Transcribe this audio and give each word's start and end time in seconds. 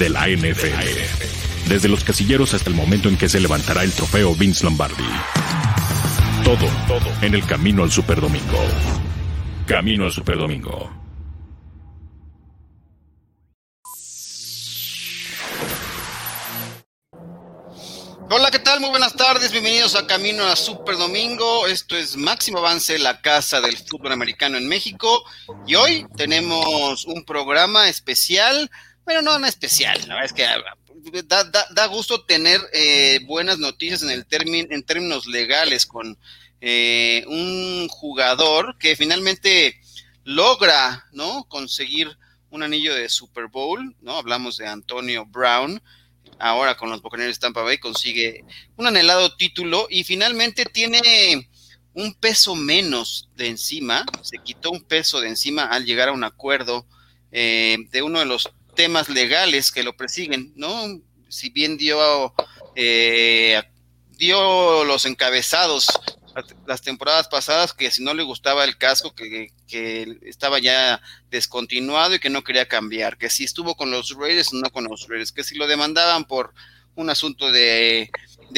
de 0.00 0.08
la 0.08 0.26
NFL. 0.28 1.68
Desde 1.68 1.88
los 1.88 2.04
casilleros 2.04 2.54
hasta 2.54 2.70
el 2.70 2.74
momento 2.74 3.10
en 3.10 3.18
que 3.18 3.28
se 3.28 3.38
levantará 3.38 3.84
el 3.84 3.92
trofeo 3.92 4.34
Vince 4.34 4.64
Lombardi. 4.64 5.04
Todo, 6.42 6.66
todo 6.88 7.06
en 7.20 7.34
el 7.34 7.44
camino 7.44 7.82
al 7.82 7.92
Superdomingo. 7.92 8.64
Camino 9.66 10.06
al 10.06 10.12
Superdomingo. 10.12 10.90
Hola, 18.32 18.50
¿qué 18.50 18.60
tal? 18.60 18.80
Muy 18.80 18.90
buenas 18.90 19.14
tardes, 19.14 19.52
bienvenidos 19.52 19.96
a 19.96 20.06
Camino 20.06 20.44
a 20.44 20.56
Super 20.56 20.96
Domingo. 20.96 21.66
Esto 21.66 21.96
es 21.96 22.16
Máximo 22.16 22.58
Avance, 22.58 22.98
la 22.98 23.20
casa 23.20 23.60
del 23.60 23.76
fútbol 23.76 24.12
americano 24.12 24.56
en 24.56 24.66
México. 24.66 25.24
Y 25.66 25.74
hoy 25.74 26.06
tenemos 26.16 27.04
un 27.04 27.24
programa 27.24 27.88
especial, 27.88 28.70
bueno, 29.04 29.22
no, 29.22 29.38
no 29.38 29.46
especial, 29.46 29.98
la 30.06 30.14
verdad 30.14 30.24
es 30.24 30.32
que 30.32 30.44
ah, 30.44 31.66
da, 31.70 31.86
gusto 31.86 32.24
tener 32.24 32.60
eh, 32.72 33.20
buenas 33.26 33.58
noticias 33.58 34.02
en, 34.02 34.10
el 34.10 34.26
en 34.30 34.82
términos 34.82 35.26
legales 35.26 35.86
con 35.86 36.18
eh, 36.60 37.24
un 37.26 37.88
jugador 37.88 38.76
que 38.78 38.96
finalmente 38.96 39.80
logra, 40.24 41.06
¿no? 41.12 41.44
Conseguir 41.48 42.16
un 42.50 42.62
anillo 42.62 42.94
de 42.94 43.08
Super 43.08 43.46
Bowl, 43.46 43.96
¿no? 44.02 44.18
Hablamos 44.18 44.58
de 44.58 44.66
Antonio 44.66 45.24
Brown 45.24 45.80
ahora 46.40 46.76
con 46.76 46.90
los 46.90 47.02
Buccaneers 47.02 47.36
de 47.36 47.40
Tampa 47.40 47.62
Bay 47.62 47.78
consigue 47.78 48.44
un 48.76 48.86
anhelado 48.86 49.36
título 49.36 49.86
y 49.90 50.04
finalmente 50.04 50.64
tiene 50.64 51.48
un 51.92 52.14
peso 52.14 52.54
menos 52.54 53.28
de 53.36 53.48
encima, 53.48 54.04
se 54.22 54.38
quitó 54.38 54.70
un 54.70 54.82
peso 54.82 55.20
de 55.20 55.28
encima 55.28 55.64
al 55.64 55.84
llegar 55.84 56.08
a 56.08 56.12
un 56.12 56.24
acuerdo 56.24 56.86
eh, 57.30 57.76
de 57.90 58.02
uno 58.02 58.20
de 58.20 58.26
los 58.26 58.50
temas 58.74 59.08
legales 59.08 59.70
que 59.70 59.82
lo 59.82 59.96
persiguen, 59.96 60.52
¿no? 60.56 61.00
Si 61.28 61.50
bien 61.50 61.76
dio, 61.76 62.34
eh, 62.74 63.62
dio 64.18 64.84
los 64.84 65.04
encabezados 65.04 65.88
las 66.66 66.82
temporadas 66.82 67.28
pasadas 67.28 67.72
que 67.72 67.90
si 67.90 68.02
no 68.02 68.14
le 68.14 68.22
gustaba 68.22 68.64
el 68.64 68.76
casco, 68.76 69.14
que, 69.14 69.52
estaba 70.22 70.58
ya 70.58 71.00
descontinuado 71.30 72.14
y 72.14 72.18
que 72.18 72.30
no 72.30 72.42
quería 72.42 72.66
cambiar, 72.66 73.16
que 73.18 73.30
si 73.30 73.44
estuvo 73.44 73.76
con 73.76 73.90
los 73.90 74.16
Raiders 74.16 74.52
no 74.52 74.70
con 74.70 74.84
los 74.84 75.06
Raiders, 75.08 75.32
que 75.32 75.44
si 75.44 75.54
lo 75.54 75.66
demandaban 75.66 76.24
por 76.24 76.52
un 76.96 77.08
asunto 77.08 77.52
de, 77.52 78.10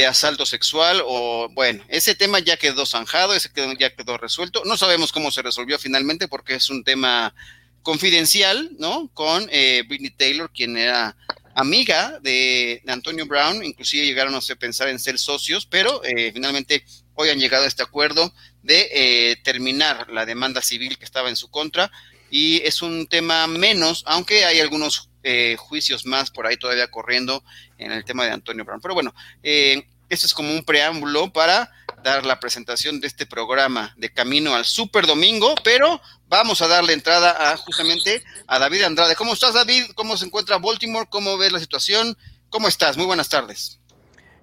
asalto 0.09 0.47
sexual 0.47 1.03
o 1.05 1.49
bueno, 1.51 1.85
ese 1.89 2.15
tema 2.15 2.39
ya 2.39 2.57
quedó 2.57 2.87
zanjado, 2.87 3.35
ese 3.35 3.51
ya 3.79 3.95
quedó 3.95 4.17
resuelto. 4.17 4.63
No 4.65 4.77
sabemos 4.79 5.13
cómo 5.13 5.31
se 5.31 5.43
resolvió 5.43 5.79
finalmente 5.79 6.29
porque 6.29 6.55
es 6.55 6.71
un 6.71 6.83
tema 6.83 7.35
confidencial, 7.83 8.71
¿no? 8.79 9.11
Con 9.15 9.49
eh, 9.51 9.85
Britney 9.89 10.11
Taylor, 10.11 10.51
quien 10.53 10.77
era 10.77 11.17
amiga 11.55 12.19
de, 12.21 12.83
Antonio 12.87 13.27
Brown, 13.27 13.65
inclusive 13.65 14.07
llegaron 14.07 14.35
a 14.35 14.41
pensar 14.59 14.89
en 14.89 14.99
ser 14.99 15.19
socios, 15.19 15.67
pero 15.67 16.03
eh, 16.05 16.31
finalmente 16.33 16.85
hoy 17.15 17.29
han 17.29 17.39
llegado 17.39 17.65
a 17.65 17.69
este 17.69 17.83
acuerdo 17.83 18.33
de 18.63 18.89
eh, 18.93 19.37
terminar 19.43 20.09
la 20.11 20.25
demanda 20.25 20.63
civil 20.63 20.99
que 20.99 21.05
estaba 21.05 21.29
en 21.29 21.37
su 21.37 21.51
contra 21.51 21.91
y 22.31 22.63
es 22.65 22.81
un 22.81 23.07
tema 23.07 23.47
menos, 23.47 24.05
aunque 24.07 24.45
hay 24.47 24.61
algunos 24.61 25.11
eh, 25.23 25.57
juicios 25.59 26.07
más 26.07 26.31
por 26.31 26.47
ahí 26.47 26.57
todavía 26.57 26.91
corriendo 26.91 27.45
en 27.79 27.93
el 27.93 28.05
tema 28.05 28.25
de 28.25 28.33
Antonio 28.33 28.65
Brown. 28.65 28.81
Pero 28.81 28.95
bueno, 28.95 29.15
eh, 29.43 29.87
esto 30.09 30.27
es 30.27 30.33
como 30.33 30.51
un 30.53 30.65
preámbulo 30.65 31.33
para 31.33 31.71
dar 32.03 32.25
la 32.25 32.41
presentación 32.41 33.01
de 33.01 33.07
este 33.07 33.27
programa 33.27 33.95
de 33.99 34.11
Camino 34.11 34.55
al 34.55 34.65
Super 34.65 35.07
Domingo, 35.07 35.55
pero 35.63 36.01
vamos 36.33 36.63
a 36.63 36.67
darle 36.67 36.95
entrada 36.95 37.53
a 37.53 37.59
justamente 37.59 38.23
a 38.47 38.59
David 38.59 38.85
Andrade. 38.85 39.15
¿Cómo 39.17 39.35
estás, 39.35 39.53
David? 39.53 39.83
¿Cómo 39.95 40.17
se 40.17 40.25
encuentra 40.25 40.57
Baltimore? 40.57 41.07
¿Cómo 41.11 41.37
ves 41.37 41.53
la 41.53 41.59
situación? 41.59 42.17
¿Cómo 42.49 42.69
estás? 42.69 42.97
Muy 42.97 43.05
buenas 43.05 43.29
tardes. 43.29 43.79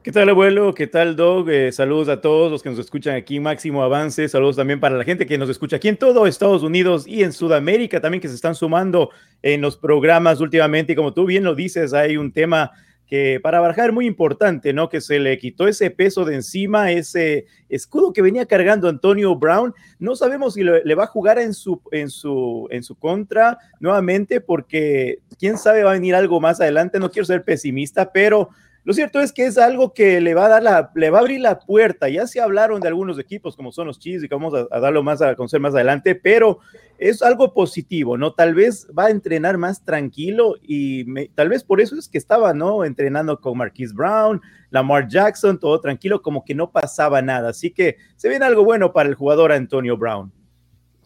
¿Qué 0.04 0.12
tal, 0.12 0.30
abuelo? 0.30 0.76
¿Qué 0.76 0.86
tal, 0.86 1.16
Dog? 1.16 1.50
Eh, 1.50 1.72
saludos 1.72 2.08
a 2.10 2.22
todos 2.22 2.52
los 2.52 2.62
que 2.62 2.70
nos 2.70 2.78
escuchan 2.78 3.16
aquí, 3.16 3.40
Máximo 3.40 3.82
Avance. 3.82 4.30
Saludos 4.30 4.56
también 4.56 4.80
para 4.80 4.98
la 4.98 5.04
gente 5.04 5.26
que 5.26 5.40
nos 5.40 5.50
escucha 5.50 5.78
aquí 5.78 5.88
en 5.88 5.98
todo 5.98 6.28
Estados 6.28 6.62
Unidos 6.62 7.08
y 7.08 7.24
en 7.24 7.34
Sudamérica 7.34 8.00
también 8.00 8.22
que 8.22 8.28
se 8.28 8.36
están 8.36 8.54
sumando 8.54 9.10
en 9.42 9.60
los 9.60 9.76
programas 9.76 10.42
últimamente. 10.42 10.94
Y 10.94 10.96
como 10.96 11.14
tú 11.16 11.26
bien 11.26 11.44
lo 11.44 11.56
dices, 11.56 11.94
hay 11.94 12.18
un 12.18 12.32
tema 12.32 12.72
que 13.10 13.40
para 13.42 13.60
Barajar 13.60 13.92
muy 13.92 14.06
importante, 14.06 14.72
¿no? 14.72 14.88
Que 14.88 15.02
se 15.02 15.18
le 15.18 15.40
quitó 15.40 15.68
ese 15.68 15.90
peso 15.90 16.26
de 16.26 16.36
encima, 16.36 16.92
ese 16.92 17.48
escudo 17.68 18.14
que 18.14 18.22
venía 18.22 18.46
cargando 18.46 18.88
Antonio 18.88 19.36
Brown. 19.36 19.74
No 19.98 20.16
sabemos 20.16 20.54
si 20.54 20.64
le, 20.64 20.96
va 20.96 21.06
a 21.06 21.08
jugar 21.08 21.40
en 21.40 21.56
su, 21.56 21.82
en, 21.92 22.12
su, 22.12 22.68
en 22.70 22.84
su 22.84 22.94
contra 22.96 23.58
nuevamente, 23.80 24.42
porque 24.42 25.20
quién 25.40 25.58
sabe 25.58 25.84
va 25.84 25.90
a 25.90 25.96
venir 25.96 26.14
algo 26.14 26.40
más 26.40 26.62
adelante. 26.62 27.00
No 27.00 27.10
quiero 27.10 27.26
ser 27.26 27.44
pesimista, 27.44 28.12
pero 28.12 28.50
lo 28.84 28.94
cierto 28.94 29.20
es 29.20 29.34
que 29.34 29.48
es 29.48 29.58
algo 29.58 29.94
que 29.94 30.22
le 30.22 30.36
va 30.36 30.46
a 30.46 30.50
dar 30.50 30.64
la, 30.64 30.92
le 30.94 31.10
va 31.10 31.18
a 31.18 31.22
abrir 31.22 31.42
la 31.42 31.60
puerta. 31.60 32.10
Ya 32.10 32.28
se 32.28 32.40
hablaron 32.40 32.80
de 32.80 32.90
algunos 32.90 33.18
equipos 33.18 33.56
como 33.56 33.72
son 33.72 33.88
los 33.88 33.98
Chiefs 33.98 34.24
y 34.24 34.30
que 34.30 34.36
vamos 34.36 34.54
a, 34.54 34.80
darlo 34.80 35.02
más 35.02 35.22
a 35.24 35.36
conocer 35.36 35.60
más 35.60 35.74
adelante, 35.74 36.14
pero 36.14 36.60
es 37.00 37.22
algo 37.22 37.54
positivo, 37.54 38.18
¿no? 38.18 38.34
Tal 38.34 38.54
vez 38.54 38.88
va 38.98 39.06
a 39.06 39.10
entrenar 39.10 39.58
más 39.58 39.84
tranquilo 39.84 40.56
y 40.62 41.28
tal 41.30 41.50
vez 41.50 41.64
por 41.64 41.82
eso 41.82 41.96
es 41.98 42.08
que 42.08 42.18
estaba, 42.18 42.54
¿no? 42.54 42.84
Entrenando 42.86 43.40
con 43.40 43.58
Marquise 43.58 43.94
Brown, 43.94 44.42
Lamar 44.70 45.08
Jackson, 45.08 45.60
todo 45.60 45.80
tranquilo, 45.80 46.22
como 46.22 46.44
que 46.44 46.54
no 46.54 46.72
pasaba 46.72 47.22
nada. 47.22 47.50
Así 47.50 47.72
que 47.72 47.98
se 48.18 48.30
viene 48.30 48.46
algo 48.46 48.64
bueno 48.64 48.94
para 48.94 49.10
el 49.10 49.16
jugador 49.16 49.52
Antonio 49.52 49.98
Brown. 49.98 50.32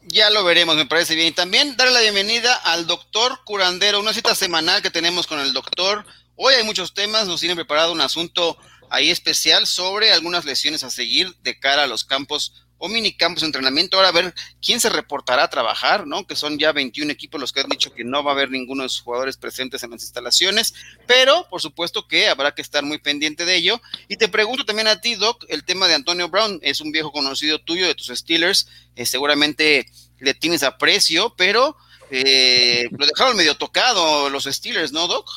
Ya 0.07 0.29
lo 0.31 0.43
veremos, 0.43 0.75
me 0.75 0.85
parece 0.85 1.15
bien. 1.15 1.29
Y 1.29 1.31
también 1.31 1.77
darle 1.77 1.93
la 1.93 2.01
bienvenida 2.01 2.53
al 2.65 2.87
doctor 2.87 3.39
Curandero, 3.45 3.99
una 3.99 4.13
cita 4.13 4.35
semanal 4.35 4.81
que 4.81 4.89
tenemos 4.89 5.27
con 5.27 5.39
el 5.39 5.53
doctor 5.53 6.03
Hoy 6.35 6.55
hay 6.55 6.63
muchos 6.63 6.95
temas, 6.95 7.27
nos 7.27 7.39
tienen 7.39 7.55
preparado 7.55 7.91
un 7.91 8.01
asunto 8.01 8.57
ahí 8.89 9.11
especial 9.11 9.67
sobre 9.67 10.11
algunas 10.11 10.45
lesiones 10.45 10.83
a 10.83 10.89
seguir 10.89 11.35
de 11.43 11.59
cara 11.59 11.83
a 11.83 11.87
los 11.87 12.03
campos 12.03 12.62
o 12.83 12.89
minicampos 12.89 13.39
de 13.39 13.45
entrenamiento. 13.45 13.95
Ahora 13.95 14.09
a 14.09 14.11
ver 14.11 14.33
quién 14.61 14.81
se 14.81 14.89
reportará 14.89 15.43
a 15.45 15.49
trabajar, 15.49 16.05
¿no? 16.05 16.27
Que 16.27 16.35
son 16.35 16.59
ya 16.59 16.73
21 16.73 17.09
equipos 17.13 17.39
los 17.39 17.53
que 17.53 17.61
han 17.61 17.69
dicho 17.69 17.93
que 17.93 18.03
no 18.03 18.25
va 18.25 18.31
a 18.31 18.33
haber 18.33 18.51
ninguno 18.51 18.83
de 18.83 18.89
sus 18.89 18.99
jugadores 18.99 19.37
presentes 19.37 19.83
en 19.83 19.91
las 19.91 20.03
instalaciones, 20.03 20.73
pero 21.07 21.47
por 21.49 21.61
supuesto 21.61 22.09
que 22.09 22.27
habrá 22.27 22.53
que 22.53 22.61
estar 22.61 22.83
muy 22.83 22.97
pendiente 22.97 23.45
de 23.45 23.55
ello. 23.55 23.81
Y 24.09 24.17
te 24.17 24.27
pregunto 24.27 24.65
también 24.65 24.89
a 24.89 24.99
ti, 24.99 25.15
Doc, 25.15 25.45
el 25.47 25.63
tema 25.63 25.87
de 25.87 25.93
Antonio 25.93 26.27
Brown 26.27 26.59
es 26.61 26.81
un 26.81 26.91
viejo 26.91 27.13
conocido 27.13 27.57
tuyo 27.59 27.87
de 27.87 27.95
tus 27.95 28.07
Steelers, 28.07 28.67
eh, 28.97 29.05
seguramente 29.05 29.85
le 30.19 30.33
tienes 30.33 30.63
aprecio, 30.63 31.33
pero 31.37 31.77
eh, 32.11 32.89
lo 32.91 33.05
dejaron 33.05 33.37
medio 33.37 33.55
tocado 33.55 34.29
los 34.29 34.43
Steelers, 34.43 34.91
¿no, 34.91 35.07
Doc? 35.07 35.29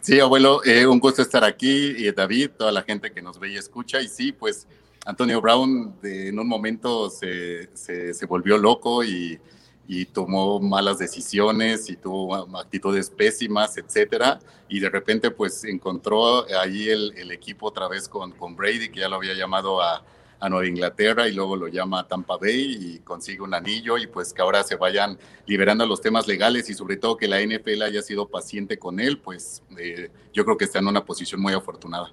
Sí, 0.00 0.20
abuelo, 0.20 0.64
eh, 0.64 0.86
un 0.86 1.00
gusto 1.00 1.22
estar 1.22 1.42
aquí 1.42 1.94
y 1.98 2.12
David, 2.12 2.50
toda 2.56 2.70
la 2.70 2.84
gente 2.84 3.10
que 3.10 3.20
nos 3.20 3.40
ve 3.40 3.50
y 3.50 3.56
escucha. 3.56 4.00
Y 4.00 4.06
sí, 4.06 4.30
pues 4.30 4.68
Antonio 5.06 5.40
Brown 5.40 5.96
en 6.02 6.38
un 6.38 6.48
momento 6.48 7.08
se, 7.08 7.70
se, 7.74 8.26
volvió 8.26 8.58
loco 8.58 9.04
y, 9.04 9.38
y, 9.86 10.04
tomó 10.06 10.58
malas 10.58 10.98
decisiones 10.98 11.88
y 11.88 11.96
tuvo 11.96 12.34
actitudes 12.58 13.08
pésimas, 13.08 13.78
etcétera. 13.78 14.40
Y 14.68 14.80
de 14.80 14.90
repente, 14.90 15.30
pues 15.30 15.64
encontró 15.64 16.44
ahí 16.58 16.88
el, 16.88 17.14
el 17.16 17.30
equipo 17.30 17.66
otra 17.66 17.86
vez 17.86 18.08
con, 18.08 18.32
con 18.32 18.56
Brady, 18.56 18.88
que 18.88 19.00
ya 19.00 19.08
lo 19.08 19.16
había 19.16 19.34
llamado 19.34 19.80
a, 19.80 20.04
a 20.40 20.48
Nueva 20.48 20.66
Inglaterra 20.66 21.28
y 21.28 21.32
luego 21.32 21.56
lo 21.56 21.68
llama 21.68 22.00
a 22.00 22.08
Tampa 22.08 22.36
Bay 22.36 22.76
y 22.78 22.98
consigue 22.98 23.40
un 23.42 23.54
anillo 23.54 23.98
y 23.98 24.06
pues 24.06 24.32
que 24.32 24.42
ahora 24.42 24.62
se 24.64 24.76
vayan 24.76 25.18
liberando 25.46 25.86
los 25.86 26.00
temas 26.00 26.26
legales 26.26 26.68
y 26.68 26.74
sobre 26.74 26.96
todo 26.96 27.16
que 27.16 27.28
la 27.28 27.40
NFL 27.40 27.82
haya 27.82 28.02
sido 28.02 28.28
paciente 28.28 28.78
con 28.78 29.00
él, 29.00 29.18
pues 29.18 29.62
eh, 29.78 30.10
yo 30.32 30.44
creo 30.44 30.56
que 30.56 30.64
está 30.64 30.78
en 30.80 30.88
una 30.88 31.04
posición 31.04 31.40
muy 31.40 31.52
afortunada. 31.52 32.12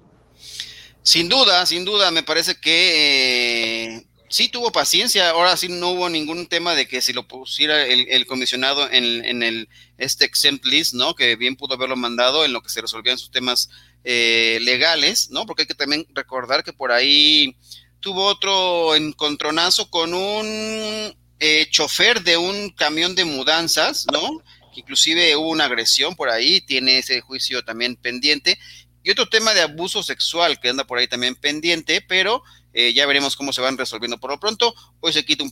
Sin 1.04 1.28
duda, 1.28 1.66
sin 1.66 1.84
duda, 1.84 2.10
me 2.10 2.22
parece 2.22 2.54
que 2.54 3.94
eh, 3.94 4.06
sí 4.30 4.48
tuvo 4.48 4.72
paciencia, 4.72 5.28
ahora 5.28 5.54
sí 5.54 5.68
no 5.68 5.90
hubo 5.90 6.08
ningún 6.08 6.46
tema 6.46 6.74
de 6.74 6.88
que 6.88 7.02
si 7.02 7.12
lo 7.12 7.28
pusiera 7.28 7.84
el, 7.84 8.26
comisionado 8.26 8.90
en, 8.90 9.42
el 9.42 9.68
este 9.98 10.24
exempt 10.24 10.64
list, 10.64 10.94
¿no? 10.94 11.14
Que 11.14 11.36
bien 11.36 11.56
pudo 11.56 11.74
haberlo 11.74 11.94
mandado 11.94 12.42
en 12.46 12.54
lo 12.54 12.62
que 12.62 12.70
se 12.70 12.80
resolvían 12.80 13.18
sus 13.18 13.30
temas 13.30 13.68
eh, 14.02 14.58
legales, 14.62 15.28
¿no? 15.30 15.44
Porque 15.44 15.62
hay 15.62 15.66
que 15.68 15.74
también 15.74 16.06
recordar 16.14 16.64
que 16.64 16.72
por 16.72 16.90
ahí 16.90 17.54
tuvo 18.00 18.24
otro 18.24 18.94
encontronazo 18.94 19.90
con 19.90 20.14
un 20.14 21.14
eh, 21.38 21.66
chofer 21.70 22.22
de 22.22 22.38
un 22.38 22.70
camión 22.70 23.14
de 23.14 23.26
mudanzas, 23.26 24.06
¿no? 24.10 24.42
Inclusive 24.74 25.36
hubo 25.36 25.50
una 25.50 25.66
agresión 25.66 26.16
por 26.16 26.30
ahí, 26.30 26.60
tiene 26.60 26.98
ese 26.98 27.20
juicio 27.20 27.62
también 27.62 27.94
pendiente. 27.94 28.58
Y 29.04 29.10
otro 29.10 29.28
tema 29.28 29.52
de 29.52 29.60
abuso 29.60 30.02
sexual 30.02 30.58
que 30.58 30.70
anda 30.70 30.84
por 30.84 30.98
ahí 30.98 31.06
también 31.06 31.36
pendiente, 31.36 32.00
pero 32.00 32.42
eh, 32.72 32.94
ya 32.94 33.06
veremos 33.06 33.36
cómo 33.36 33.52
se 33.52 33.60
van 33.60 33.76
resolviendo 33.76 34.18
por 34.18 34.30
lo 34.30 34.40
pronto. 34.40 34.74
Hoy 35.00 35.12
se 35.12 35.24
quita 35.24 35.44
un, 35.44 35.50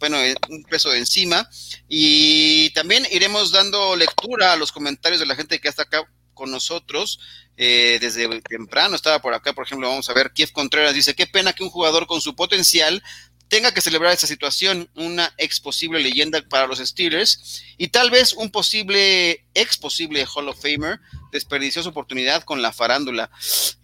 peso 0.71 0.91
de 0.91 0.99
encima 0.99 1.49
y 1.87 2.71
también 2.71 3.07
iremos 3.13 3.53
dando 3.53 3.95
lectura 3.95 4.55
a 4.55 4.57
los 4.57 4.73
comentarios 4.73 5.21
de 5.21 5.27
la 5.27 5.37
gente 5.37 5.61
que 5.61 5.69
está 5.69 5.83
acá 5.83 6.03
con 6.33 6.51
nosotros 6.51 7.21
eh, 7.59 7.99
desde 8.01 8.41
temprano. 8.41 8.97
Estaba 8.97 9.21
por 9.21 9.35
acá, 9.35 9.53
por 9.53 9.67
ejemplo, 9.67 9.89
vamos 9.89 10.09
a 10.09 10.15
ver, 10.15 10.33
Kiev 10.33 10.51
Contreras 10.53 10.95
dice, 10.95 11.15
qué 11.15 11.27
pena 11.27 11.53
que 11.53 11.63
un 11.63 11.71
jugador 11.71 12.07
con 12.07 12.23
su 12.23 12.35
potencial 12.35 13.03
tenga 13.53 13.75
que 13.75 13.83
celebrar 13.83 14.15
esta 14.15 14.27
situación, 14.27 14.89
una 14.95 15.35
ex 15.37 15.61
posible 15.61 16.01
leyenda 16.01 16.41
para 16.41 16.67
los 16.67 16.79
Steelers 16.79 17.63
y 17.77 17.89
tal 17.89 18.11
vez 18.11 18.33
un 18.33 18.51
posible, 18.51 19.45
ex 19.53 19.77
posible 19.77 20.25
Hall 20.25 20.49
of 20.49 20.59
Famer 20.59 21.01
desperdició 21.33 21.83
su 21.83 21.91
oportunidad 21.91 22.45
con 22.45 22.63
la 22.63 22.73
farándula. 22.73 23.31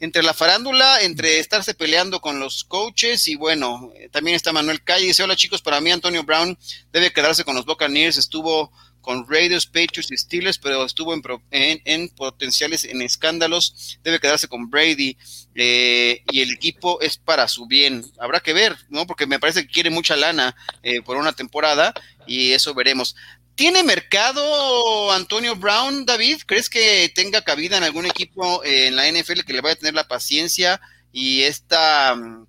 Entre 0.01 0.23
la 0.23 0.33
farándula, 0.33 1.03
entre 1.03 1.39
estarse 1.39 1.75
peleando 1.75 2.23
con 2.23 2.41
los 2.41 2.65
coaches 2.65 3.29
y 3.29 3.37
bueno, 3.37 3.93
también 4.11 4.37
está 4.37 4.55
Manuel 4.55 4.83
Calle. 4.83 5.05
Dice, 5.05 5.23
hola 5.23 5.37
chicos, 5.37 5.61
para 5.61 5.83
mí 5.83 5.91
Antonio 5.91 6.23
Brown 6.23 6.59
debe 6.91 7.13
quedarse 7.13 7.45
con 7.45 7.55
los 7.55 7.67
Buccaneers, 7.67 8.17
estuvo 8.17 8.73
con 9.09 9.27
Raiders, 9.27 9.65
Patriots 9.65 10.13
y 10.13 10.19
Steelers, 10.19 10.59
pero 10.59 10.85
estuvo 10.85 11.15
en, 11.15 12.09
potenciales, 12.11 12.85
en 12.85 13.01
escándalos, 13.01 13.99
debe 14.05 14.21
quedarse 14.21 14.49
con 14.49 14.69
Brady 14.69 15.17
eh, 15.55 16.23
y 16.31 16.43
el 16.43 16.51
equipo 16.51 17.01
es 17.01 17.17
para 17.17 17.49
su 17.49 17.67
bien. 17.67 18.05
Habrá 18.19 18.41
que 18.41 18.53
ver, 18.53 18.77
¿no? 18.91 19.07
Porque 19.07 19.27
me 19.27 19.39
parece 19.39 19.63
que 19.63 19.73
quiere 19.73 19.89
mucha 19.89 20.15
lana 20.15 20.55
eh, 20.83 21.01
por 21.01 21.17
una 21.17 21.33
temporada 21.33 21.95
y 22.27 22.53
eso 22.53 22.75
veremos. 22.75 23.17
¿Tiene 23.55 23.83
mercado 23.83 25.11
Antonio 25.11 25.57
Brown, 25.57 26.05
David? 26.05 26.43
¿Crees 26.45 26.69
que 26.69 27.11
tenga 27.15 27.41
cabida 27.41 27.79
en 27.79 27.85
algún 27.85 28.05
equipo 28.05 28.63
en 28.63 28.95
la 28.95 29.11
NFL 29.11 29.41
que 29.47 29.55
le 29.55 29.63
vaya 29.63 29.73
a 29.73 29.79
tener 29.79 29.95
la 29.95 30.07
paciencia 30.07 30.83
y 31.15 31.45
esta, 31.45 32.15
mm, 32.15 32.47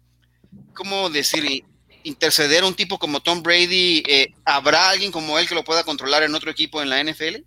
¿cómo 0.74 1.10
decir? 1.10 1.64
Interceder 2.04 2.64
un 2.64 2.74
tipo 2.74 2.98
como 2.98 3.22
Tom 3.22 3.44
Brady, 3.44 4.04
eh, 4.08 4.34
¿habrá 4.46 4.90
alguien 4.90 5.12
como 5.12 5.38
él 5.40 5.48
que 5.48 5.56
lo 5.56 5.64
pueda 5.64 5.84
controlar 5.84 6.24
en 6.24 6.36
otro 6.36 6.52
equipo 6.52 6.82
en 6.82 6.90
la 6.90 7.04
NFL? 7.04 7.44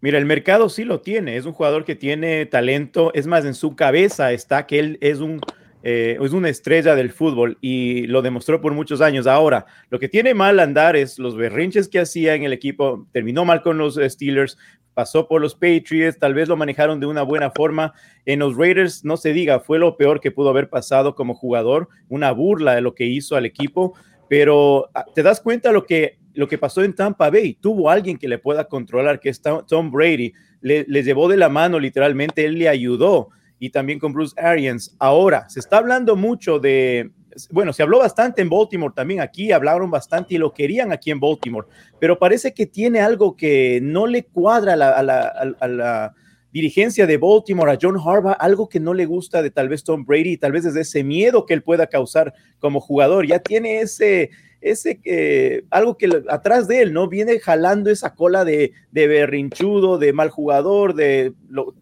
Mira, 0.00 0.18
el 0.18 0.26
mercado 0.26 0.68
sí 0.68 0.84
lo 0.84 1.00
tiene, 1.00 1.36
es 1.36 1.46
un 1.46 1.52
jugador 1.52 1.84
que 1.84 1.94
tiene 1.94 2.46
talento, 2.46 3.12
es 3.14 3.26
más, 3.26 3.44
en 3.44 3.54
su 3.54 3.74
cabeza 3.74 4.32
está 4.32 4.66
que 4.66 4.78
él 4.78 4.98
es 5.00 5.18
un 5.18 5.40
eh, 5.82 6.18
es 6.20 6.32
una 6.32 6.48
estrella 6.48 6.94
del 6.94 7.12
fútbol 7.12 7.58
y 7.60 8.06
lo 8.06 8.22
demostró 8.22 8.60
por 8.60 8.72
muchos 8.72 9.00
años. 9.00 9.26
Ahora, 9.26 9.66
lo 9.90 9.98
que 9.98 10.08
tiene 10.08 10.34
mal 10.34 10.58
andar 10.58 10.96
es 10.96 11.18
los 11.18 11.36
berrinches 11.36 11.88
que 11.88 12.00
hacía 12.00 12.34
en 12.34 12.42
el 12.42 12.52
equipo, 12.52 13.06
terminó 13.12 13.44
mal 13.44 13.62
con 13.62 13.78
los 13.78 13.94
Steelers, 13.94 14.58
pasó 14.94 15.28
por 15.28 15.42
los 15.42 15.54
Patriots, 15.54 16.18
tal 16.18 16.32
vez 16.32 16.48
lo 16.48 16.56
manejaron 16.56 17.00
de 17.00 17.06
una 17.06 17.22
buena 17.22 17.50
forma. 17.50 17.92
En 18.24 18.38
los 18.38 18.56
Raiders, 18.56 19.04
no 19.04 19.18
se 19.18 19.34
diga, 19.34 19.60
fue 19.60 19.78
lo 19.78 19.96
peor 19.98 20.20
que 20.20 20.30
pudo 20.30 20.48
haber 20.48 20.70
pasado 20.70 21.14
como 21.14 21.34
jugador, 21.34 21.88
una 22.08 22.32
burla 22.32 22.74
de 22.74 22.80
lo 22.80 22.94
que 22.94 23.04
hizo 23.04 23.36
al 23.36 23.44
equipo, 23.44 23.92
pero 24.28 24.88
ah, 24.94 25.04
te 25.14 25.22
das 25.22 25.40
cuenta 25.40 25.70
lo 25.70 25.84
que, 25.84 26.18
lo 26.32 26.48
que 26.48 26.56
pasó 26.56 26.82
en 26.82 26.94
Tampa 26.94 27.28
Bay. 27.30 27.58
Tuvo 27.60 27.90
alguien 27.90 28.16
que 28.16 28.26
le 28.26 28.38
pueda 28.38 28.64
controlar, 28.68 29.20
que 29.20 29.28
es 29.28 29.42
Tom 29.42 29.90
Brady, 29.90 30.32
le, 30.62 30.86
le 30.88 31.02
llevó 31.02 31.28
de 31.28 31.36
la 31.36 31.50
mano 31.50 31.78
literalmente, 31.78 32.46
él 32.46 32.58
le 32.58 32.68
ayudó 32.70 33.28
y 33.58 33.70
también 33.70 33.98
con 33.98 34.12
Bruce 34.12 34.34
Arians. 34.40 34.94
Ahora, 34.98 35.48
se 35.48 35.60
está 35.60 35.78
hablando 35.78 36.16
mucho 36.16 36.58
de, 36.58 37.10
bueno, 37.50 37.72
se 37.72 37.82
habló 37.82 37.98
bastante 37.98 38.42
en 38.42 38.48
Baltimore 38.48 38.92
también, 38.94 39.20
aquí 39.20 39.52
hablaron 39.52 39.90
bastante 39.90 40.34
y 40.34 40.38
lo 40.38 40.52
querían 40.52 40.92
aquí 40.92 41.10
en 41.10 41.20
Baltimore, 41.20 41.66
pero 42.00 42.18
parece 42.18 42.52
que 42.52 42.66
tiene 42.66 43.00
algo 43.00 43.36
que 43.36 43.80
no 43.82 44.06
le 44.06 44.24
cuadra 44.24 44.74
a 44.74 45.02
la, 45.02 46.14
dirigencia 46.52 47.06
de 47.06 47.18
Baltimore, 47.18 47.70
a 47.70 47.78
John 47.80 47.98
Harbaugh, 48.02 48.36
algo 48.38 48.66
que 48.66 48.80
no 48.80 48.94
le 48.94 49.04
gusta 49.04 49.42
de 49.42 49.50
tal 49.50 49.68
vez 49.68 49.84
Tom 49.84 50.06
Brady, 50.06 50.38
tal 50.38 50.52
vez 50.52 50.64
desde 50.64 50.80
ese 50.80 51.04
miedo 51.04 51.44
que 51.44 51.52
él 51.52 51.62
pueda 51.62 51.86
causar 51.86 52.32
como 52.58 52.80
jugador, 52.80 53.26
ya 53.26 53.40
tiene 53.40 53.80
ese, 53.80 54.30
ese 54.60 55.00
eh, 55.04 55.64
algo 55.70 55.96
que 55.96 56.22
atrás 56.28 56.68
de 56.68 56.82
él, 56.82 56.92
¿no? 56.92 57.08
Viene 57.08 57.38
jalando 57.40 57.90
esa 57.90 58.14
cola 58.14 58.44
de, 58.44 58.72
de 58.90 59.06
berrinchudo, 59.06 59.98
de 59.98 60.12
mal 60.12 60.30
jugador, 60.30 60.94
de 60.94 61.32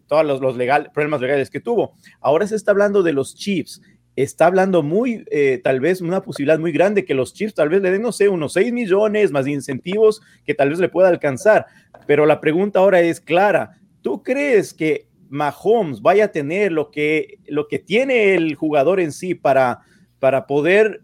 todos 0.07 0.25
los, 0.25 0.41
los 0.41 0.55
problemas 0.93 1.21
legales 1.21 1.49
que 1.49 1.59
tuvo. 1.59 1.93
Ahora 2.19 2.47
se 2.47 2.55
está 2.55 2.71
hablando 2.71 3.03
de 3.03 3.13
los 3.13 3.35
Chiefs 3.35 3.81
está 4.15 4.45
hablando 4.45 4.81
muy, 4.81 5.25
eh, 5.29 5.59
tal 5.63 5.79
vez 5.79 6.01
una 6.01 6.21
posibilidad 6.21 6.59
muy 6.59 6.71
grande 6.71 7.05
que 7.05 7.13
los 7.13 7.33
Chiefs 7.33 7.53
tal 7.53 7.69
vez 7.69 7.81
le 7.81 7.91
den, 7.91 8.01
no 8.01 8.11
sé, 8.11 8.29
unos 8.29 8.53
6 8.53 8.71
millones 8.71 9.31
más 9.31 9.45
de 9.45 9.51
incentivos 9.51 10.21
que 10.45 10.53
tal 10.53 10.69
vez 10.69 10.79
le 10.79 10.89
pueda 10.89 11.09
alcanzar. 11.09 11.65
Pero 12.07 12.25
la 12.25 12.39
pregunta 12.39 12.79
ahora 12.79 13.01
es 13.01 13.19
clara, 13.19 13.77
¿tú 14.01 14.23
crees 14.23 14.73
que 14.73 15.07
Mahomes 15.29 16.01
vaya 16.01 16.25
a 16.25 16.31
tener 16.31 16.71
lo 16.71 16.91
que, 16.91 17.39
lo 17.47 17.67
que 17.67 17.79
tiene 17.79 18.35
el 18.35 18.55
jugador 18.55 18.99
en 18.99 19.11
sí 19.11 19.35
para, 19.35 19.81
para 20.19 20.47
poder 20.47 21.01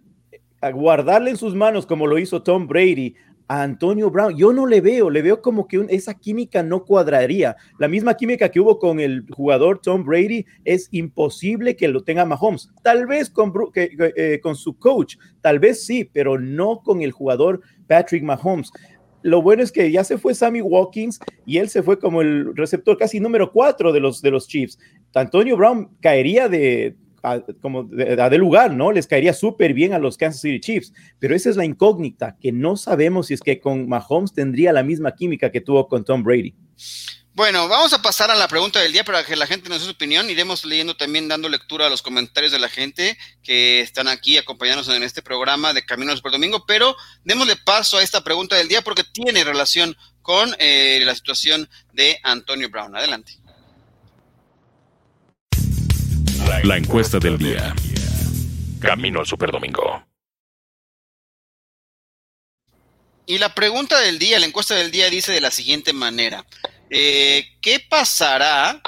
guardarle 0.69 1.31
en 1.31 1.37
sus 1.37 1.55
manos 1.55 1.87
como 1.87 2.05
lo 2.05 2.19
hizo 2.19 2.43
Tom 2.43 2.67
Brady 2.67 3.15
Antonio 3.59 4.09
Brown. 4.09 4.37
Yo 4.37 4.53
no 4.53 4.65
le 4.65 4.79
veo, 4.79 5.09
le 5.09 5.21
veo 5.21 5.41
como 5.41 5.67
que 5.67 5.85
esa 5.89 6.13
química 6.13 6.63
no 6.63 6.85
cuadraría. 6.85 7.57
La 7.79 7.89
misma 7.89 8.15
química 8.15 8.49
que 8.49 8.61
hubo 8.61 8.79
con 8.79 9.01
el 9.01 9.25
jugador 9.29 9.79
Tom 9.79 10.05
Brady 10.05 10.45
es 10.63 10.87
imposible 10.91 11.75
que 11.75 11.89
lo 11.89 12.03
tenga 12.03 12.23
Mahomes. 12.23 12.69
Tal 12.81 13.07
vez 13.07 13.29
con, 13.29 13.51
eh, 13.75 14.39
con 14.41 14.55
su 14.55 14.77
coach, 14.77 15.17
tal 15.41 15.59
vez 15.59 15.85
sí, 15.85 16.09
pero 16.13 16.39
no 16.39 16.81
con 16.81 17.01
el 17.01 17.11
jugador 17.11 17.59
Patrick 17.87 18.23
Mahomes. 18.23 18.71
Lo 19.21 19.41
bueno 19.41 19.61
es 19.63 19.71
que 19.71 19.91
ya 19.91 20.05
se 20.05 20.17
fue 20.17 20.33
Sammy 20.33 20.61
Watkins 20.61 21.19
y 21.45 21.57
él 21.57 21.69
se 21.69 21.83
fue 21.83 21.99
como 21.99 22.21
el 22.21 22.55
receptor 22.55 22.97
casi 22.97 23.19
número 23.19 23.51
cuatro 23.51 23.91
de 23.91 23.99
los, 23.99 24.21
de 24.21 24.31
los 24.31 24.47
Chiefs. 24.47 24.79
Antonio 25.13 25.57
Brown 25.57 25.89
caería 25.99 26.47
de, 26.47 26.95
como 27.61 27.83
de, 27.83 28.37
lugar, 28.37 28.73
¿no? 28.73 28.91
Les 28.91 29.07
caería 29.07 29.33
súper 29.33 29.73
bien 29.73 29.93
a 29.93 29.99
los 29.99 30.17
Kansas 30.17 30.41
City 30.41 30.59
Chiefs, 30.59 30.93
pero 31.19 31.35
esa 31.35 31.49
es 31.49 31.55
la 31.55 31.65
incógnita, 31.65 32.37
que 32.41 32.51
no 32.51 32.77
sabemos 32.77 33.27
si 33.27 33.35
es 33.35 33.41
que 33.41 33.59
con 33.59 33.87
Mahomes 33.87 34.33
tendría 34.33 34.73
la 34.73 34.83
misma 34.83 35.13
química 35.13 35.51
que 35.51 35.61
tuvo 35.61 35.87
con 35.87 36.03
Tom 36.03 36.23
Brady. 36.23 36.55
Bueno, 37.33 37.69
vamos 37.69 37.93
a 37.93 38.01
pasar 38.01 38.29
a 38.29 38.35
la 38.35 38.49
pregunta 38.49 38.81
del 38.81 38.91
día 38.91 39.05
para 39.05 39.23
que 39.23 39.37
la 39.37 39.47
gente 39.47 39.69
nos 39.69 39.79
dé 39.79 39.85
su 39.85 39.91
opinión. 39.91 40.29
Iremos 40.29 40.65
leyendo 40.65 40.97
también, 40.97 41.29
dando 41.29 41.47
lectura 41.47 41.87
a 41.87 41.89
los 41.89 42.01
comentarios 42.01 42.51
de 42.51 42.59
la 42.59 42.67
gente 42.67 43.17
que 43.41 43.79
están 43.79 44.09
aquí 44.09 44.37
acompañándonos 44.37 44.93
en 44.93 45.01
este 45.01 45.21
programa 45.21 45.73
de 45.73 45.85
Caminos 45.85 46.21
por 46.21 46.33
Domingo, 46.33 46.65
pero 46.67 46.93
démosle 47.23 47.55
paso 47.55 47.97
a 47.97 48.03
esta 48.03 48.21
pregunta 48.21 48.57
del 48.57 48.67
día 48.67 48.81
porque 48.81 49.05
tiene 49.05 49.45
relación 49.45 49.95
con 50.21 50.53
eh, 50.59 51.01
la 51.05 51.15
situación 51.15 51.69
de 51.93 52.19
Antonio 52.23 52.69
Brown. 52.69 52.97
Adelante. 52.97 53.40
La 56.59 56.77
encuesta 56.77 57.17
del 57.17 57.39
día. 57.39 57.73
Camino 58.79 59.19
al 59.19 59.25
Superdomingo. 59.25 60.05
Y 63.25 63.39
la 63.39 63.55
pregunta 63.55 63.99
del 63.99 64.19
día, 64.19 64.37
la 64.37 64.45
encuesta 64.45 64.75
del 64.75 64.91
día 64.91 65.09
dice 65.09 65.31
de 65.31 65.41
la 65.41 65.49
siguiente 65.49 65.91
manera. 65.91 66.45
Eh, 66.91 67.57
¿Qué 67.61 67.79
pasará 67.79 68.79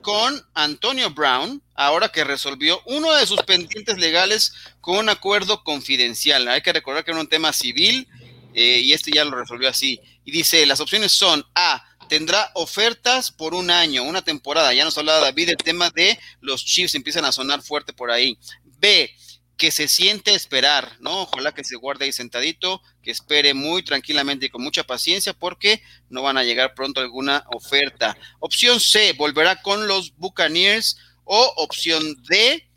con 0.00 0.42
Antonio 0.54 1.10
Brown 1.10 1.62
ahora 1.74 2.08
que 2.08 2.24
resolvió 2.24 2.80
uno 2.86 3.12
de 3.12 3.26
sus 3.26 3.40
pendientes 3.42 3.98
legales 3.98 4.52
con 4.80 4.96
un 4.96 5.08
acuerdo 5.08 5.62
confidencial? 5.62 6.48
Hay 6.48 6.62
que 6.62 6.72
recordar 6.72 7.04
que 7.04 7.12
era 7.12 7.20
un 7.20 7.28
tema 7.28 7.52
civil 7.52 8.08
eh, 8.54 8.80
y 8.82 8.92
este 8.94 9.12
ya 9.12 9.24
lo 9.24 9.36
resolvió 9.36 9.68
así. 9.68 10.00
Y 10.24 10.32
dice, 10.32 10.66
las 10.66 10.80
opciones 10.80 11.12
son 11.12 11.44
A, 11.54 11.84
tendrá 12.08 12.50
ofertas 12.54 13.30
por 13.30 13.54
un 13.54 13.70
año, 13.70 14.02
una 14.02 14.22
temporada. 14.22 14.72
Ya 14.74 14.84
nos 14.84 14.98
hablaba 14.98 15.20
David 15.20 15.50
el 15.50 15.56
tema 15.56 15.90
de 15.90 16.18
los 16.40 16.64
Chiefs, 16.64 16.94
empiezan 16.94 17.24
a 17.24 17.32
sonar 17.32 17.62
fuerte 17.62 17.92
por 17.92 18.10
ahí. 18.10 18.38
B, 18.78 19.10
que 19.56 19.70
se 19.70 19.86
siente 19.86 20.34
esperar, 20.34 20.96
¿no? 21.00 21.22
Ojalá 21.22 21.52
que 21.52 21.62
se 21.62 21.76
guarde 21.76 22.04
ahí 22.04 22.12
sentadito, 22.12 22.82
que 23.02 23.12
espere 23.12 23.54
muy 23.54 23.84
tranquilamente 23.84 24.46
y 24.46 24.48
con 24.48 24.62
mucha 24.62 24.82
paciencia 24.82 25.32
porque 25.34 25.82
no 26.08 26.22
van 26.22 26.36
a 26.36 26.42
llegar 26.42 26.74
pronto 26.74 27.00
alguna 27.00 27.44
oferta. 27.54 28.16
Opción 28.40 28.80
C, 28.80 29.12
volverá 29.12 29.62
con 29.62 29.86
los 29.86 30.16
Buccaneers 30.16 30.96
o 31.24 31.54
opción 31.58 32.16
D, 32.24 32.68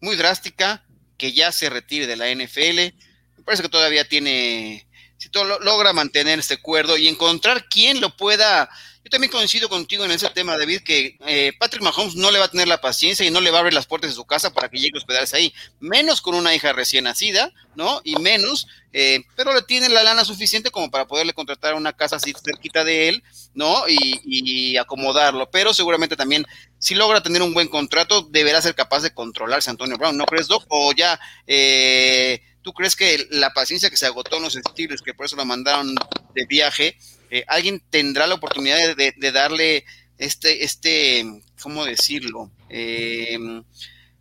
muy 0.00 0.16
drástica, 0.16 0.84
que 1.16 1.32
ya 1.32 1.52
se 1.52 1.70
retire 1.70 2.06
de 2.06 2.16
la 2.16 2.28
NFL. 2.34 2.96
Me 3.36 3.44
parece 3.44 3.62
que 3.62 3.68
todavía 3.68 4.08
tiene 4.08 4.88
si 5.20 5.28
todo 5.28 5.58
logra 5.60 5.92
mantener 5.92 6.38
este 6.38 6.54
acuerdo 6.54 6.96
y 6.96 7.06
encontrar 7.06 7.68
quién 7.68 8.00
lo 8.00 8.16
pueda. 8.16 8.70
Yo 9.04 9.10
también 9.10 9.30
coincido 9.30 9.68
contigo 9.68 10.04
en 10.04 10.10
ese 10.10 10.28
tema, 10.30 10.56
David, 10.56 10.80
que 10.80 11.18
eh, 11.26 11.52
Patrick 11.58 11.82
Mahomes 11.82 12.16
no 12.16 12.30
le 12.30 12.38
va 12.38 12.46
a 12.46 12.50
tener 12.50 12.68
la 12.68 12.80
paciencia 12.80 13.26
y 13.26 13.30
no 13.30 13.42
le 13.42 13.50
va 13.50 13.58
a 13.58 13.60
abrir 13.60 13.74
las 13.74 13.86
puertas 13.86 14.10
de 14.10 14.16
su 14.16 14.24
casa 14.24 14.52
para 14.52 14.70
que 14.70 14.78
llegue 14.78 14.96
a 14.96 14.98
hospedarse 14.98 15.36
ahí, 15.36 15.54
menos 15.78 16.22
con 16.22 16.34
una 16.34 16.54
hija 16.54 16.72
recién 16.72 17.04
nacida, 17.04 17.52
¿no? 17.74 18.00
Y 18.02 18.16
menos, 18.16 18.66
eh, 18.94 19.20
pero 19.36 19.54
le 19.54 19.62
tiene 19.62 19.90
la 19.90 20.02
lana 20.02 20.24
suficiente 20.24 20.70
como 20.70 20.90
para 20.90 21.06
poderle 21.06 21.34
contratar 21.34 21.74
una 21.74 21.92
casa 21.94 22.16
así 22.16 22.32
cerquita 22.42 22.82
de 22.82 23.08
él, 23.08 23.22
¿no? 23.52 23.88
Y, 23.88 24.20
y 24.24 24.76
acomodarlo, 24.78 25.50
pero 25.50 25.74
seguramente 25.74 26.16
también 26.16 26.46
si 26.80 26.94
logra 26.94 27.22
tener 27.22 27.42
un 27.42 27.52
buen 27.52 27.68
contrato, 27.68 28.22
deberá 28.22 28.60
ser 28.62 28.74
capaz 28.74 29.02
de 29.02 29.12
controlarse 29.12 29.68
Antonio 29.68 29.98
Brown, 29.98 30.16
¿no 30.16 30.24
crees, 30.24 30.48
Doc? 30.48 30.64
O 30.68 30.92
ya 30.92 31.20
eh, 31.46 32.42
¿Tú 32.62 32.72
crees 32.72 32.96
que 32.96 33.26
la 33.30 33.50
paciencia 33.50 33.90
que 33.90 33.96
se 33.96 34.06
agotó 34.06 34.36
en 34.36 34.42
los 34.42 34.56
estilos, 34.56 35.02
que 35.02 35.14
por 35.14 35.26
eso 35.26 35.36
lo 35.36 35.44
mandaron 35.44 35.94
de 36.34 36.46
viaje, 36.46 36.96
eh, 37.30 37.44
alguien 37.48 37.82
tendrá 37.90 38.26
la 38.26 38.34
oportunidad 38.34 38.96
de, 38.96 39.32
darle 39.32 39.84
este, 40.18 40.64
este, 40.64 41.42
¿cómo 41.62 41.84
decirlo? 41.84 42.50
Em, 42.68 43.64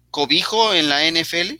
cobijo 0.09 0.73
en 0.73 0.89
la 0.89 1.05
NFL? 1.05 1.59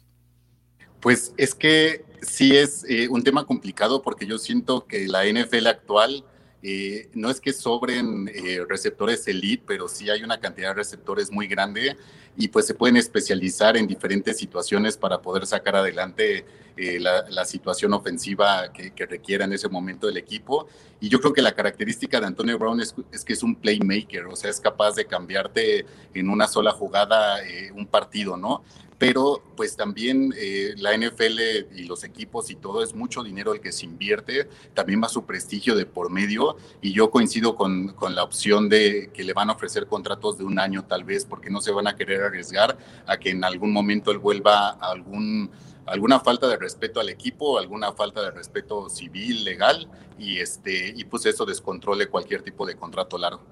Pues 1.02 1.34
es 1.38 1.56
que 1.56 2.06
sí 2.22 2.56
es 2.56 2.86
eh, 2.88 3.08
un 3.10 3.24
tema 3.24 3.46
complicado 3.46 4.02
porque 4.02 4.26
yo 4.26 4.38
siento 4.38 4.86
que 4.86 5.08
la 5.08 5.26
NFL 5.26 5.68
actual 5.68 6.26
eh, 6.62 7.10
no 7.14 7.30
es 7.30 7.40
que 7.40 7.54
sobren 7.54 8.30
eh, 8.34 8.60
receptores 8.68 9.26
elite, 9.28 9.64
pero 9.66 9.88
sí 9.88 10.10
hay 10.10 10.24
una 10.24 10.40
cantidad 10.40 10.70
de 10.70 10.74
receptores 10.74 11.32
muy 11.32 11.48
grande 11.48 11.96
y 12.36 12.50
pues 12.50 12.68
se 12.68 12.74
pueden 12.74 12.98
especializar 12.98 13.78
en 13.78 13.88
diferentes 13.88 14.38
situaciones 14.38 14.98
para 14.98 15.22
poder 15.22 15.46
sacar 15.46 15.78
adelante 15.78 16.46
eh, 16.82 17.00
la, 17.00 17.46
situación 17.46 17.94
ofensiva 17.94 18.72
que, 18.72 19.06
requiera 19.06 19.44
en 19.44 19.54
ese 19.54 19.68
momento 19.68 20.08
del 20.08 20.16
equipo. 20.16 20.68
Y 21.02 21.10
yo 21.10 21.20
creo 21.20 21.34
que 21.34 21.42
la 21.42 21.52
característica 21.52 22.20
de 22.20 22.28
Antonio 22.28 22.58
Brown 22.58 22.80
es, 22.80 22.94
que 23.26 23.34
es 23.34 23.44
un 23.44 23.56
playmaker, 23.56 24.28
o 24.28 24.36
sea, 24.36 24.50
es 24.50 24.62
capaz 24.62 24.96
de 24.96 25.06
cambiarte 25.06 25.86
en 26.14 26.30
una 26.30 26.48
sola 26.48 26.72
jugada 26.72 27.38
un 27.76 27.86
partido, 27.86 28.38
¿no? 28.38 28.64
pero 29.00 29.42
pues 29.56 29.78
también 29.78 30.34
eh, 30.38 30.76
la 30.78 30.96
NFL 30.96 31.40
y 31.76 31.86
los 31.86 32.04
equipos 32.04 32.52
y 32.52 32.56
todo 32.56 32.84
es 32.84 32.94
mucho 32.94 33.24
dinero 33.24 33.54
el 33.54 33.62
que 33.62 33.72
se 33.72 33.86
invierte, 33.86 34.48
también 34.74 35.02
va 35.02 35.08
su 35.08 35.26
prestigio 35.26 35.74
de 35.74 35.86
por 35.86 36.12
medio 36.12 36.58
y 36.82 36.92
yo 36.92 37.10
coincido 37.10 37.56
con, 37.56 37.94
con, 37.94 38.14
la 38.14 38.24
opción 38.24 38.68
de 38.68 39.10
que 39.14 39.24
le 39.24 39.32
van 39.32 39.50
a 39.50 39.54
ofrecer 39.54 39.88
contratos 39.88 40.38
de 40.38 40.44
un 40.44 40.60
año 40.60 40.84
tal 40.84 41.06
vez 41.06 41.24
porque 41.24 41.50
no 41.50 41.62
se 41.62 41.72
van 41.72 41.88
a 41.88 41.96
querer 41.96 42.22
arriesgar 42.22 42.78
a 43.08 43.18
que 43.18 43.30
en 43.30 43.46
algún 43.46 43.72
momento 43.72 44.12
él 44.12 44.18
vuelva 44.18 44.72
a 44.72 44.92
algún 44.92 45.50
alguna 45.90 46.20
falta 46.20 46.48
de 46.48 46.58
respeto 46.58 47.00
al 47.00 47.10
equipo, 47.10 47.58
alguna 47.58 47.94
falta 47.94 48.22
de 48.22 48.32
respeto 48.32 48.90
civil, 48.90 49.44
legal, 49.44 49.90
y, 50.18 50.40
este, 50.40 50.94
y 50.96 51.04
pues 51.06 51.26
eso 51.26 51.46
descontrole 51.46 52.08
cualquier 52.08 52.42
tipo 52.42 52.66
de 52.66 52.76
contrato 52.76 53.18
largo. 53.18 53.44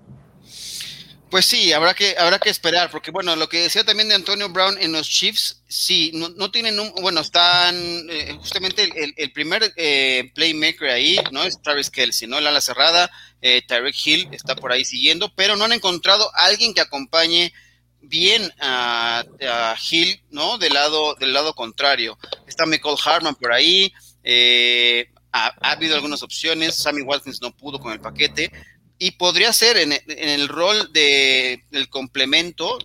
Pues 1.30 1.46
sí, 1.46 1.74
habrá 1.74 1.94
que, 1.94 2.16
habrá 2.18 2.40
que 2.40 2.50
esperar, 2.50 2.90
porque 2.90 3.12
bueno, 3.12 3.36
lo 3.36 3.50
que 3.50 3.64
decía 3.64 3.84
también 3.84 4.08
de 4.08 4.16
Antonio 4.16 4.48
Brown 4.48 4.78
en 4.80 4.94
los 4.94 5.10
Chiefs, 5.10 5.62
sí, 5.68 6.12
no, 6.14 6.30
no 6.30 6.52
tienen 6.52 6.80
un, 6.80 6.94
bueno, 7.02 7.20
están 7.20 7.76
eh, 8.10 8.34
justamente 8.40 8.90
el, 9.18 9.32
primer 9.34 9.74
eh, 9.76 10.32
playmaker 10.34 10.90
ahí, 10.90 11.18
¿no? 11.32 11.44
Es 11.44 11.62
Travis 11.62 11.90
Kelsey, 11.90 12.30
¿no? 12.30 12.38
El 12.38 12.48
ala 12.48 12.62
cerrada, 12.62 13.12
eh, 13.42 13.62
Tyreek 13.68 13.96
Hill 14.06 14.30
está 14.32 14.56
por 14.56 14.72
ahí 14.72 14.86
siguiendo, 14.86 15.30
pero 15.36 15.58
no 15.58 15.66
han 15.66 15.74
encontrado 15.74 16.32
a 16.34 16.46
alguien 16.46 16.74
que 16.74 16.80
acompañe 16.80 17.52
bien 18.08 18.52
a, 18.60 19.24
Hill, 19.90 20.22
¿no? 20.32 20.58
Del 20.58 20.74
lado, 20.74 21.16
del 21.16 21.34
lado 21.34 21.54
contrario. 21.54 22.18
Está 22.48 22.66
Michael 22.66 22.98
Harman 23.04 23.36
por 23.36 23.52
ahí, 23.52 23.94
ha, 25.32 25.54
ha, 25.62 25.72
habido 25.72 25.96
algunas 25.96 26.24
opciones, 26.24 26.76
Sammy 26.76 27.02
Watkins 27.02 27.42
no 27.42 27.56
pudo 27.56 27.80
con 27.80 27.94
el 27.94 28.00
paquete, 28.00 28.52
y 29.00 29.12
podría 29.12 29.54
ser 29.54 29.78
en, 29.78 29.94
el 30.08 30.48
rol 30.48 30.92
de, 30.92 31.64
del 31.70 31.90
complemento, 31.90 32.78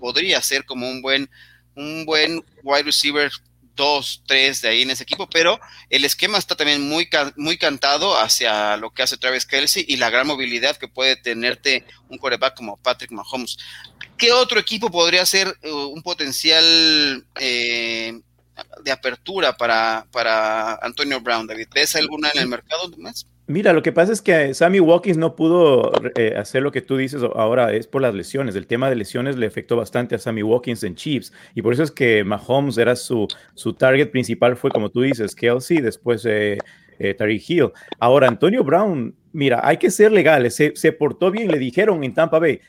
podría 0.00 0.42
ser 0.42 0.64
como 0.64 0.88
un 0.88 1.00
buen, 1.00 1.30
un 1.76 2.04
buen 2.04 2.44
wide 2.62 2.82
receiver 2.82 3.30
2, 3.80 4.24
3 4.26 4.60
de 4.60 4.68
ahí 4.68 4.82
en 4.82 4.90
ese 4.90 5.04
equipo, 5.04 5.26
pero 5.28 5.58
el 5.88 6.04
esquema 6.04 6.36
está 6.36 6.54
también 6.54 6.86
muy, 6.86 7.08
muy 7.36 7.56
cantado 7.56 8.14
hacia 8.18 8.76
lo 8.76 8.90
que 8.90 9.02
hace 9.02 9.16
Travis 9.16 9.46
Kelsey 9.46 9.86
y 9.88 9.96
la 9.96 10.10
gran 10.10 10.26
movilidad 10.26 10.76
que 10.76 10.86
puede 10.86 11.16
tenerte 11.16 11.86
un 12.10 12.18
quarterback 12.18 12.54
como 12.54 12.76
Patrick 12.76 13.10
Mahomes. 13.10 13.56
¿Qué 14.18 14.32
otro 14.32 14.60
equipo 14.60 14.90
podría 14.90 15.24
ser 15.24 15.48
uh, 15.64 15.86
un 15.86 16.02
potencial 16.02 17.24
eh, 17.36 18.20
de 18.84 18.92
apertura 18.92 19.56
para, 19.56 20.06
para 20.12 20.74
Antonio 20.82 21.18
Brown, 21.22 21.46
David? 21.46 21.68
¿Ves 21.72 21.96
alguna 21.96 22.28
en 22.34 22.40
el 22.40 22.48
mercado 22.48 22.90
más? 22.98 23.26
Mira, 23.50 23.72
lo 23.72 23.82
que 23.82 23.90
pasa 23.90 24.12
es 24.12 24.22
que 24.22 24.54
Sammy 24.54 24.78
Watkins 24.78 25.16
no 25.16 25.34
pudo 25.34 25.90
eh, 26.14 26.36
hacer 26.36 26.62
lo 26.62 26.70
que 26.70 26.82
tú 26.82 26.96
dices 26.96 27.20
ahora, 27.34 27.72
es 27.72 27.88
por 27.88 28.00
las 28.00 28.14
lesiones. 28.14 28.54
El 28.54 28.68
tema 28.68 28.88
de 28.88 28.94
lesiones 28.94 29.36
le 29.36 29.46
afectó 29.46 29.74
bastante 29.74 30.14
a 30.14 30.18
Sammy 30.18 30.44
Watkins 30.44 30.84
en 30.84 30.94
Chiefs 30.94 31.32
y 31.56 31.60
por 31.60 31.72
eso 31.72 31.82
es 31.82 31.90
que 31.90 32.22
Mahomes 32.22 32.78
era 32.78 32.94
su, 32.94 33.26
su 33.54 33.72
target 33.72 34.12
principal, 34.12 34.56
fue 34.56 34.70
como 34.70 34.88
tú 34.88 35.00
dices, 35.00 35.34
Kelsey, 35.34 35.80
después 35.80 36.24
eh, 36.26 36.58
eh, 37.00 37.14
Tariq 37.14 37.42
Hill. 37.50 37.72
Ahora, 37.98 38.28
Antonio 38.28 38.62
Brown, 38.62 39.16
mira, 39.32 39.60
hay 39.64 39.78
que 39.78 39.90
ser 39.90 40.12
legales, 40.12 40.54
se, 40.54 40.70
se 40.76 40.92
portó 40.92 41.32
bien, 41.32 41.50
le 41.50 41.58
dijeron 41.58 42.04
en 42.04 42.14
Tampa 42.14 42.38
Bay, 42.38 42.60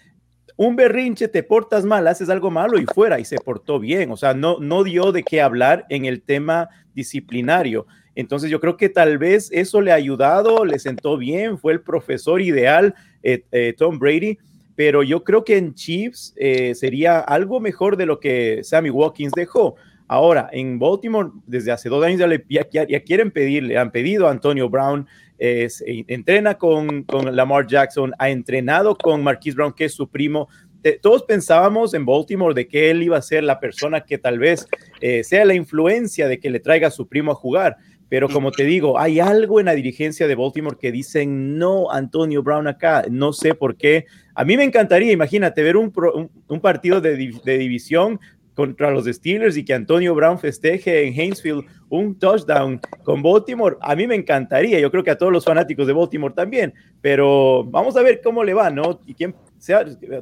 un 0.58 0.76
berrinche, 0.76 1.28
te 1.28 1.44
portas 1.44 1.86
mal, 1.86 2.08
haces 2.08 2.28
algo 2.32 2.50
malo 2.50 2.80
y 2.80 2.86
fuera, 2.86 3.20
y 3.20 3.26
se 3.26 3.38
portó 3.38 3.80
bien, 3.80 4.10
o 4.10 4.18
sea, 4.18 4.34
no, 4.34 4.58
no 4.60 4.84
dio 4.84 5.12
de 5.12 5.22
qué 5.22 5.42
hablar 5.42 5.86
en 5.90 6.06
el 6.06 6.24
tema 6.24 6.70
disciplinario. 6.96 7.86
Entonces 8.16 8.50
yo 8.50 8.60
creo 8.60 8.78
que 8.78 8.90
tal 8.90 9.18
vez 9.18 9.50
eso 9.52 9.82
le 9.82 9.92
ha 9.92 9.96
ayudado, 9.96 10.66
le 10.66 10.80
sentó 10.80 11.18
bien, 11.18 11.58
fue 11.58 11.74
el 11.74 11.82
profesor 11.82 12.42
ideal, 12.42 12.94
eh, 13.24 13.44
eh, 13.52 13.74
Tom 13.78 14.00
Brady, 14.00 14.38
pero 14.76 15.04
yo 15.04 15.24
creo 15.24 15.44
que 15.44 15.58
en 15.58 15.74
Chiefs 15.74 16.34
eh, 16.38 16.76
sería 16.76 17.20
algo 17.20 17.60
mejor 17.60 17.98
de 17.98 18.06
lo 18.06 18.20
que 18.20 18.62
Sammy 18.64 18.90
Watkins 18.90 19.34
dejó. 19.34 19.76
Ahora, 20.08 20.50
en 20.52 20.78
Baltimore, 20.78 21.30
desde 21.46 21.72
hace 21.72 21.88
dos 21.88 22.04
años 22.04 22.20
ya, 22.50 22.68
ya, 22.70 23.00
quieren 23.00 23.32
pedirle, 23.32 23.78
han 23.78 23.92
pedido 23.92 24.28
a 24.28 24.32
Antonio 24.32 24.70
Brown, 24.70 25.08
entrena 25.40 26.56
con, 26.56 27.04
con, 27.04 27.34
Lamar 27.34 27.66
Jackson, 27.66 28.14
ha 28.20 28.30
entrenado 28.30 28.96
con 28.96 29.24
Marquise 29.24 29.56
Brown, 29.56 29.74
que 29.74 29.86
es 29.86 29.94
su 29.94 30.10
primo. 30.10 30.50
todos 31.02 31.24
pensábamos 31.24 31.94
en 31.94 32.06
Baltimore 32.06 32.54
de 32.54 32.68
que 32.68 32.92
él 32.92 33.04
iba 33.04 33.18
a 33.18 33.22
ser 33.22 33.46
la 33.46 33.60
persona 33.60 34.02
que 34.02 34.18
tal 34.18 34.38
vez 34.38 34.68
sea 35.24 35.46
la 35.46 35.54
influencia 35.54 36.28
de 36.28 36.40
que 36.40 36.50
le 36.50 36.60
traiga 36.60 36.90
a 36.90 36.92
su 36.92 37.08
primo 37.08 37.32
a 37.32 37.36
jugar 37.36 37.78
pero 38.12 38.28
como 38.28 38.52
te 38.52 38.66
digo, 38.66 39.00
hay 39.00 39.22
algo 39.22 39.62
en 39.62 39.68
la 39.68 39.72
dirigencia 39.74 40.28
de 40.28 40.36
Baltimore 40.36 40.76
que 40.78 40.92
dicen, 40.92 41.58
no, 41.58 41.90
Antonio 41.90 42.44
Brown 42.44 42.68
acá, 42.68 43.06
no 43.10 43.32
sé 43.32 43.56
por 43.56 43.78
qué. 43.78 44.06
A 44.36 44.44
mí 44.44 44.58
me 44.58 44.66
encantaría, 44.66 45.14
imagínate, 45.14 45.64
ver 45.64 45.78
un, 45.78 45.94
un, 46.50 46.60
partido 46.60 47.00
de, 47.00 47.16
de, 47.16 47.58
división 47.58 48.20
contra 48.54 48.92
los 48.92 49.06
Steelers 49.06 49.56
y 49.56 49.64
que 49.64 49.74
Antonio 49.74 50.14
Brown 50.14 50.38
festeje 50.40 51.08
en 51.08 51.18
Hainesfield 51.18 51.64
un 51.88 52.20
touchdown 52.20 52.82
con 53.04 53.24
Baltimore. 53.24 53.78
A 53.80 53.96
mí 53.96 54.06
me 54.06 54.16
encantaría, 54.16 54.78
yo 54.82 54.92
creo 54.92 55.06
que 55.06 55.12
a 55.12 55.18
todos 55.18 55.32
los 55.32 55.46
fanáticos 55.46 55.88
de 55.88 55.94
Baltimore 55.94 56.34
también, 56.34 56.74
pero 57.00 57.64
vamos 57.64 57.96
a 57.96 58.02
ver 58.02 58.20
cómo 58.22 58.44
le 58.44 58.54
va, 58.54 58.70
¿no? 58.70 59.00
Y 59.06 59.14
quién 59.14 59.34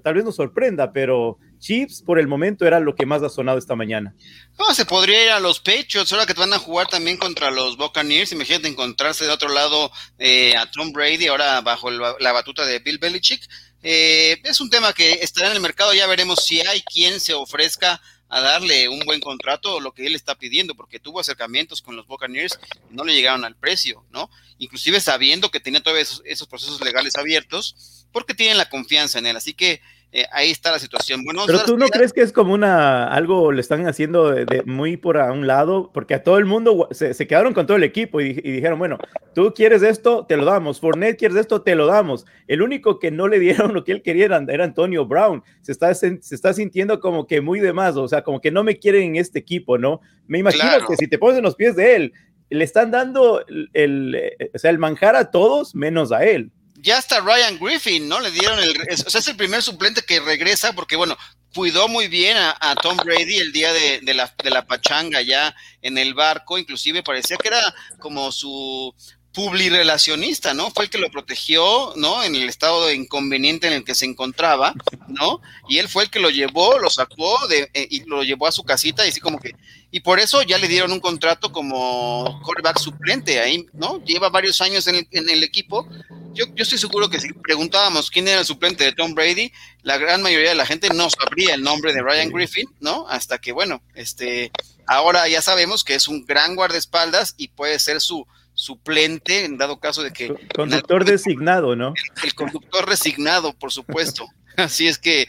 tal 0.03 0.13
vez 0.13 0.23
nos 0.23 0.35
sorprenda, 0.35 0.91
pero 0.91 1.37
Chiefs 1.59 2.01
por 2.01 2.19
el 2.19 2.27
momento 2.27 2.65
era 2.65 2.79
lo 2.79 2.95
que 2.95 3.05
más 3.05 3.21
ha 3.23 3.29
sonado 3.29 3.57
esta 3.57 3.75
mañana. 3.75 4.13
No, 4.57 4.73
se 4.73 4.85
podría 4.85 5.23
ir 5.23 5.29
a 5.29 5.39
los 5.39 5.59
Patriots, 5.59 6.11
ahora 6.11 6.25
que 6.25 6.33
van 6.33 6.53
a 6.53 6.59
jugar 6.59 6.87
también 6.87 7.17
contra 7.17 7.51
los 7.51 7.77
Buccaneers. 7.77 8.31
Imagínate 8.31 8.67
encontrarse 8.67 9.25
de 9.25 9.31
otro 9.31 9.49
lado 9.49 9.91
eh, 10.17 10.55
a 10.55 10.69
Tom 10.71 10.91
Brady, 10.91 11.27
ahora 11.27 11.61
bajo 11.61 11.89
la 11.91 12.31
batuta 12.31 12.65
de 12.65 12.79
Bill 12.79 12.97
Belichick. 12.97 13.41
Eh, 13.81 14.41
es 14.43 14.59
un 14.59 14.69
tema 14.69 14.93
que 14.93 15.19
estará 15.21 15.47
en 15.47 15.55
el 15.55 15.61
mercado, 15.61 15.93
ya 15.93 16.07
veremos 16.07 16.43
si 16.43 16.59
hay 16.61 16.81
quien 16.81 17.19
se 17.19 17.33
ofrezca 17.33 18.01
a 18.29 18.41
darle 18.41 18.87
un 18.87 18.99
buen 18.99 19.19
contrato 19.21 19.79
lo 19.79 19.93
que 19.93 20.05
él 20.05 20.15
está 20.15 20.35
pidiendo, 20.35 20.75
porque 20.75 20.99
tuvo 20.99 21.19
acercamientos 21.19 21.81
con 21.81 21.95
los 21.95 22.05
Buccaneers 22.05 22.59
y 22.91 22.95
no 22.95 23.03
le 23.03 23.15
llegaron 23.15 23.43
al 23.43 23.55
precio, 23.55 24.05
¿no? 24.11 24.29
Inclusive 24.59 25.01
sabiendo 25.01 25.49
que 25.49 25.59
tenía 25.59 25.81
todavía 25.81 26.05
esos 26.25 26.47
procesos 26.47 26.79
legales 26.81 27.15
abiertos, 27.15 27.98
porque 28.11 28.33
tienen 28.33 28.57
la 28.57 28.69
confianza 28.69 29.19
en 29.19 29.25
él. 29.25 29.37
Así 29.37 29.53
que 29.53 29.81
eh, 30.11 30.25
ahí 30.31 30.49
está 30.49 30.71
la 30.71 30.79
situación. 30.79 31.23
Bueno, 31.23 31.43
Pero 31.45 31.63
tú 31.65 31.77
no 31.77 31.87
crees 31.87 32.13
que 32.13 32.21
es 32.21 32.33
como 32.33 32.53
una 32.53 33.07
algo 33.07 33.51
le 33.51 33.61
están 33.61 33.87
haciendo 33.87 34.31
de, 34.31 34.63
muy 34.65 34.97
por 34.97 35.19
a 35.19 35.31
un 35.31 35.45
lado, 35.45 35.91
porque 35.93 36.15
a 36.15 36.23
todo 36.23 36.39
el 36.39 36.45
mundo 36.45 36.87
se, 36.89 37.13
quedaron 37.27 37.53
con 37.53 37.67
todo 37.67 37.77
el 37.77 37.83
equipo 37.83 38.19
y, 38.19 38.33
dijeron, 38.33 38.79
bueno, 38.79 38.97
tú 39.35 39.53
quieres 39.55 39.83
esto, 39.83 40.25
te 40.27 40.35
lo 40.35 40.45
damos. 40.45 40.79
Fournette 40.79 41.19
quieres 41.19 41.37
esto, 41.37 41.61
te 41.61 41.75
lo 41.75 41.85
damos. 41.85 42.25
El 42.47 42.63
único 42.63 42.97
que 42.97 43.11
no 43.11 43.27
le 43.27 43.37
dieron 43.37 43.73
lo 43.75 43.83
que 43.83 43.91
él 43.91 44.01
quería 44.01 44.25
era, 44.25 44.63
Antonio 44.63 45.05
Brown. 45.05 45.43
Se 45.61 45.71
está, 45.71 45.93
se, 45.93 46.19
está 46.31 46.53
sintiendo 46.53 46.99
como 46.99 47.27
que 47.27 47.39
muy 47.41 47.59
de 47.59 47.73
más, 47.73 47.95
o 47.95 48.07
sea, 48.07 48.23
como 48.23 48.41
que 48.41 48.49
no 48.49 48.63
me 48.63 48.79
quieren 48.79 49.03
en 49.03 49.15
este 49.17 49.37
equipo, 49.37 49.77
¿no? 49.77 50.01
Me 50.25 50.39
imagino 50.39 50.87
que 50.87 50.95
si 50.97 51.07
te 51.07 51.19
pones 51.19 51.37
en 51.37 51.43
los 51.43 51.55
pies 51.55 51.75
de 51.75 51.95
él, 51.95 52.13
le 52.49 52.63
están 52.63 52.89
dando 52.89 53.45
el, 53.73 54.15
eh, 54.15 54.49
o 54.55 54.57
sea, 54.57 54.71
el 54.71 54.79
manjar 54.79 55.15
a 55.15 55.29
todos 55.29 55.75
menos 55.75 56.11
a 56.11 56.23
él 56.23 56.51
ya 56.81 56.97
hasta 56.97 57.19
Ryan 57.19 57.59
Griffin, 57.59 58.07
¿no? 58.07 58.19
Le 58.19 58.31
dieron 58.31 58.59
el, 58.59 58.75
o 59.05 59.09
sea, 59.09 59.19
es 59.19 59.27
el 59.27 59.35
primer 59.35 59.61
suplente 59.61 60.01
que 60.01 60.19
regresa 60.19 60.73
porque, 60.73 60.95
bueno, 60.95 61.17
cuidó 61.53 61.87
muy 61.87 62.07
bien 62.07 62.37
a, 62.37 62.75
Tom 62.81 62.97
Brady 62.97 63.37
el 63.37 63.51
día 63.51 63.73
de, 63.73 64.13
la, 64.13 64.33
de 64.43 64.49
la 64.49 64.65
pachanga 64.65 65.21
ya 65.21 65.55
en 65.81 65.97
el 65.97 66.13
barco, 66.13 66.57
inclusive 66.57 67.03
parecía 67.03 67.37
que 67.37 67.47
era 67.47 67.75
como 67.99 68.31
su 68.31 68.93
publirelacionista, 69.33 70.53
¿no? 70.53 70.71
Fue 70.71 70.85
el 70.85 70.89
que 70.89 70.97
lo 70.97 71.09
protegió, 71.11 71.93
¿no? 71.95 72.23
En 72.23 72.35
el 72.35 72.49
estado 72.49 72.87
de 72.87 72.95
inconveniente 72.95 73.67
en 73.67 73.73
el 73.73 73.83
que 73.83 73.93
se 73.93 74.05
encontraba, 74.05 74.73
¿no? 75.07 75.41
Y 75.67 75.77
él 75.77 75.87
fue 75.87 76.03
el 76.03 76.09
que 76.09 76.19
lo 76.19 76.29
llevó, 76.29 76.79
lo 76.79 76.89
sacó 76.89 77.37
eh, 77.51 77.69
y 77.89 78.05
lo 78.05 78.23
llevó 78.23 78.47
a 78.47 78.51
su 78.51 78.63
casita 78.63 79.05
y 79.05 79.09
así 79.09 79.19
como 79.19 79.39
que, 79.39 79.55
y 79.91 79.99
por 79.99 80.19
eso 80.19 80.41
ya 80.41 80.57
le 80.57 80.67
dieron 80.67 80.91
un 80.91 80.99
contrato 80.99 81.51
como 81.51 82.41
quarterback 82.43 82.79
suplente 82.79 83.39
ahí, 83.39 83.67
¿no? 83.73 84.03
Lleva 84.03 84.29
varios 84.29 84.61
años 84.61 84.87
en 84.87 84.95
el, 84.95 85.07
en 85.11 85.29
el 85.29 85.43
equipo. 85.43 85.87
Yo, 86.33 86.45
yo, 86.55 86.63
estoy 86.63 86.77
seguro 86.77 87.09
que 87.09 87.19
si 87.19 87.31
preguntábamos 87.33 88.09
quién 88.09 88.27
era 88.27 88.39
el 88.39 88.45
suplente 88.45 88.83
de 88.83 88.93
Tom 88.93 89.13
Brady, 89.13 89.51
la 89.83 89.97
gran 89.97 90.21
mayoría 90.21 90.49
de 90.49 90.55
la 90.55 90.65
gente 90.65 90.89
no 90.89 91.07
sabría 91.09 91.53
el 91.53 91.61
nombre 91.61 91.93
de 91.93 92.01
Ryan 92.01 92.29
Griffin, 92.29 92.67
¿no? 92.79 93.07
Hasta 93.07 93.37
que, 93.37 93.51
bueno, 93.51 93.81
este, 93.93 94.51
ahora 94.87 95.27
ya 95.27 95.41
sabemos 95.41 95.83
que 95.83 95.95
es 95.95 96.07
un 96.07 96.25
gran 96.25 96.55
guardaespaldas 96.55 97.35
y 97.37 97.49
puede 97.49 97.77
ser 97.79 98.01
su 98.01 98.25
suplente 98.59 99.45
en 99.45 99.57
dado 99.57 99.79
caso 99.79 100.03
de 100.03 100.11
que... 100.11 100.33
Conductor 100.53 101.05
designado, 101.05 101.75
¿no? 101.75 101.93
El, 102.23 102.35
conductor 102.35 102.87
resignado, 102.87 103.53
por 103.53 103.71
supuesto. 103.71 104.27
Así 104.57 104.87
es 104.87 104.97
que, 104.97 105.27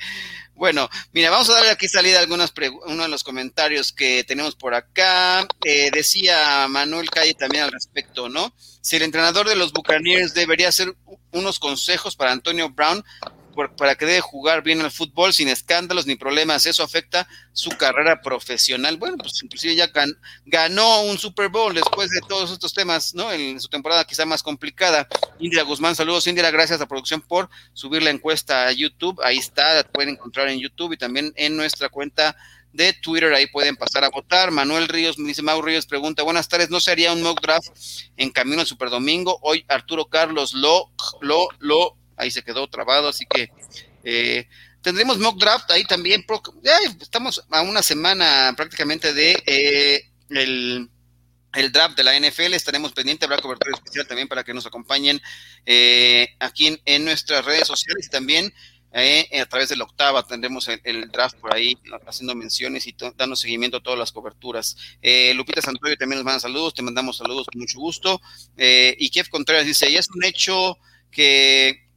Bueno, 0.54 0.90
mira, 1.12 1.30
vamos 1.30 1.48
a 1.48 1.54
darle 1.54 1.70
aquí 1.70 1.88
salida 1.88 2.18
a 2.18 2.22
algunas 2.22 2.52
uno 2.86 3.04
de 3.04 3.08
los 3.08 3.22
comentarios 3.22 3.92
que 3.92 4.24
tenemos 4.24 4.56
por 4.56 4.74
acá. 4.74 5.46
Eh, 5.64 5.90
decía 5.92 6.66
Manuel 6.68 7.08
Calle 7.08 7.34
también 7.34 7.64
al 7.64 7.72
respecto, 7.72 8.28
¿no? 8.28 8.52
Si 8.82 8.96
el 8.96 9.02
entrenador 9.02 9.48
de 9.48 9.56
los 9.56 9.72
Buccaneers 9.72 10.34
debería 10.34 10.68
hacer 10.68 10.94
unos 11.32 11.58
consejos 11.58 12.16
para 12.16 12.32
Antonio 12.32 12.70
Brown 12.70 13.04
para 13.76 13.94
que 13.94 14.06
debe 14.06 14.20
jugar 14.20 14.62
bien 14.62 14.80
al 14.80 14.90
fútbol 14.90 15.32
sin 15.32 15.48
escándalos 15.48 16.06
ni 16.06 16.16
problemas. 16.16 16.66
Eso 16.66 16.82
afecta 16.82 17.28
su 17.52 17.70
carrera 17.70 18.20
profesional. 18.20 18.96
Bueno, 18.96 19.16
pues 19.18 19.42
inclusive 19.42 19.74
ya 19.74 19.90
ganó 20.46 21.02
un 21.02 21.18
Super 21.18 21.48
Bowl 21.48 21.74
después 21.74 22.10
de 22.10 22.20
todos 22.28 22.50
estos 22.50 22.72
temas, 22.72 23.14
¿no? 23.14 23.32
En 23.32 23.60
su 23.60 23.68
temporada 23.68 24.04
quizá 24.04 24.24
más 24.24 24.42
complicada. 24.42 25.08
Indira 25.38 25.62
Guzmán, 25.62 25.94
saludos 25.94 26.26
Indira, 26.26 26.50
gracias 26.50 26.80
a 26.80 26.86
producción 26.86 27.20
por 27.20 27.48
subir 27.72 28.02
la 28.02 28.10
encuesta 28.10 28.66
a 28.66 28.72
YouTube. 28.72 29.20
Ahí 29.22 29.38
está, 29.38 29.74
la 29.74 29.84
pueden 29.84 30.10
encontrar 30.10 30.48
en 30.48 30.58
YouTube 30.58 30.92
y 30.92 30.96
también 30.96 31.32
en 31.36 31.56
nuestra 31.56 31.88
cuenta 31.88 32.36
de 32.72 32.92
Twitter, 32.92 33.32
ahí 33.34 33.46
pueden 33.46 33.76
pasar 33.76 34.04
a 34.04 34.10
votar. 34.10 34.50
Manuel 34.50 34.88
Ríos, 34.88 35.16
dice 35.16 35.42
Mau 35.42 35.60
Ríos, 35.60 35.86
pregunta, 35.86 36.22
buenas 36.22 36.48
tardes, 36.48 36.70
¿no 36.70 36.80
sería 36.80 37.12
un 37.12 37.22
mock 37.22 37.40
draft 37.40 37.68
en 38.16 38.30
camino 38.30 38.60
al 38.60 38.66
Super 38.66 38.90
Domingo? 38.90 39.38
Hoy 39.42 39.64
Arturo 39.68 40.06
Carlos 40.06 40.54
lo, 40.54 40.90
lo, 41.20 41.48
lo 41.58 41.96
ahí 42.20 42.30
se 42.30 42.42
quedó 42.42 42.68
trabado, 42.68 43.08
así 43.08 43.24
que 43.26 43.50
eh, 44.04 44.46
tendremos 44.82 45.18
mock 45.18 45.38
draft 45.38 45.70
ahí 45.70 45.84
también. 45.84 46.24
Estamos 47.00 47.44
a 47.50 47.62
una 47.62 47.82
semana 47.82 48.52
prácticamente 48.56 49.12
de 49.12 49.42
eh, 49.46 50.02
el, 50.28 51.72
draft 51.72 51.96
de 51.96 52.04
la 52.04 52.18
NFL. 52.18 52.54
Estaremos 52.54 52.92
pendientes, 52.92 53.26
habrá 53.26 53.42
cobertura 53.42 53.74
especial 53.74 54.06
también 54.06 54.28
para 54.28 54.44
que 54.44 54.54
nos 54.54 54.66
acompañen 54.66 55.20
eh, 55.66 56.28
aquí 56.38 56.80
en, 56.84 57.04
nuestras 57.04 57.44
redes 57.44 57.66
sociales 57.66 58.06
y 58.06 58.10
también 58.10 58.52
a 58.92 59.46
través 59.46 59.68
de 59.68 59.76
la 59.76 59.84
octava 59.84 60.26
tendremos 60.26 60.66
el, 60.66 61.08
draft 61.12 61.36
por 61.36 61.54
ahí 61.54 61.78
haciendo 62.08 62.34
menciones 62.34 62.88
y 62.88 62.96
dando 63.14 63.36
seguimiento 63.36 63.76
a 63.76 63.82
todas 63.82 63.98
las 63.98 64.10
coberturas. 64.10 64.76
Lupita 65.34 65.62
Santoyo 65.62 65.96
también 65.96 66.18
nos 66.18 66.24
manda 66.24 66.40
saludos, 66.40 66.74
te 66.74 66.82
mandamos 66.82 67.18
saludos 67.18 67.46
con 67.46 67.60
mucho 67.60 67.78
gusto. 67.78 68.20
y 68.58 69.08
Kev 69.10 69.28
Contreras 69.28 69.64
dice, 69.64 69.92
ya 69.92 70.00
es 70.00 70.10
un 70.10 70.24
hecho 70.24 70.76
que 71.12 71.89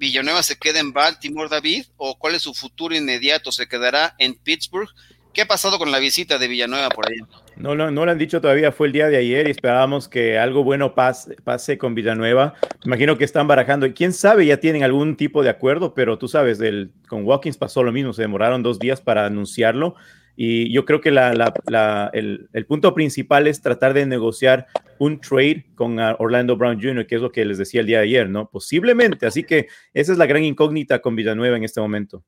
Villanueva 0.00 0.42
se 0.42 0.56
queda 0.56 0.80
en 0.80 0.94
Baltimore, 0.94 1.50
David, 1.50 1.84
o 1.98 2.18
cuál 2.18 2.34
es 2.34 2.40
su 2.40 2.54
futuro 2.54 2.96
inmediato? 2.96 3.52
¿Se 3.52 3.68
quedará 3.68 4.14
en 4.16 4.34
Pittsburgh? 4.34 4.88
¿Qué 5.34 5.42
ha 5.42 5.46
pasado 5.46 5.78
con 5.78 5.92
la 5.92 5.98
visita 5.98 6.38
de 6.38 6.48
Villanueva 6.48 6.88
por 6.88 7.06
ahí? 7.06 7.18
No, 7.56 7.74
lo 7.74 8.10
han 8.10 8.18
dicho 8.18 8.40
todavía, 8.40 8.72
fue 8.72 8.86
el 8.86 8.94
día 8.94 9.08
de 9.08 9.18
ayer 9.18 9.46
y 9.46 9.50
esperábamos 9.50 10.08
que 10.08 10.38
algo 10.38 10.64
bueno 10.64 10.94
pase, 10.94 11.76
con 11.76 11.94
Villanueva. 11.94 12.54
Imagino 12.86 13.18
que 13.18 13.24
están 13.24 13.46
barajando, 13.46 13.92
quién 13.92 14.14
sabe, 14.14 14.46
ya 14.46 14.56
tienen 14.56 14.84
algún 14.84 15.16
tipo 15.16 15.42
de 15.42 15.50
acuerdo, 15.50 15.92
pero 15.92 16.16
tú 16.16 16.28
sabes, 16.28 16.58
del, 16.58 16.92
con 17.06 17.26
Watkins 17.26 17.58
pasó 17.58 17.82
lo 17.82 17.92
mismo, 17.92 18.14
se 18.14 18.22
demoraron 18.22 18.62
dos 18.62 18.78
días 18.78 19.02
para 19.02 19.26
anunciarlo 19.26 19.96
y 20.42 20.72
yo 20.72 20.86
creo 20.86 21.02
que 21.02 21.10
el, 21.10 22.66
punto 22.66 22.94
principal 22.94 23.46
es 23.46 23.60
tratar 23.60 23.92
de 23.92 24.06
negociar 24.06 24.68
un 24.98 25.20
trade 25.20 25.66
con 25.74 25.98
Orlando 25.98 26.56
Brown 26.56 26.80
Jr., 26.80 27.06
que 27.06 27.16
es 27.16 27.20
lo 27.20 27.30
que 27.30 27.44
les 27.44 27.58
decía 27.58 27.82
el 27.82 27.86
día 27.86 27.98
de 27.98 28.04
ayer, 28.04 28.30
¿no? 28.30 28.48
Posiblemente. 28.48 29.26
Así 29.26 29.44
que 29.44 29.68
esa 29.92 30.12
es 30.12 30.16
la 30.16 30.24
gran 30.24 30.42
incógnita 30.42 31.02
con 31.02 31.14
Villanueva 31.14 31.58
en 31.58 31.64
este 31.64 31.82
momento. 31.82 32.24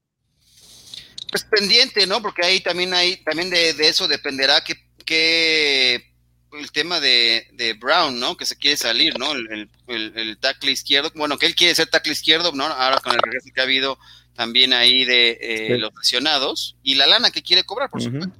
Pues 1.31 1.45
pendiente, 1.45 2.07
¿no? 2.07 2.21
Porque 2.21 2.45
ahí 2.45 2.61
también 2.61 2.93
hay, 2.93 3.17
también 3.25 3.49
de, 3.49 3.71
eso 3.79 4.07
dependerá 4.07 4.63
que, 4.63 6.05
el 6.53 6.71
tema 6.71 7.01
de, 7.01 7.79
Brown, 7.81 8.21
¿no? 8.21 8.37
Que 8.37 8.45
se 8.45 8.57
quiere 8.57 8.77
salir, 8.77 9.19
¿no? 9.19 9.33
El, 9.33 9.71
el, 9.87 10.39
tackle 10.39 10.71
izquierdo, 10.71 11.11
bueno, 11.15 11.39
que 11.39 11.47
él 11.47 11.55
quiere 11.55 11.75
ser 11.75 11.87
tackle 11.87 12.13
izquierdo, 12.13 12.53
¿no? 12.53 12.65
Ahora 12.65 12.99
con 12.99 13.15
el 13.15 13.21
regreso 13.23 13.49
que 13.55 13.61
ha 13.63 13.65
habido 13.65 13.99
también 14.35 14.73
ahí 14.73 15.05
de 15.05 15.39
eh, 15.41 15.79
los 15.79 15.93
lesionados 15.95 16.77
y 16.83 16.95
la 16.95 17.07
lana 17.07 17.31
que 17.31 17.43
quiere 17.43 17.65
cobrar, 17.65 17.91
por 17.91 18.03
supuesto, 18.03 18.33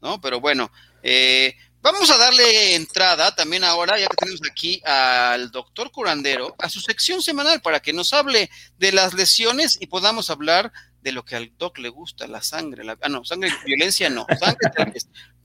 ¿no? 0.00 0.20
Pero 0.20 0.40
bueno, 0.40 0.70
eh, 1.02 1.54
vamos 1.80 2.10
a 2.10 2.16
darle 2.16 2.74
entrada 2.74 3.34
también 3.34 3.64
ahora, 3.64 3.98
ya 3.98 4.06
que 4.06 4.16
tenemos 4.16 4.40
aquí 4.50 4.80
al 4.84 5.50
doctor 5.50 5.90
curandero, 5.90 6.54
a 6.58 6.68
su 6.68 6.80
sección 6.80 7.22
semanal 7.22 7.60
para 7.60 7.80
que 7.80 7.92
nos 7.92 8.12
hable 8.12 8.50
de 8.78 8.92
las 8.92 9.14
lesiones 9.14 9.78
y 9.80 9.86
podamos 9.86 10.30
hablar 10.30 10.72
de 11.02 11.12
lo 11.12 11.24
que 11.24 11.36
al 11.36 11.52
doc 11.58 11.78
le 11.78 11.90
gusta, 11.90 12.26
la 12.26 12.42
sangre, 12.42 12.82
la, 12.82 12.96
ah, 13.02 13.08
no, 13.08 13.24
sangre, 13.24 13.52
violencia 13.66 14.08
no, 14.08 14.26
sangre, 14.40 14.70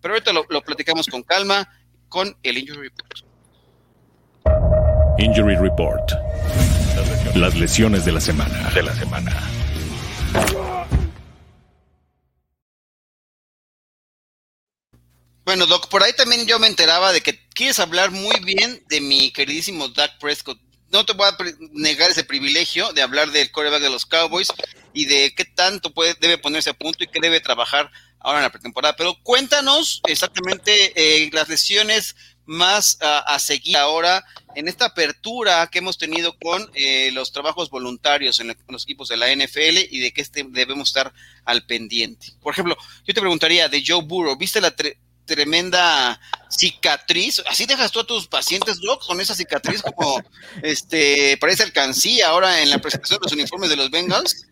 pero 0.01 0.13
ahorita 0.13 0.31
lo, 0.31 0.45
lo 0.49 0.61
platicamos 0.61 1.07
con 1.07 1.23
calma 1.23 1.69
con 2.07 2.35
el 2.43 2.57
Injury 2.57 2.89
Report. 2.89 3.29
Injury 5.19 5.55
Report. 5.57 6.11
Las 7.35 7.55
lesiones 7.55 8.05
de 8.05 8.13
la 8.13 8.21
semana. 8.21 8.69
De 8.73 8.81
la 8.81 8.95
semana. 8.95 9.58
Bueno, 15.49 15.65
Doc, 15.65 15.87
por 15.89 16.03
ahí 16.03 16.13
también 16.13 16.45
yo 16.45 16.59
me 16.59 16.67
enteraba 16.67 17.11
de 17.11 17.21
que 17.21 17.39
quieres 17.55 17.79
hablar 17.79 18.11
muy 18.11 18.39
bien 18.41 18.83
de 18.87 19.01
mi 19.01 19.31
queridísimo 19.31 19.87
Dak 19.89 20.19
Prescott. 20.19 20.59
No 20.91 21.05
te 21.07 21.13
voy 21.13 21.27
a 21.27 21.35
negar 21.71 22.11
ese 22.11 22.23
privilegio 22.23 22.93
de 22.93 23.01
hablar 23.01 23.31
del 23.31 23.49
coreback 23.51 23.81
de 23.81 23.89
los 23.89 24.05
Cowboys 24.05 24.49
y 24.93 25.05
de 25.05 25.33
qué 25.35 25.45
tanto 25.45 25.91
puede, 25.91 26.13
debe 26.21 26.37
ponerse 26.37 26.69
a 26.69 26.75
punto 26.75 27.03
y 27.03 27.07
qué 27.07 27.19
debe 27.19 27.39
trabajar 27.39 27.89
ahora 28.19 28.37
en 28.37 28.43
la 28.43 28.51
pretemporada. 28.51 28.95
Pero 28.95 29.17
cuéntanos 29.23 30.01
exactamente 30.07 30.93
eh, 30.95 31.31
las 31.33 31.49
lesiones 31.49 32.15
más 32.49 32.97
a 33.01 33.37
seguir 33.39 33.77
ahora 33.77 34.25
en 34.55 34.67
esta 34.67 34.85
apertura 34.85 35.67
que 35.67 35.79
hemos 35.79 35.97
tenido 35.97 36.35
con 36.37 36.69
eh, 36.73 37.11
los 37.13 37.31
trabajos 37.31 37.69
voluntarios 37.69 38.39
en, 38.39 38.55
los 38.67 38.83
equipos 38.83 39.07
de 39.09 39.17
la 39.17 39.33
NFL 39.33 39.77
y 39.89 39.99
de 39.99 40.11
que 40.11 40.21
este 40.21 40.45
debemos 40.49 40.89
estar 40.89 41.13
al 41.45 41.65
pendiente. 41.65 42.27
Por 42.41 42.53
ejemplo, 42.53 42.77
yo 43.05 43.13
te 43.13 43.21
preguntaría 43.21 43.69
de 43.69 43.83
Joe 43.85 44.03
Burrow, 44.03 44.37
¿viste 44.37 44.59
la 44.61 44.73
tremenda 45.25 46.19
cicatriz? 46.49 47.41
¿Así 47.47 47.65
dejas 47.65 47.91
tú 47.91 47.99
a 47.99 48.07
tus 48.07 48.27
pacientes, 48.27 48.79
Doc, 48.81 49.05
con 49.05 49.21
esa 49.21 49.35
cicatriz 49.35 49.81
como 49.81 50.21
este 50.63 51.37
parece 51.37 51.63
alcancía 51.63 52.29
ahora 52.29 52.61
en 52.61 52.69
la 52.69 52.79
presentación 52.79 53.19
de 53.19 53.25
los 53.25 53.33
uniformes 53.33 53.69
de 53.69 53.75
los 53.75 53.91
Bengals? 53.91 54.48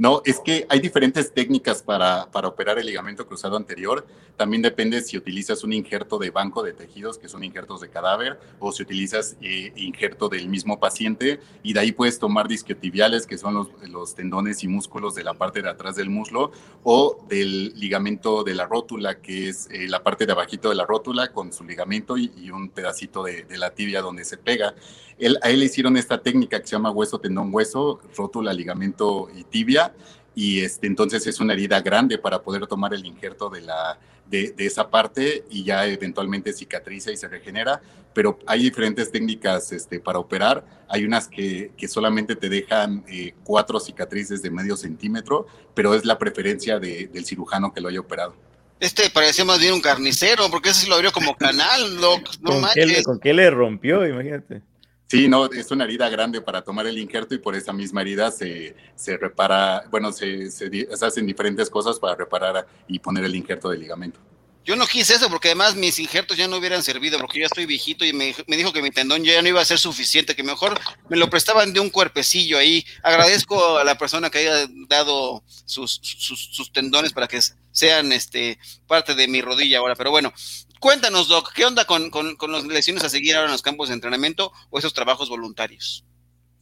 No, 0.00 0.22
es 0.24 0.40
que 0.40 0.64
hay 0.70 0.80
diferentes 0.80 1.30
técnicas 1.30 1.82
para, 1.82 2.30
para, 2.30 2.48
operar 2.48 2.78
el 2.78 2.86
ligamento 2.86 3.26
cruzado 3.26 3.58
anterior. 3.58 4.06
También 4.38 4.62
depende 4.62 5.02
si 5.02 5.18
utilizas 5.18 5.62
un 5.62 5.74
injerto 5.74 6.16
de 6.16 6.30
banco 6.30 6.62
de 6.62 6.72
tejidos, 6.72 7.18
que 7.18 7.28
son 7.28 7.44
injertos 7.44 7.82
de 7.82 7.90
cadáver, 7.90 8.40
o 8.60 8.72
si 8.72 8.82
utilizas 8.82 9.36
eh, 9.42 9.74
injerto 9.76 10.30
del 10.30 10.48
mismo 10.48 10.80
paciente. 10.80 11.40
Y 11.62 11.74
de 11.74 11.80
ahí 11.80 11.92
puedes 11.92 12.18
tomar 12.18 12.48
disquiotibiales, 12.48 13.26
que 13.26 13.36
son 13.36 13.52
los, 13.52 13.68
los, 13.90 14.14
tendones 14.14 14.64
y 14.64 14.68
músculos 14.68 15.14
de 15.14 15.22
la 15.22 15.34
parte 15.34 15.60
de 15.60 15.68
atrás 15.68 15.96
del 15.96 16.08
muslo, 16.08 16.50
o 16.82 17.22
del 17.28 17.78
ligamento 17.78 18.42
de 18.42 18.54
la 18.54 18.64
rótula, 18.64 19.20
que 19.20 19.50
es 19.50 19.68
eh, 19.70 19.86
la 19.86 20.02
parte 20.02 20.24
de 20.24 20.32
abajito 20.32 20.70
de 20.70 20.76
la 20.76 20.86
rótula 20.86 21.30
con 21.30 21.52
su 21.52 21.62
ligamento 21.62 22.16
y, 22.16 22.32
y 22.38 22.50
un 22.50 22.70
pedacito 22.70 23.22
de, 23.22 23.42
de, 23.42 23.58
la 23.58 23.74
tibia 23.74 24.00
donde 24.00 24.24
se 24.24 24.38
pega. 24.38 24.74
Él, 25.20 25.38
a 25.42 25.50
él 25.50 25.60
le 25.60 25.66
hicieron 25.66 25.96
esta 25.96 26.22
técnica 26.22 26.60
que 26.60 26.66
se 26.66 26.72
llama 26.72 26.90
hueso, 26.90 27.18
tendón, 27.18 27.50
hueso, 27.52 28.00
rótula, 28.16 28.52
ligamento 28.52 29.28
y 29.36 29.44
tibia 29.44 29.92
y 30.34 30.60
este, 30.60 30.86
entonces 30.86 31.26
es 31.26 31.40
una 31.40 31.52
herida 31.52 31.80
grande 31.80 32.18
para 32.18 32.42
poder 32.42 32.66
tomar 32.66 32.94
el 32.94 33.04
injerto 33.04 33.50
de, 33.50 33.62
la, 33.62 33.98
de, 34.26 34.54
esa 34.58 34.88
parte 34.88 35.44
y 35.50 35.64
ya 35.64 35.86
eventualmente 35.86 36.52
cicatriza 36.52 37.10
y 37.10 37.16
se 37.16 37.28
regenera, 37.28 37.80
pero 38.14 38.38
hay 38.46 38.62
diferentes 38.62 39.10
técnicas 39.10 39.72
este, 39.72 40.00
para 40.00 40.18
operar. 40.18 40.64
Hay 40.88 41.04
unas 41.04 41.28
que, 41.28 41.72
que 41.76 41.88
solamente 41.88 42.36
te 42.36 42.48
dejan 42.48 43.04
eh, 43.08 43.34
cuatro 43.44 43.80
cicatrices 43.80 44.40
de 44.42 44.50
medio 44.50 44.76
centímetro, 44.76 45.46
pero 45.74 45.94
es 45.94 46.04
la 46.04 46.18
preferencia 46.18 46.78
del 46.78 47.24
cirujano 47.24 47.72
que 47.72 47.80
lo 47.80 47.88
haya 47.88 48.00
operado. 48.00 48.34
Este 48.78 49.10
parecía 49.10 49.44
más 49.44 49.58
bien 49.58 49.74
un 49.74 49.82
carnicero, 49.82 50.48
porque 50.50 50.70
ese 50.70 50.88
lo 50.88 50.94
abrió 50.94 51.12
como 51.12 51.36
canal, 51.36 52.00
no 52.00 52.12
¿Con, 52.42 52.64
qué 52.72 53.02
¿Con 53.02 53.20
qué 53.20 53.34
le 53.34 53.50
rompió? 53.50 54.06
Imagínate. 54.06 54.62
Sí, 55.10 55.26
no, 55.26 55.46
es 55.46 55.68
una 55.72 55.82
herida 55.82 56.08
grande 56.08 56.40
para 56.40 56.62
tomar 56.62 56.86
el 56.86 56.96
injerto 56.96 57.34
y 57.34 57.38
por 57.38 57.56
esa 57.56 57.72
misma 57.72 58.02
herida 58.02 58.30
se, 58.30 58.76
se 58.94 59.16
repara, 59.16 59.82
bueno, 59.90 60.12
se, 60.12 60.52
se, 60.52 60.88
hacen 61.02 61.26
diferentes 61.26 61.68
cosas 61.68 61.98
para 61.98 62.14
reparar 62.14 62.64
y 62.86 63.00
poner 63.00 63.24
el 63.24 63.34
injerto 63.34 63.70
de 63.70 63.78
ligamento. 63.78 64.20
Yo 64.64 64.76
no 64.76 64.86
quise 64.86 65.14
eso 65.14 65.28
porque 65.28 65.48
además 65.48 65.74
mis 65.74 65.98
injertos 65.98 66.36
ya 66.36 66.46
no 66.46 66.58
hubieran 66.58 66.84
servido 66.84 67.18
porque 67.18 67.40
ya 67.40 67.46
estoy 67.46 67.66
viejito 67.66 68.04
y 68.04 68.12
me, 68.12 68.36
me, 68.46 68.56
dijo 68.56 68.72
que 68.72 68.82
mi 68.82 68.92
tendón 68.92 69.24
ya 69.24 69.42
no 69.42 69.48
iba 69.48 69.60
a 69.60 69.64
ser 69.64 69.80
suficiente, 69.80 70.36
que 70.36 70.44
mejor 70.44 70.78
me 71.08 71.16
lo 71.16 71.28
prestaban 71.28 71.72
de 71.72 71.80
un 71.80 71.90
cuerpecillo 71.90 72.56
ahí. 72.56 72.86
Agradezco 73.02 73.78
a 73.78 73.82
la 73.82 73.98
persona 73.98 74.30
que 74.30 74.38
haya 74.38 74.68
dado 74.88 75.42
sus, 75.64 75.98
sus, 76.04 76.50
sus 76.52 76.70
tendones 76.70 77.12
para 77.12 77.26
que 77.26 77.40
sean 77.72 78.12
este, 78.12 78.60
parte 78.86 79.16
de 79.16 79.26
mi 79.26 79.42
rodilla 79.42 79.78
ahora. 79.78 79.96
Pero 79.96 80.12
bueno, 80.12 80.32
Cuéntanos, 80.80 81.28
Doc, 81.28 81.52
¿qué 81.52 81.66
onda 81.66 81.84
con, 81.84 82.10
las 82.48 82.64
lesiones 82.64 83.04
a 83.04 83.10
seguir 83.10 83.36
ahora 83.36 83.48
en 83.48 83.52
los 83.52 83.60
campos 83.60 83.88
de 83.88 83.94
entrenamiento 83.94 84.50
o 84.70 84.78
esos 84.78 84.94
trabajos 84.94 85.28
voluntarios? 85.28 86.06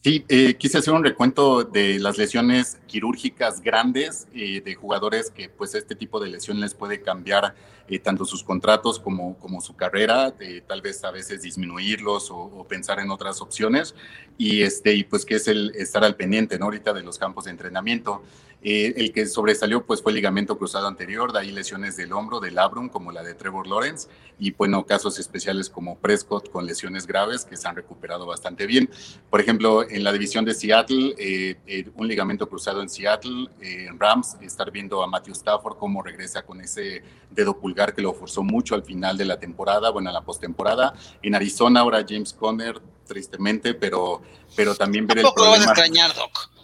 Sí, 0.03 0.25
eh, 0.29 0.57
quise 0.59 0.79
hacer 0.79 0.93
un 0.93 1.05
recuento 1.05 1.63
de 1.63 2.01
las 2.01 2.19
lesiones 2.19 2.79
quirúrgicas 2.89 3.61
grandes 3.61 4.27
eh, 4.35 4.61
de 4.61 4.75
jugadores 4.75 5.31
que 5.31 5.49
pues 5.49 5.77
este 5.77 5.95
tipo 5.95 6.19
de 6.19 6.31
lesión 6.31 6.59
les 6.59 6.75
puede 6.75 7.01
cambiar 7.01 7.55
eh, 7.89 8.01
tanto 8.01 8.25
sus 8.25 8.43
contratos 8.43 8.99
como, 8.99 9.39
como 9.39 9.61
su 9.61 9.77
carrera, 9.77 10.35
tal 10.67 10.83
vez 10.83 11.05
a 11.05 11.13
veces 11.13 11.43
disminuirlos 11.43 12.29
o, 12.33 12.67
pensar 12.69 12.99
en 12.99 13.13
otras 13.13 13.41
opciones 13.41 13.95
y, 14.37 14.63
este, 14.63 14.95
y 14.95 15.05
pues 15.05 15.25
que 15.25 15.37
es 15.37 15.47
el 15.47 15.73
estar 15.77 16.03
al 16.03 16.17
pendiente 16.17 16.59
¿no? 16.59 16.67
ahorita 16.67 16.93
de 16.93 17.05
los 17.05 17.19
campos 17.19 17.45
de 17.45 17.53
entrenamiento. 17.53 18.25
Eh, 18.61 18.94
el 18.97 19.12
que 19.12 19.27
sobresalió 19.27 19.87
pues 19.87 20.03
fue 20.03 20.11
el 20.11 20.16
ligamento 20.16 20.59
cruzado 20.59 20.88
anterior, 20.88 21.33
de 21.33 21.38
ahí 21.38 21.53
lesiones 21.53 21.97
del 21.97 22.12
hombro, 22.12 22.40
del 22.40 22.57
labrum, 22.57 22.88
como 22.88 23.12
la 23.12 23.23
de 23.23 23.35
Trevor 23.35 23.68
Lawrence, 23.68 24.09
y 24.38 24.51
bueno, 24.51 24.85
casos 24.85 25.18
especiales 25.21 25.71
como 25.71 25.97
Prescott 25.99 26.51
con 26.51 26.66
lesiones 26.66 27.07
graves 27.07 27.44
que 27.44 27.57
se 27.57 27.68
han 27.68 27.77
recuperado 27.77 28.27
bastante 28.27 28.66
bien. 28.66 28.90
Por 29.31 29.40
ejemplo, 29.40 29.88
en 29.88 30.03
la 30.03 30.12
división 30.12 30.44
de 30.44 30.55
Seattle, 30.55 31.14
eh, 31.18 31.57
eh, 31.66 31.88
un 31.94 32.09
ligamento 32.09 32.49
cruzado 32.49 32.83
en 32.83 32.88
Seattle, 32.88 33.49
en 33.61 33.99
Rams, 33.99 34.37
estar 34.40 34.71
viendo 34.73 35.03
a 35.03 35.07
Matthew 35.07 35.35
Stafford 35.35 35.77
cómo 35.77 36.03
regresa 36.03 36.42
con 36.42 36.61
ese 36.61 37.03
dedo 37.31 37.59
pulgar 37.59 37.94
que 37.94 38.03
lo 38.03 38.12
forzó 38.12 38.42
mucho 38.42 38.75
al 38.75 38.83
final 38.83 39.16
de 39.16 39.25
la 39.25 39.38
temporada, 39.38 39.90
bueno, 39.90 40.11
en 40.11 40.14
la 40.14 40.23
postemporada. 40.23 40.94
En 41.23 41.35
Arizona, 41.35 41.81
ahora 41.81 42.05
James 42.09 42.33
Conner, 42.33 42.81
tristemente, 43.07 43.75
pero, 43.75 44.21
pero 44.57 44.75
también 44.75 45.07
ver 45.07 45.18
el 45.18 45.27
problema. 45.33 45.44
lo 45.44 45.51
vas 45.59 45.66
a 45.66 45.71
extrañar, 45.71 46.14
Doc? 46.14 46.58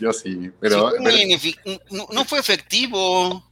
Yo 0.00 0.12
sí, 0.12 0.50
pero... 0.60 0.92
no, 1.90 2.24
fue 2.24 2.38
efectivo. 2.38 3.44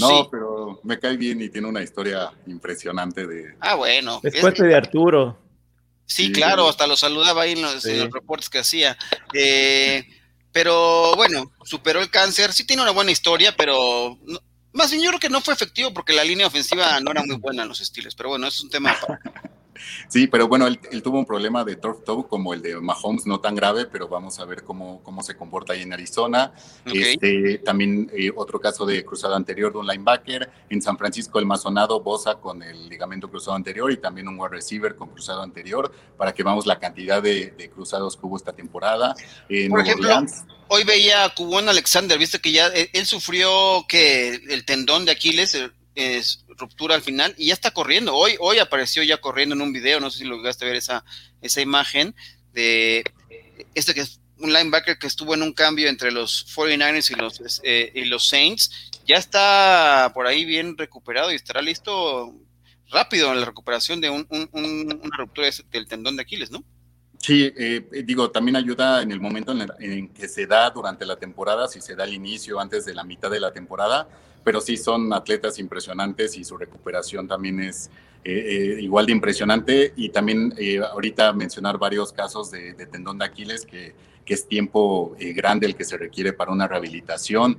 no, 0.00 0.28
pero 0.30 0.80
me 0.82 0.98
cae 0.98 1.16
bien 1.16 1.40
y 1.42 1.48
tiene 1.48 1.68
una 1.68 1.82
historia 1.82 2.32
impresionante 2.46 3.26
de... 3.26 3.54
Ah, 3.60 3.74
bueno. 3.74 4.20
Después 4.22 4.54
de 4.54 4.74
Arturo. 4.74 5.38
Sí, 6.06 6.30
claro, 6.32 6.68
hasta 6.68 6.86
lo 6.86 6.96
saludaba 6.96 7.42
ahí 7.42 7.52
en 7.52 7.62
los, 7.62 7.84
reportes 7.84 8.50
que 8.50 8.58
hacía. 8.58 8.96
Eh, 9.32 10.06
pero 10.52 11.14
bueno, 11.16 11.52
superó 11.64 12.00
el 12.00 12.10
cáncer, 12.10 12.52
sí 12.52 12.66
tiene 12.66 12.82
una 12.82 12.90
buena 12.90 13.10
historia, 13.10 13.54
pero 13.56 14.18
más 14.72 14.90
bien 14.90 15.02
yo 15.02 15.08
creo 15.10 15.20
que 15.20 15.28
no 15.30 15.40
fue 15.40 15.54
efectivo 15.54 15.92
porque 15.94 16.12
la 16.12 16.24
línea 16.24 16.46
ofensiva 16.46 17.00
no 17.00 17.10
era 17.10 17.22
muy 17.24 17.36
buena 17.36 17.62
en 17.62 17.68
los 17.68 17.80
estilos, 17.80 18.14
pero 18.14 18.30
bueno, 18.30 18.46
es 18.46 18.60
un 18.60 18.68
tema 18.68 18.94
Sí, 20.08 20.26
pero 20.26 20.48
bueno, 20.48 20.66
él, 20.66 20.78
tuvo 21.02 21.18
un 21.18 21.26
problema 21.26 21.64
de 21.64 21.76
turf 21.76 22.04
toe 22.04 22.26
como 22.28 22.52
el 22.54 22.62
de 22.62 22.80
Mahomes, 22.80 23.26
no 23.26 23.40
tan 23.40 23.54
grave, 23.54 23.86
pero 23.86 24.08
vamos 24.08 24.38
a 24.38 24.44
ver 24.44 24.62
cómo, 24.62 25.02
cómo 25.02 25.22
se 25.22 25.36
comporta 25.36 25.72
ahí 25.72 25.82
en 25.82 25.92
Arizona. 25.92 26.52
Este, 26.84 27.58
también 27.58 28.10
eh, 28.14 28.30
otro 28.34 28.60
caso 28.60 28.84
de 28.84 29.04
cruzado 29.04 29.34
anterior 29.34 29.72
de 29.72 29.78
un 29.78 29.86
linebacker. 29.86 30.50
En 30.68 30.82
San 30.82 30.98
Francisco, 30.98 31.38
el 31.38 31.46
masonado 31.46 32.00
Bosa 32.00 32.36
con 32.36 32.62
el 32.62 32.88
ligamento 32.88 33.28
cruzado 33.30 33.56
anterior 33.56 33.90
y 33.90 33.96
también 33.96 34.28
un 34.28 34.38
wide 34.38 34.50
receiver 34.50 34.94
con 34.96 35.08
cruzado 35.08 35.42
anterior, 35.42 35.92
para 36.16 36.32
que 36.32 36.42
veamos 36.42 36.66
la 36.66 36.78
cantidad 36.78 37.22
de, 37.22 37.70
cruzados 37.74 38.16
que 38.16 38.26
hubo 38.26 38.36
esta 38.36 38.52
temporada. 38.52 39.14
Por 39.70 39.80
ejemplo, 39.80 40.08
hoy 40.68 40.84
veía 40.84 41.24
a 41.24 41.34
Cubón 41.34 41.68
Alexander, 41.68 42.18
viste 42.18 42.40
que 42.40 42.52
ya 42.52 42.66
él, 42.68 42.88
él 42.92 43.06
sufrió 43.06 43.84
que 43.88 44.34
el 44.48 44.64
tendón 44.64 45.04
de 45.04 45.12
Aquiles, 45.12 45.56
es 45.94 46.44
ruptura 46.48 46.94
al 46.94 47.02
final 47.02 47.34
y 47.36 47.46
ya 47.46 47.54
está 47.54 47.70
corriendo. 47.70 48.14
Hoy, 48.14 48.36
hoy 48.40 48.58
apareció 48.58 49.02
ya 49.02 49.20
corriendo 49.20 49.54
en 49.54 49.62
un 49.62 49.72
video, 49.72 50.00
no 50.00 50.10
sé 50.10 50.18
si 50.18 50.24
lo 50.24 50.36
llegaste 50.36 50.64
a 50.64 50.68
ver 50.68 50.76
esa, 50.76 51.04
esa 51.40 51.60
imagen 51.60 52.14
de 52.52 53.04
este 53.74 53.94
que 53.94 54.00
es 54.00 54.20
un 54.38 54.52
linebacker 54.52 54.98
que 54.98 55.06
estuvo 55.06 55.34
en 55.34 55.42
un 55.42 55.52
cambio 55.52 55.88
entre 55.88 56.10
los 56.10 56.46
49ers 56.54 57.10
y 57.10 57.14
los, 57.14 57.60
eh, 57.62 57.92
y 57.94 58.04
los 58.06 58.28
Saints. 58.28 58.90
Ya 59.06 59.16
está 59.16 60.10
por 60.14 60.26
ahí 60.26 60.44
bien 60.44 60.76
recuperado 60.76 61.32
y 61.32 61.36
estará 61.36 61.62
listo 61.62 62.34
rápido 62.90 63.32
en 63.32 63.40
la 63.40 63.46
recuperación 63.46 64.00
de 64.00 64.10
una 64.10 65.16
ruptura 65.16 65.48
del 65.70 65.86
tendón 65.86 66.16
de 66.16 66.22
Aquiles, 66.22 66.50
¿no? 66.50 66.62
Sí, 67.18 67.52
eh, 67.56 68.02
digo, 68.04 68.32
también 68.32 68.56
ayuda 68.56 69.00
en 69.00 69.12
el 69.12 69.20
momento 69.20 69.52
en, 69.52 69.70
en, 69.78 70.08
que 70.08 70.28
se 70.28 70.46
da 70.46 70.68
durante 70.70 71.06
la 71.06 71.16
temporada, 71.16 71.68
si 71.68 71.80
se 71.80 71.94
da 71.94 72.02
al 72.02 72.12
inicio, 72.12 72.58
antes 72.58 72.84
de 72.84 72.94
la 72.94 73.04
mitad 73.04 73.30
de 73.30 73.38
la 73.38 73.52
temporada, 73.52 74.08
pero 74.44 74.60
sí 74.60 74.76
son 74.76 75.12
atletas 75.12 75.58
impresionantes 75.58 76.36
y 76.36 76.44
su 76.44 76.56
recuperación 76.56 77.28
también 77.28 77.60
es 77.60 77.90
eh, 78.24 78.76
eh, 78.76 78.82
igual 78.82 79.06
de 79.06 79.12
impresionante. 79.12 79.92
Y 79.96 80.10
también 80.10 80.54
eh, 80.56 80.78
ahorita 80.78 81.32
mencionar 81.32 81.78
varios 81.78 82.12
casos 82.12 82.50
de, 82.50 82.74
tendón 82.90 83.18
de 83.18 83.24
Aquiles, 83.24 83.66
que, 83.66 83.94
que 84.24 84.34
es 84.34 84.46
tiempo 84.46 85.16
grande 85.18 85.66
el 85.66 85.76
que 85.76 85.84
se 85.84 85.96
requiere 85.96 86.32
para 86.32 86.52
una 86.52 86.68
rehabilitación. 86.68 87.58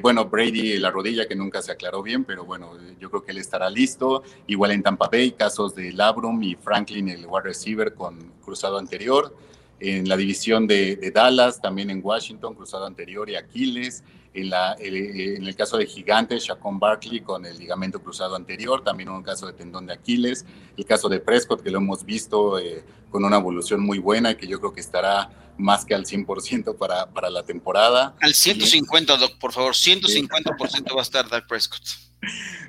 bueno, 0.00 0.24
Brady 0.26 0.78
la 0.78 0.90
rodilla 0.90 1.26
que 1.26 1.34
nunca 1.34 1.60
se 1.60 1.72
aclaró 1.72 2.02
bien, 2.02 2.24
pero 2.24 2.44
bueno, 2.44 2.72
yo 3.00 3.10
creo 3.10 3.24
que 3.24 3.32
él 3.32 3.38
estará 3.38 3.68
listo. 3.68 4.22
Igual 4.46 4.70
en 4.70 4.82
Tampa 4.82 5.08
Bay, 5.10 5.32
casos 5.32 5.74
de 5.74 5.92
Labrum 5.92 6.42
y 6.42 6.54
Franklin, 6.54 7.08
el 7.08 7.26
wide 7.26 7.42
receiver 7.42 7.94
con 7.94 8.32
cruzado 8.44 8.78
anterior. 8.78 9.36
En 9.78 10.08
la 10.08 10.16
división 10.16 10.66
de, 10.66 10.96
de 10.96 11.10
Dallas, 11.10 11.60
también 11.60 11.90
en 11.90 12.00
Washington, 12.02 12.54
cruzado 12.54 12.86
anterior 12.86 13.28
y 13.28 13.34
Aquiles 13.34 14.02
en, 14.36 14.50
la, 14.50 14.76
en 14.78 15.46
el 15.46 15.56
caso 15.56 15.78
de 15.78 15.86
Gigante, 15.86 16.38
Chacon 16.38 16.78
Barkley 16.78 17.20
con 17.20 17.46
el 17.46 17.58
ligamento 17.58 18.02
cruzado 18.02 18.36
anterior, 18.36 18.84
también 18.84 19.08
un 19.08 19.22
caso 19.22 19.46
de 19.46 19.54
tendón 19.54 19.86
de 19.86 19.94
Aquiles, 19.94 20.44
el 20.76 20.84
caso 20.84 21.08
de 21.08 21.20
Prescott 21.20 21.62
que 21.62 21.70
lo 21.70 21.78
hemos 21.78 22.04
visto 22.04 22.58
eh, 22.58 22.84
con 23.10 23.24
una 23.24 23.38
evolución 23.38 23.80
muy 23.80 23.98
buena 23.98 24.32
y 24.32 24.34
que 24.36 24.46
yo 24.46 24.60
creo 24.60 24.74
que 24.74 24.80
estará 24.80 25.30
más 25.56 25.86
que 25.86 25.94
al 25.94 26.04
100% 26.04 26.76
para, 26.76 27.06
para 27.06 27.30
la 27.30 27.44
temporada. 27.44 28.14
Al 28.20 28.34
150, 28.34 29.16
Doc, 29.16 29.38
por 29.38 29.52
favor, 29.52 29.72
150% 29.72 30.94
va 30.94 31.00
a 31.00 31.02
estar 31.02 31.28
Dak 31.28 31.46
Prescott. 31.46 31.82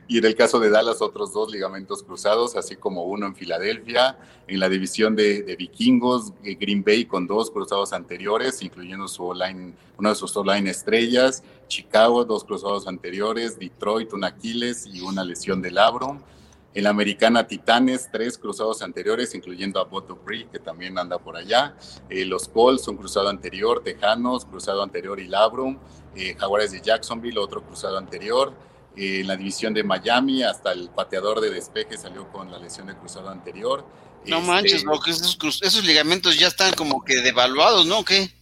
Y 0.07 0.17
en 0.19 0.25
el 0.25 0.35
caso 0.35 0.59
de 0.59 0.69
Dallas, 0.69 1.01
otros 1.01 1.33
dos 1.33 1.51
ligamentos 1.51 2.01
cruzados, 2.01 2.55
así 2.55 2.75
como 2.77 3.03
uno 3.03 3.25
en 3.25 3.35
Filadelfia, 3.35 4.17
en 4.47 4.59
la 4.59 4.69
división 4.69 5.15
de, 5.15 5.55
vikingos, 5.57 6.31
eh, 6.43 6.55
Green 6.55 6.83
Bay 6.83 7.05
con 7.05 7.27
dos 7.27 7.51
cruzados 7.51 7.91
anteriores, 7.91 8.61
incluyendo 8.61 9.07
su 9.07 9.33
line, 9.33 9.73
uno 9.97 10.09
de 10.09 10.15
sus 10.15 10.33
line 10.45 10.69
estrellas, 10.69 11.43
Chicago, 11.67 12.25
dos 12.25 12.43
cruzados 12.43 12.87
anteriores, 12.87 13.59
Detroit, 13.59 14.13
un 14.13 14.23
Aquiles 14.23 14.85
y 14.87 15.01
una 15.01 15.23
lesión 15.23 15.61
del 15.61 15.75
labrum. 15.75 16.21
En 16.73 16.83
la 16.83 16.91
americana 16.91 17.47
Titanes, 17.47 18.09
tres 18.11 18.37
cruzados 18.37 18.81
anteriores, 18.81 19.33
incluyendo 19.33 19.79
a 19.79 19.85
Boto 19.85 20.19
que 20.25 20.59
también 20.59 20.97
anda 20.99 21.17
por 21.17 21.35
allá. 21.35 21.75
Eh, 22.09 22.25
los 22.25 22.47
Colts, 22.47 22.87
un 22.87 22.97
cruzado 22.97 23.29
anterior. 23.29 23.81
Tejanos, 23.83 24.45
cruzado 24.45 24.83
anterior 24.83 25.19
y 25.19 25.27
Labrum. 25.27 25.79
Eh, 26.15 26.35
Jaguares 26.37 26.71
de 26.71 26.81
Jacksonville, 26.81 27.39
otro 27.39 27.63
cruzado 27.63 27.97
anterior 27.97 28.53
en 28.97 29.27
la 29.27 29.37
división 29.37 29.73
de 29.73 29.83
Miami, 29.83 30.43
hasta 30.43 30.71
el 30.71 30.89
pateador 30.89 31.39
de 31.39 31.51
despeje 31.51 31.97
salió 31.97 32.27
con 32.31 32.51
la 32.51 32.57
lesión 32.57 32.87
de 32.87 32.95
cruzado 32.95 33.29
anterior. 33.29 33.85
No 34.25 34.37
este, 34.37 34.47
manches, 34.47 34.85
esos, 35.07 35.61
esos, 35.61 35.85
ligamentos 35.85 36.37
ya 36.37 36.47
están 36.47 36.73
como 36.73 37.03
que 37.03 37.21
devaluados, 37.21 37.85
¿no? 37.85 38.03
¿Qué? 38.03 38.33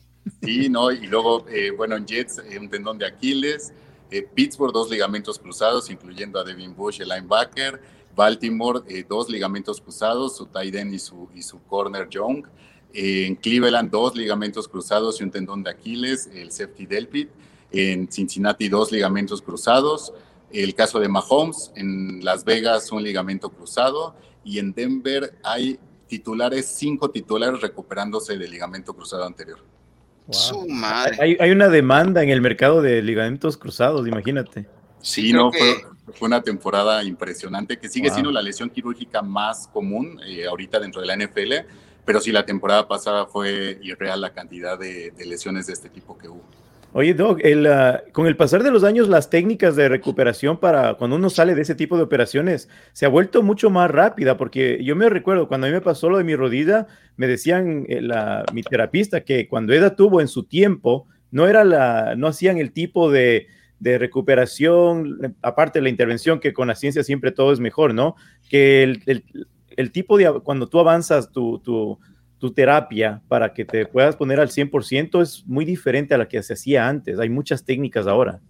Sí, 0.41 0.69
no, 0.69 0.91
y 0.91 1.05
luego, 1.07 1.45
eh, 1.49 1.71
bueno, 1.71 1.95
en 1.95 2.05
Jets, 2.05 2.39
eh, 2.39 2.57
un 2.59 2.69
tendón 2.69 2.97
de 2.97 3.05
Aquiles, 3.05 3.73
eh, 4.09 4.23
Pittsburgh, 4.23 4.73
dos 4.73 4.89
ligamentos 4.89 5.37
cruzados, 5.37 5.89
incluyendo 5.89 6.39
a 6.39 6.43
Devin 6.43 6.75
Bush, 6.75 7.01
el 7.01 7.09
linebacker, 7.09 7.81
Baltimore, 8.15 8.81
dos 9.09 9.29
ligamentos 9.29 9.81
cruzados, 9.81 10.37
su 10.37 10.45
tight 10.45 10.73
end 10.73 10.93
y 10.93 10.99
su, 10.99 11.59
corner 11.67 12.07
Young, 12.09 12.45
en 12.93 13.35
Cleveland, 13.35 13.91
dos 13.91 14.15
ligamentos 14.15 14.67
cruzados 14.69 15.19
y 15.19 15.23
un 15.23 15.31
tendón 15.31 15.63
de 15.63 15.71
Aquiles, 15.71 16.29
el 16.33 16.51
safety 16.51 16.85
Delpit, 16.85 17.29
en 17.71 18.09
Cincinnati, 18.09 18.69
dos 18.69 18.91
ligamentos 18.91 19.41
cruzados, 19.41 20.13
el 20.49 20.73
caso 20.75 20.99
de 20.99 21.09
Mahomes, 21.09 21.71
en 21.75 22.23
Las 22.23 22.45
Vegas 22.45 22.89
un 22.93 23.03
ligamento 23.03 23.49
cruzado 23.49 24.15
y 24.45 24.59
en 24.59 24.73
Denver 24.73 25.37
hay 25.43 25.77
titulares, 26.07 26.67
cinco 26.67 27.09
titulares 27.09 27.59
recuperándose 27.59 28.37
del 28.37 28.51
ligamento 28.51 28.93
cruzado 28.93 29.25
anterior. 29.25 29.74
Su 30.29 30.67
madre. 30.67 31.37
Hay, 31.39 31.51
una 31.51 31.69
demanda 31.69 32.23
en 32.23 32.29
el 32.29 32.41
mercado 32.41 32.81
de 32.81 33.01
ligamentos 33.01 33.57
cruzados, 33.57 34.07
imagínate. 34.07 34.65
Sí, 35.01 35.31
no, 35.31 35.51
fue, 35.51 35.85
una 36.21 36.41
temporada 36.41 37.03
impresionante 37.03 37.77
que 37.77 37.89
sigue 37.89 38.09
siendo 38.09 38.31
la 38.31 38.41
lesión 38.41 38.69
quirúrgica 38.69 39.21
más 39.21 39.67
común 39.67 40.19
eh, 40.25 40.45
ahorita 40.47 40.79
dentro 40.79 41.01
de 41.01 41.07
la 41.07 41.15
NFL, 41.15 41.53
pero 42.05 42.19
sí 42.19 42.31
la 42.31 42.45
temporada 42.45 42.87
pasada 42.87 43.25
fue 43.27 43.77
irreal 43.81 44.21
la 44.21 44.33
cantidad 44.33 44.79
de 44.79 45.13
lesiones 45.25 45.67
de 45.67 45.73
este 45.73 45.89
tipo 45.89 46.17
que 46.17 46.27
hubo. 46.27 46.43
Oye, 46.97 47.13
Doc, 47.13 47.41
ah, 47.69 48.03
con 48.13 48.25
el 48.25 48.37
pasar 48.37 48.63
de 48.63 48.71
los 48.71 48.85
años, 48.85 49.09
las 49.09 49.29
técnicas 49.29 49.75
de 49.75 49.89
recuperación 49.89 50.57
para 50.57 50.93
cuando 50.93 51.17
uno 51.17 51.29
sale 51.29 51.53
de 51.53 51.61
ese 51.61 51.75
tipo 51.75 51.97
de 51.97 52.03
operaciones 52.03 52.69
se 52.93 53.05
ha 53.05 53.09
vuelto 53.09 53.43
mucho 53.43 53.69
más 53.69 53.91
rápida, 53.91 54.37
porque 54.37 54.81
yo 54.81 54.95
me 54.95 55.09
recuerdo 55.09 55.49
cuando 55.49 55.67
a 55.67 55.69
mí 55.69 55.73
me 55.73 55.81
pasó 55.81 56.09
lo 56.09 56.17
de 56.17 56.23
mi 56.23 56.37
rodilla, 56.37 56.87
me 57.17 57.27
decían 57.27 57.85
eh, 57.89 57.99
mi 58.53 58.63
terapista 58.63 59.25
que 59.25 59.49
cuando 59.49 59.73
Eda 59.73 59.97
tuvo 59.97 60.21
en 60.21 60.29
su 60.29 60.43
tiempo, 60.43 61.05
no, 61.31 61.49
era 61.49 61.65
la, 61.65 62.15
no 62.15 62.27
hacían 62.27 62.59
el 62.59 62.71
tipo 62.71 63.11
de, 63.11 63.47
de 63.77 63.97
recuperación, 63.97 65.35
aparte 65.41 65.79
de 65.79 65.83
la 65.83 65.89
intervención, 65.89 66.39
que 66.39 66.53
con 66.53 66.69
la 66.69 66.75
ciencia 66.75 67.03
siempre 67.03 67.33
todo 67.33 67.51
es 67.51 67.59
mejor, 67.59 67.93
¿no? 67.93 68.15
Que 68.49 68.83
el, 68.83 69.03
el, 69.05 69.25
el 69.75 69.91
tipo 69.91 70.17
de, 70.17 70.39
cuando 70.45 70.69
tú 70.69 70.79
avanzas 70.79 71.29
tu, 71.33 71.59
tu 71.59 71.99
tu 72.39 72.51
terapia 72.51 73.21
para 73.27 73.53
que 73.53 73.65
te 73.65 73.85
puedas 73.85 74.15
poner 74.15 74.39
al 74.39 74.49
100% 74.49 75.21
es 75.21 75.45
muy 75.45 75.65
diferente 75.65 76.13
a 76.13 76.17
la 76.17 76.27
que 76.27 76.41
se 76.43 76.53
hacía 76.53 76.87
antes. 76.87 77.19
Hay 77.19 77.29
muchas 77.29 77.63
técnicas 77.63 78.07
ahora. 78.07 78.41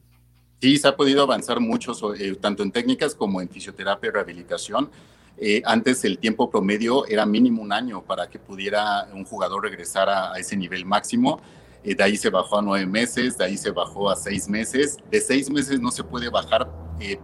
Sí, 0.62 0.78
se 0.78 0.88
ha 0.88 0.96
podido 0.96 1.22
avanzar 1.22 1.60
mucho, 1.60 1.94
eh, 2.16 2.36
tanto 2.40 2.64
en 2.64 2.72
técnicas 2.72 3.14
como 3.14 3.42
en 3.42 3.50
fisioterapia 3.50 4.08
y 4.08 4.12
rehabilitación. 4.12 4.90
Eh, 5.38 5.62
antes 5.66 6.04
el 6.06 6.18
tiempo 6.18 6.50
promedio 6.50 7.06
era 7.08 7.26
mínimo 7.26 7.62
un 7.62 7.74
año 7.74 8.02
para 8.02 8.30
que 8.30 8.40
pudiera 8.40 9.06
un 9.14 9.26
jugador 9.26 9.64
regresar 9.64 10.10
a, 10.10 10.34
ese 10.40 10.56
nivel 10.56 10.86
máximo. 10.86 11.40
Eh, 11.84 11.94
de 11.94 12.04
ahí 12.04 12.18
se 12.18 12.30
bajó 12.30 12.60
a 12.60 12.62
nueve 12.62 12.86
meses, 12.86 13.38
de 13.38 13.46
ahí 13.46 13.58
se 13.58 13.72
bajó 13.72 14.10
a 14.10 14.16
seis 14.16 14.48
meses. 14.48 14.98
De 15.12 15.20
seis 15.20 15.50
meses 15.50 15.80
no 15.80 15.92
se 15.92 16.04
puede 16.04 16.30
bajar 16.30 16.68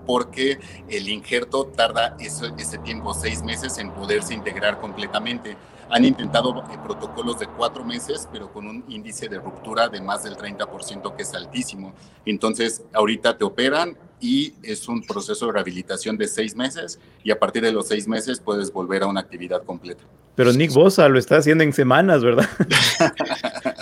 porque 0.05 0.59
el 0.89 1.07
injerto 1.07 1.65
tarda 1.65 2.17
ese, 2.19 2.51
ese 2.57 2.77
tiempo, 2.79 3.13
seis 3.13 3.41
meses, 3.41 3.77
en 3.77 3.89
poderse 3.91 4.33
integrar 4.33 4.81
completamente 4.81 5.55
han 5.91 6.05
intentado 6.05 6.63
eh, 6.71 6.77
protocolos 6.83 7.39
de 7.39 7.47
cuatro 7.47 7.83
meses, 7.83 8.27
pero 8.31 8.51
con 8.51 8.65
un 8.65 8.83
índice 8.87 9.27
de 9.27 9.39
ruptura 9.39 9.89
de 9.89 10.01
más 10.01 10.23
del 10.23 10.35
30%, 10.35 11.15
que 11.15 11.23
es 11.23 11.33
altísimo. 11.33 11.93
Entonces, 12.25 12.83
ahorita 12.93 13.37
te 13.37 13.43
operan 13.43 13.97
y 14.19 14.53
es 14.63 14.87
un 14.87 15.03
proceso 15.03 15.47
de 15.47 15.53
rehabilitación 15.53 16.17
de 16.17 16.27
seis 16.27 16.55
meses 16.55 16.99
y 17.23 17.31
a 17.31 17.39
partir 17.39 17.63
de 17.63 17.71
los 17.71 17.87
seis 17.87 18.07
meses 18.07 18.39
puedes 18.39 18.71
volver 18.71 19.03
a 19.03 19.07
una 19.07 19.19
actividad 19.19 19.63
completa. 19.63 20.03
Pero 20.35 20.53
Nick 20.53 20.71
Bosa 20.71 21.09
lo 21.09 21.19
está 21.19 21.37
haciendo 21.37 21.63
en 21.63 21.73
semanas, 21.73 22.23
¿verdad? 22.23 22.47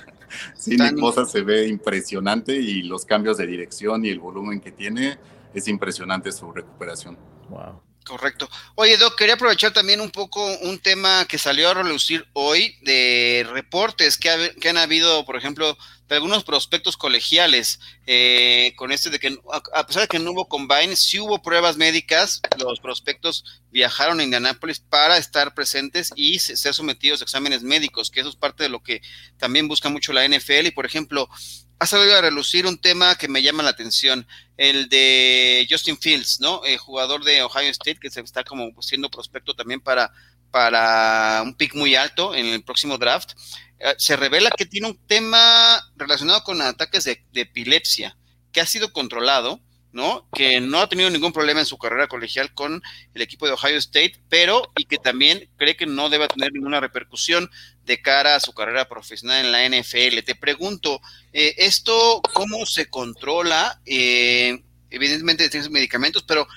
sí, 0.55 0.77
Nick 0.77 0.99
Bosa 0.99 1.25
se 1.25 1.41
ve 1.41 1.67
impresionante 1.67 2.55
y 2.55 2.81
los 2.83 3.05
cambios 3.05 3.37
de 3.37 3.45
dirección 3.45 4.03
y 4.03 4.09
el 4.09 4.19
volumen 4.19 4.59
que 4.59 4.71
tiene 4.71 5.19
es 5.53 5.67
impresionante 5.67 6.31
su 6.31 6.51
recuperación. 6.51 7.17
Wow. 7.49 7.81
Correcto. 8.09 8.49
Oye, 8.73 8.97
Doc, 8.97 9.15
quería 9.15 9.35
aprovechar 9.35 9.71
también 9.71 10.01
un 10.01 10.09
poco 10.09 10.43
un 10.61 10.79
tema 10.79 11.25
que 11.25 11.37
salió 11.37 11.69
a 11.69 11.75
relucir 11.75 12.25
hoy 12.33 12.75
de 12.81 13.45
reportes 13.51 14.17
que, 14.17 14.55
que 14.59 14.69
han 14.69 14.77
habido, 14.77 15.23
por 15.25 15.37
ejemplo, 15.37 15.77
de 16.07 16.15
algunos 16.15 16.43
prospectos 16.43 16.97
colegiales, 16.97 17.79
eh, 18.07 18.73
con 18.77 18.91
este 18.91 19.11
de 19.11 19.19
que, 19.19 19.37
a, 19.73 19.85
pesar 19.85 20.01
de 20.01 20.07
que 20.07 20.17
no 20.17 20.31
hubo 20.31 20.47
combine, 20.47 20.95
sí 20.95 21.19
hubo 21.19 21.43
pruebas 21.43 21.77
médicas, 21.77 22.41
los 22.57 22.79
prospectos 22.79 23.45
viajaron 23.69 24.19
a 24.19 24.23
Indianápolis 24.23 24.79
para 24.79 25.17
estar 25.17 25.53
presentes 25.53 26.09
y 26.15 26.39
ser 26.39 26.73
sometidos 26.73 27.21
a 27.21 27.25
exámenes 27.25 27.61
médicos, 27.61 28.09
que 28.09 28.21
eso 28.21 28.29
es 28.29 28.35
parte 28.35 28.63
de 28.63 28.69
lo 28.69 28.81
que 28.81 29.03
también 29.37 29.67
busca 29.67 29.89
mucho 29.89 30.13
la 30.13 30.27
NFL. 30.27 30.65
Y, 30.65 30.71
por 30.71 30.87
ejemplo, 30.87 31.29
ha 31.77 31.85
salido 31.85 32.17
a 32.17 32.21
relucir 32.21 32.65
un 32.65 32.79
tema 32.79 33.15
que 33.15 33.27
me 33.27 33.43
llama 33.43 33.61
la 33.61 33.69
atención, 33.69 34.27
el 34.59 34.89
de 34.89 35.65
Justin 35.69 35.97
Fields, 35.97 36.41
¿no? 36.41 36.65
El 36.65 36.77
jugador 36.77 37.23
de 37.23 37.41
Ohio 37.41 37.69
State 37.69 37.97
que 38.01 38.09
se 38.09 38.19
está 38.19 38.43
como 38.43 38.69
siendo 38.81 39.09
prospecto 39.09 39.55
también 39.55 39.79
para, 39.79 40.11
para 40.51 41.41
un 41.45 41.55
pick 41.55 41.75
muy 41.75 41.95
alto 41.95 42.35
en 42.35 42.45
el 42.47 42.61
próximo 42.61 42.97
draft. 42.97 43.31
Eh, 43.79 43.95
se 43.97 44.17
revela 44.17 44.51
que 44.51 44.65
tiene 44.65 44.87
un 44.87 44.97
tema 45.07 45.81
relacionado 45.95 46.43
con 46.43 46.61
ataques 46.61 47.05
de, 47.05 47.23
epilepsia 47.35 48.17
que 48.51 48.59
ha 48.59 48.65
sido 48.65 48.91
controlado, 48.91 49.61
¿no? 49.93 50.27
Que 50.33 50.59
no 50.59 50.81
ha 50.81 50.89
tenido 50.89 51.09
ningún 51.09 51.31
problema 51.31 51.61
en 51.61 51.65
su 51.65 51.77
carrera 51.77 52.07
colegial 52.07 52.53
con 52.53 52.81
el 53.13 53.21
equipo 53.21 53.47
de 53.47 53.53
Ohio 53.53 53.77
State, 53.77 54.21
pero 54.27 54.73
y 54.75 54.83
que 54.85 54.97
también 54.97 55.49
cree 55.55 55.77
que 55.77 55.85
no 55.85 56.09
debe 56.09 56.27
tener 56.27 56.51
ninguna 56.51 56.81
repercusión 56.81 57.49
de 57.89 58.01
cara 58.01 58.35
a 58.35 58.39
su 58.39 58.53
carrera 58.53 58.87
profesional 58.87 59.43
en 59.43 59.51
la 59.51 59.65
NFL. 59.65 60.23
Te 60.23 60.35
pregunto, 60.35 61.01
eh, 61.33 61.55
¿esto 61.57 62.21
cómo 62.33 62.65
se 62.67 62.87
controla? 62.87 63.81
Eh, 63.83 64.61
evidentemente 64.91 65.49
tienes 65.49 65.71
medicamentos, 65.71 66.23
pero 66.23 66.47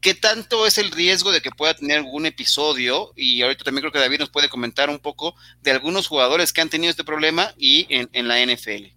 ¿Qué 0.00 0.14
tanto 0.14 0.66
es 0.66 0.78
el 0.78 0.90
riesgo 0.92 1.30
de 1.30 1.42
que 1.42 1.50
pueda 1.50 1.74
tener 1.74 1.98
algún 1.98 2.24
episodio? 2.24 3.12
Y 3.16 3.42
ahorita 3.42 3.64
también 3.64 3.82
creo 3.82 3.92
que 3.92 3.98
David 3.98 4.20
nos 4.20 4.30
puede 4.30 4.48
comentar 4.48 4.88
un 4.88 4.98
poco 4.98 5.34
de 5.60 5.72
algunos 5.72 6.06
jugadores 6.06 6.54
que 6.54 6.62
han 6.62 6.70
tenido 6.70 6.90
este 6.90 7.04
problema 7.04 7.52
y 7.58 7.86
en, 7.90 8.26
la 8.26 8.42
NFL. 8.42 8.94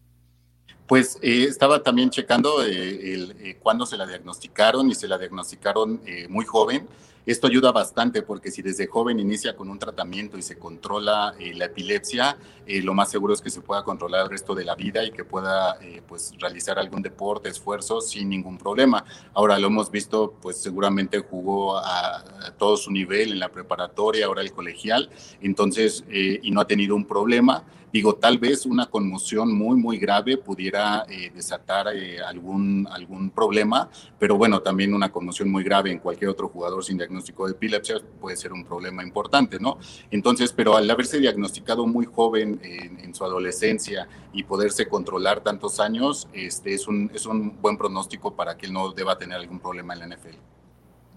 Pues 0.87 1.19
eh, 1.21 1.45
estaba 1.49 1.83
también 1.83 2.09
checando 2.09 2.65
eh, 2.65 2.71
eh, 2.71 3.57
cuándo 3.61 3.85
se 3.85 3.97
la 3.97 4.07
diagnosticaron 4.07 4.89
y 4.89 4.95
se 4.95 5.09
la 5.09 5.17
diagnosticaron 5.17 6.01
muy 6.29 6.45
joven. 6.45 6.87
Esto 7.25 7.47
ayuda 7.47 7.71
bastante 7.71 8.21
porque 8.21 8.51
si 8.51 8.61
desde 8.61 8.85
joven 8.85 9.17
inicia 9.17 9.55
con 9.55 9.69
un 9.69 9.79
tratamiento 9.79 10.37
y 10.37 10.41
se 10.41 10.57
controla 10.57 11.33
eh, 11.39 11.53
la 11.53 11.65
epilepsia, 11.65 12.37
eh, 12.65 12.81
lo 12.81 12.93
más 12.93 13.11
seguro 13.11 13.33
es 13.33 13.41
que 13.41 13.49
se 13.49 13.61
pueda 13.61 13.81
controlar 13.83 14.23
el 14.25 14.29
resto 14.29 14.53
de 14.53 14.65
la 14.65 14.75
vida 14.75 15.05
y 15.05 15.11
que 15.11 15.23
pueda 15.23 15.77
eh, 15.81 16.01
pues 16.05 16.33
realizar 16.37 16.77
algún 16.77 17.01
deporte, 17.01 17.47
esfuerzo 17.47 18.01
sin 18.01 18.27
ningún 18.27 18.57
problema. 18.57 19.05
Ahora 19.33 19.57
lo 19.57 19.67
hemos 19.67 19.89
visto, 19.89 20.33
pues 20.41 20.57
seguramente 20.57 21.19
jugó 21.19 21.77
a, 21.77 22.17
a 22.17 22.51
todo 22.57 22.75
su 22.75 22.91
nivel 22.91 23.31
en 23.31 23.39
la 23.39 23.49
preparatoria, 23.49 24.25
ahora 24.25 24.41
el 24.41 24.51
colegial, 24.51 25.09
entonces 25.41 26.03
y 26.09 26.51
no 26.51 26.59
ha 26.59 26.67
tenido 26.67 26.95
un 26.95 27.05
problema. 27.05 27.63
Digo, 27.93 28.15
tal 28.15 28.39
vez 28.39 28.65
una 28.65 28.87
conmoción 28.87 29.53
muy, 29.55 29.77
muy 29.77 29.99
grave 29.99 30.37
pudiera 30.37 31.05
eh, 31.07 31.29
desatar 31.31 31.95
eh, 31.95 32.19
algún, 32.19 32.87
algún 32.89 33.29
problema, 33.29 33.87
pero 34.17 34.35
bueno, 34.35 34.63
también 34.63 34.95
una 34.95 35.11
conmoción 35.11 35.51
muy 35.51 35.63
grave 35.63 35.91
en 35.91 35.99
cualquier 35.99 36.31
otro 36.31 36.49
jugador 36.49 36.83
sin 36.83 36.97
diagnóstico 36.97 37.45
de 37.45 37.51
epilepsia 37.51 38.01
puede 38.19 38.35
ser 38.35 38.51
un 38.51 38.65
problema 38.65 39.03
importante, 39.03 39.59
¿no? 39.59 39.77
Entonces, 40.09 40.51
pero 40.51 40.75
al 40.75 40.89
haberse 40.89 41.19
diagnosticado 41.19 41.85
muy 41.85 42.07
joven 42.07 42.59
en, 42.63 43.13
su 43.13 43.23
adolescencia 43.23 44.07
y 44.33 44.41
poderse 44.41 44.87
controlar 44.87 45.41
tantos 45.41 45.79
años, 45.79 46.27
este, 46.33 46.73
es, 46.73 46.87
un, 46.87 47.11
es 47.13 47.27
un 47.27 47.61
buen 47.61 47.77
pronóstico 47.77 48.35
para 48.35 48.57
que 48.57 48.65
él 48.65 48.73
no 48.73 48.91
deba 48.91 49.19
tener 49.19 49.37
algún 49.37 49.59
problema 49.59 49.93
en 49.93 49.99
la 49.99 50.07
NFL. 50.15 50.52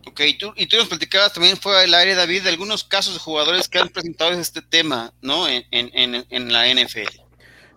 Ok, 0.06 0.20
y 0.26 0.38
tú, 0.38 0.52
y 0.56 0.66
tú 0.66 0.76
nos 0.76 0.88
platicabas 0.88 1.32
también 1.32 1.56
fue 1.56 1.84
el 1.84 1.92
aire, 1.92 2.14
David, 2.14 2.44
de 2.44 2.50
algunos 2.50 2.84
casos 2.84 3.14
de 3.14 3.20
jugadores 3.20 3.68
que 3.68 3.78
han 3.78 3.88
presentado 3.88 4.30
este 4.32 4.62
tema, 4.62 5.12
¿no? 5.20 5.48
En, 5.48 5.64
en, 5.70 6.24
en 6.28 6.52
la 6.52 6.68
NFL. 6.72 7.26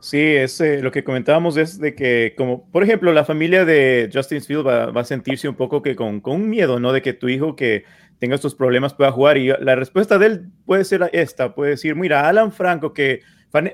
Sí, 0.01 0.17
es, 0.17 0.61
eh, 0.61 0.81
lo 0.81 0.91
que 0.91 1.03
comentábamos 1.03 1.57
es 1.57 1.77
de 1.77 1.93
que, 1.93 2.33
como 2.37 2.69
por 2.71 2.83
ejemplo, 2.83 3.11
la 3.11 3.25
familia 3.25 3.65
de 3.65 4.09
Justin 4.13 4.41
Field 4.41 4.65
va, 4.65 4.85
va 4.91 5.01
a 5.01 5.05
sentirse 5.05 5.49
un 5.49 5.55
poco 5.55 5.81
que 5.81 5.95
con, 5.95 6.21
con, 6.21 6.35
un 6.35 6.49
miedo, 6.49 6.79
¿no? 6.79 6.93
De 6.93 7.01
que 7.01 7.11
tu 7.11 7.27
hijo 7.27 7.55
que 7.57 7.83
tenga 8.17 8.35
estos 8.35 8.55
problemas 8.55 8.93
pueda 8.93 9.11
jugar. 9.11 9.37
Y 9.37 9.49
la 9.59 9.75
respuesta 9.75 10.17
de 10.17 10.25
él 10.27 10.41
puede 10.65 10.85
ser 10.85 11.09
esta: 11.11 11.53
puede 11.53 11.71
decir, 11.71 11.95
mira, 11.95 12.29
Alan 12.29 12.53
Franco, 12.53 12.93
que 12.93 13.21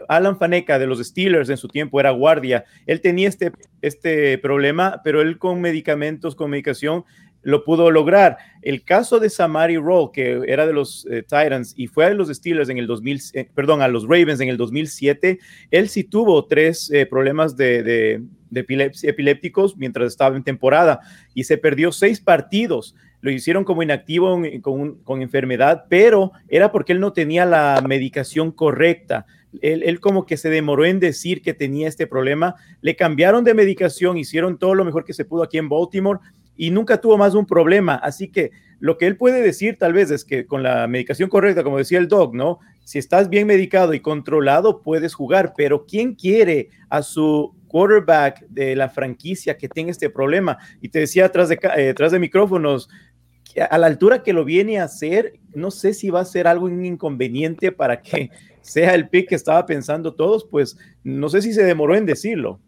Alan 0.07 0.39
Faneca 0.39 0.79
de 0.79 0.87
los 0.87 0.99
Steelers 0.99 1.49
en 1.49 1.57
su 1.57 1.67
tiempo 1.67 1.99
era 1.99 2.09
guardia, 2.09 2.65
él 2.87 3.01
tenía 3.01 3.27
este, 3.27 3.51
este 3.81 4.37
problema, 4.39 5.01
pero 5.03 5.21
él 5.21 5.37
con 5.37 5.61
medicamentos, 5.61 6.35
con 6.35 6.49
medicación, 6.49 7.03
lo 7.45 7.63
pudo 7.63 7.91
lograr. 7.91 8.37
El 8.63 8.83
caso 8.83 9.19
de 9.19 9.29
Samari 9.29 9.77
Roll, 9.77 10.11
que 10.11 10.41
era 10.47 10.65
de 10.65 10.73
los 10.73 11.07
eh, 11.11 11.21
Titans 11.21 11.73
y 11.77 11.85
fue 11.85 12.05
a 12.05 12.09
los 12.09 12.27
Steelers 12.27 12.69
en 12.69 12.79
el 12.79 12.87
2000, 12.87 13.21
eh, 13.33 13.47
perdón, 13.53 13.83
a 13.83 13.87
los 13.87 14.03
Ravens 14.03 14.41
en 14.41 14.49
el 14.49 14.57
2007, 14.57 15.39
él 15.69 15.87
sí 15.87 16.03
tuvo 16.03 16.45
tres 16.45 16.89
eh, 16.91 17.05
problemas 17.05 17.55
de, 17.55 17.83
de, 17.83 18.23
epilépticos 19.03 19.77
mientras 19.77 20.07
estaba 20.07 20.35
en 20.35 20.43
temporada 20.43 21.01
y 21.35 21.43
se 21.43 21.57
perdió 21.57 21.91
seis 21.91 22.19
partidos. 22.19 22.95
Lo 23.21 23.29
hicieron 23.29 23.63
como 23.63 23.83
inactivo 23.83 24.41
con, 24.61 24.95
con 25.03 25.21
enfermedad, 25.21 25.85
pero 25.87 26.31
era 26.47 26.71
porque 26.71 26.93
él 26.93 26.99
no 26.99 27.13
tenía 27.13 27.45
la 27.45 27.83
medicación 27.87 28.51
correcta. 28.51 29.27
Él, 29.61 29.83
él, 29.83 29.99
como 29.99 30.25
que 30.25 30.35
se 30.35 30.49
demoró 30.49 30.83
en 30.83 30.99
decir 30.99 31.41
que 31.41 31.53
tenía 31.53 31.87
este 31.87 32.07
problema. 32.07 32.55
Le 32.81 32.95
cambiaron 32.95 33.43
de 33.43 33.53
medicación, 33.53 34.17
hicieron 34.17 34.57
todo 34.57 34.75
lo 34.75 34.83
mejor 34.83 35.05
que 35.05 35.13
se 35.13 35.25
pudo 35.25 35.43
aquí 35.43 35.57
en 35.57 35.69
Baltimore 35.69 36.19
y 36.57 36.71
nunca 36.71 37.01
tuvo 37.01 37.17
más 37.17 37.35
un 37.35 37.45
problema. 37.45 37.95
Así 37.95 38.29
que 38.29 38.51
lo 38.79 38.97
que 38.97 39.07
él 39.07 39.17
puede 39.17 39.41
decir 39.41 39.77
tal 39.77 39.93
vez 39.93 40.11
es 40.11 40.25
que 40.25 40.45
con 40.45 40.63
la 40.63 40.87
medicación 40.87 41.29
correcta, 41.29 41.63
como 41.63 41.77
decía 41.77 41.97
el 41.97 42.07
doc, 42.07 42.33
¿no? 42.33 42.59
Si 42.83 42.99
estás 42.99 43.29
bien 43.29 43.47
medicado 43.47 43.93
y 43.93 43.99
controlado, 43.99 44.81
puedes 44.81 45.13
jugar, 45.13 45.53
pero 45.57 45.85
¿quién 45.85 46.13
quiere 46.13 46.69
a 46.89 47.01
su 47.01 47.55
quarterback 47.67 48.45
de 48.47 48.75
la 48.75 48.89
franquicia 48.89 49.57
que 49.57 49.69
tenga 49.69 49.91
este 49.91 50.09
problema? 50.09 50.57
Y 50.81 50.89
te 50.89 50.99
decía 50.99 51.25
atrás 51.25 51.49
de, 51.49 51.59
eh, 51.77 51.93
de 51.93 52.19
micrófonos, 52.19 52.89
a 53.69 53.77
la 53.77 53.87
altura 53.87 54.21
que 54.21 54.33
lo 54.33 54.43
viene 54.43 54.79
a 54.79 54.83
hacer, 54.83 55.39
no 55.53 55.71
sé 55.71 55.93
si 55.93 56.09
va 56.09 56.19
a 56.19 56.25
ser 56.25 56.47
algo 56.47 56.69
inconveniente 56.69 57.71
para 57.71 58.01
que 58.01 58.29
sea 58.61 58.93
el 58.93 59.09
pick 59.09 59.29
que 59.29 59.35
estaba 59.35 59.65
pensando 59.65 60.13
todos, 60.13 60.45
pues 60.45 60.77
no 61.03 61.29
sé 61.29 61.41
si 61.41 61.53
se 61.53 61.63
demoró 61.63 61.95
en 61.95 62.05
decirlo. 62.05 62.59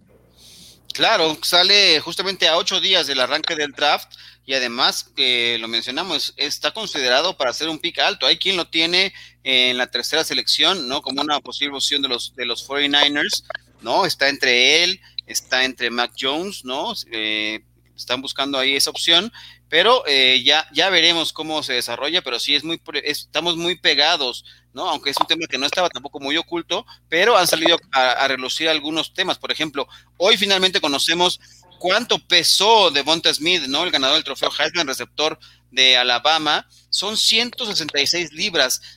Claro, 0.98 1.38
sale 1.44 2.00
justamente 2.00 2.48
a 2.48 2.58
ocho 2.58 2.80
días 2.80 3.06
del 3.06 3.20
arranque 3.20 3.56
del 3.56 3.72
draft 3.72 4.16
y 4.48 4.56
además, 4.56 5.12
que 5.16 5.60
lo 5.60 5.68
mencionamos, 5.68 6.34
está 6.38 6.72
considerado 6.72 7.38
para 7.38 7.54
ser 7.54 7.70
un 7.70 7.78
pick 7.78 8.00
alto. 8.00 8.26
Hay 8.26 8.40
quien 8.40 8.58
lo 8.58 8.66
tiene 8.66 9.14
en 9.44 9.78
la 9.78 9.86
tercera 9.86 10.24
selección, 10.24 10.88
¿no? 10.88 11.04
Como 11.04 11.22
una 11.22 11.40
posible 11.40 11.76
opción 11.76 12.02
de 12.02 12.08
los, 12.08 12.36
de 12.36 12.46
los 12.48 12.68
49ers, 12.68 13.44
¿no? 13.84 14.08
Está 14.08 14.28
entre 14.28 14.84
él, 14.84 15.00
está 15.28 15.66
entre 15.66 15.92
Mac 15.92 16.14
Jones, 16.20 16.66
¿no? 16.66 16.94
Eh, 17.12 17.60
están 17.96 18.20
buscando 18.24 18.58
ahí 18.58 18.76
esa 18.76 18.90
opción, 18.90 19.32
pero 19.70 20.04
eh, 20.08 20.42
ya, 20.44 20.68
ya 20.72 20.90
veremos 20.90 21.34
cómo 21.34 21.62
se 21.64 21.74
desarrolla, 21.74 22.22
pero 22.22 22.40
sí 22.40 22.56
es 22.56 22.64
muy, 22.64 22.82
estamos 23.04 23.58
muy 23.58 23.76
pegados, 23.78 24.46
¿no? 24.74 24.90
Aunque 24.90 25.10
es 25.10 25.18
un 25.20 25.28
tema 25.28 25.48
que 25.48 25.58
no 25.58 25.66
estaba 25.66 25.90
tampoco 25.90 26.20
muy 26.20 26.38
oculto, 26.38 26.86
pero 27.10 27.38
han 27.38 27.48
salido 27.48 27.78
a, 27.92 28.28
relucir 28.28 28.70
algunos 28.70 29.14
temas. 29.14 29.38
Por 29.38 29.52
ejemplo, 29.52 29.88
hoy 30.18 30.38
finalmente 30.38 30.80
conocemos 30.80 31.40
cuánto 31.80 32.20
pesó 32.20 32.92
Devonta 32.92 33.34
Smith, 33.34 33.64
¿no? 33.68 33.84
El 33.84 33.92
ganador 33.92 34.16
del 34.16 34.24
trofeo 34.24 34.52
Heisman, 34.58 34.88
receptor 34.88 35.38
de 35.72 35.98
Alabama, 35.98 36.66
son 36.90 37.18
166 37.18 38.32
libras, 38.32 38.97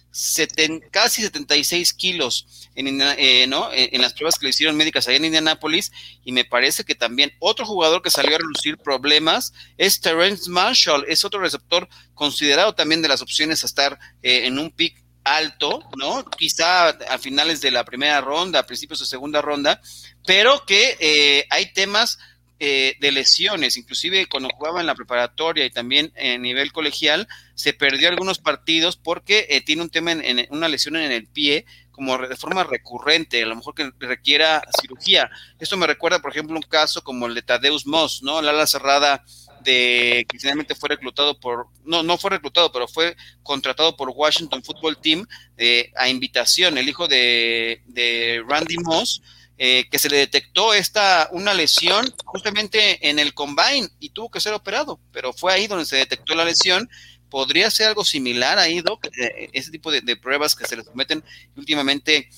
casi 0.91 1.23
76 1.23 1.93
kilos 1.93 2.69
en, 2.75 3.01
eh, 3.01 3.47
¿no? 3.47 3.69
en, 3.73 4.01
las 4.01 4.15
pruebas 4.15 4.39
que 4.39 4.47
le 4.47 4.51
hicieron 4.51 4.77
médicas 4.77 5.07
allá 5.07 5.17
en 5.17 5.27
Indianápolis, 5.27 5.93
y 6.25 6.33
me 6.33 6.45
parece 6.45 6.85
que 6.85 6.95
también 6.95 7.33
otro 7.39 7.65
jugador 7.65 8.03
que 8.03 8.11
salió 8.11 8.35
a 8.35 8.39
relucir 8.39 8.77
problemas 8.79 9.53
es 9.79 10.01
Terrence 10.01 10.51
Marshall, 10.51 11.05
es 11.09 11.25
otro 11.25 11.41
receptor 11.41 11.89
considerado 12.15 12.75
también 12.75 13.03
de 13.03 13.09
las 13.09 13.23
opciones 13.23 13.63
a 13.63 13.67
estar 13.67 13.99
eh, 14.23 14.47
en 14.47 14.59
un 14.59 14.71
pick 14.71 15.03
alto, 15.25 15.81
¿no? 15.97 16.25
Quizá 16.25 16.89
a 16.89 17.19
finales 17.19 17.61
de 17.61 17.71
la 17.71 17.85
primera 17.85 18.21
ronda, 18.21 18.61
a 18.61 18.67
principios 18.67 19.01
de 19.01 19.07
segunda 19.07 19.43
ronda, 19.43 19.81
pero 20.27 20.65
que 20.67 20.97
eh, 20.99 21.47
hay 21.51 21.73
temas 21.73 22.19
eh, 22.63 22.97
de 23.01 23.11
lesiones, 23.11 23.79
inclusive 23.79 24.27
cuando 24.27 24.51
jugaba 24.51 24.81
en 24.81 24.87
la 24.87 24.95
preparatoria 24.95 25.65
y 25.65 25.71
también 25.71 26.13
en 26.15 26.43
nivel 26.43 26.73
colegial, 26.73 27.27
se 27.55 27.73
perdió 27.73 28.11
algunos 28.11 28.39
partidos 28.39 28.99
porque 28.99 29.47
eh, 29.49 29.63
tiene 29.63 29.81
un 29.81 29.89
tema 29.89 30.13
en, 30.13 30.47
una 30.51 30.69
lesión 30.69 30.97
en 30.97 31.11
el 31.11 31.27
pie 31.27 31.65
como 31.91 32.19
de 32.19 32.37
forma 32.37 32.63
recurrente, 32.65 33.43
a 33.43 33.47
lo 33.47 33.57
mejor 33.57 33.75
que 33.75 33.91
requiera 33.99 34.63
cirugía. 34.79 35.31
Esto 35.59 35.79
me 35.79 35.87
recuerda, 35.87 36.21
por 36.21 36.33
ejemplo, 36.33 36.55
un 36.55 36.63
caso 36.63 37.03
como 37.03 37.27
el 37.27 37.35
de 37.35 37.41
Tadeus 37.41 37.87
Moss, 37.87 38.23
¿no? 38.23 38.43
La 38.43 38.51
ala 38.51 38.67
cerrada 38.67 39.25
de 39.63 40.27
que 40.29 40.39
finalmente 40.39 40.75
fue 40.75 40.91
reclutado 40.91 41.41
por, 41.41 41.69
no, 41.85 42.03
no 42.03 42.19
fue 42.19 42.29
reclutado, 42.29 42.71
pero 42.73 42.89
fue 42.89 43.17
contratado 43.43 43.97
por 43.97 44.11
Washington 44.11 44.63
Football 44.63 45.01
Team 45.01 45.27
eh, 45.57 45.93
a 45.97 46.11
invitación, 46.11 46.77
el 46.77 46.91
hijo 46.91 47.09
de, 47.09 47.83
de 47.87 48.45
Randy 48.47 48.77
Moss, 48.79 49.23
eh, 49.63 49.87
que 49.91 49.99
se 49.99 50.09
le 50.09 50.17
detectó 50.17 50.73
esta, 50.73 51.29
una 51.33 51.53
lesión 51.53 52.11
justamente 52.25 53.11
en 53.11 53.19
el 53.19 53.35
combine 53.35 53.91
y 53.99 54.09
tuvo 54.09 54.31
que 54.31 54.41
ser 54.41 54.55
operado, 54.55 54.99
pero 55.13 55.35
fue 55.35 55.53
ahí 55.53 55.67
donde 55.67 55.85
se 55.85 55.97
detectó 55.97 56.35
la 56.35 56.47
lesión. 56.47 56.89
¿Podría 57.29 57.71
ser 57.71 57.89
algo 57.89 58.03
similar 58.03 58.59
ahí, 58.59 58.81
Doc? 58.81 59.05
Eh, 59.07 59.51
ese 59.53 59.71
tipo 59.71 59.93
de, 59.93 60.17
pruebas 60.17 60.57
que 60.57 60.65
se 60.65 60.77
le 60.77 60.83
someten 60.83 61.23
últimamente, 61.57 62.31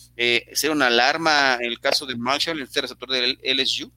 ser 0.52 0.72
una 0.72 0.88
alarma 0.88 1.58
en 1.61 1.70
el 1.70 1.78
caso 1.78 2.06
de 2.06 2.16
Marshall, 2.16 2.61
el 2.61 2.66
receptor 2.66 3.08
del 3.08 3.38
LSU. 3.44 3.92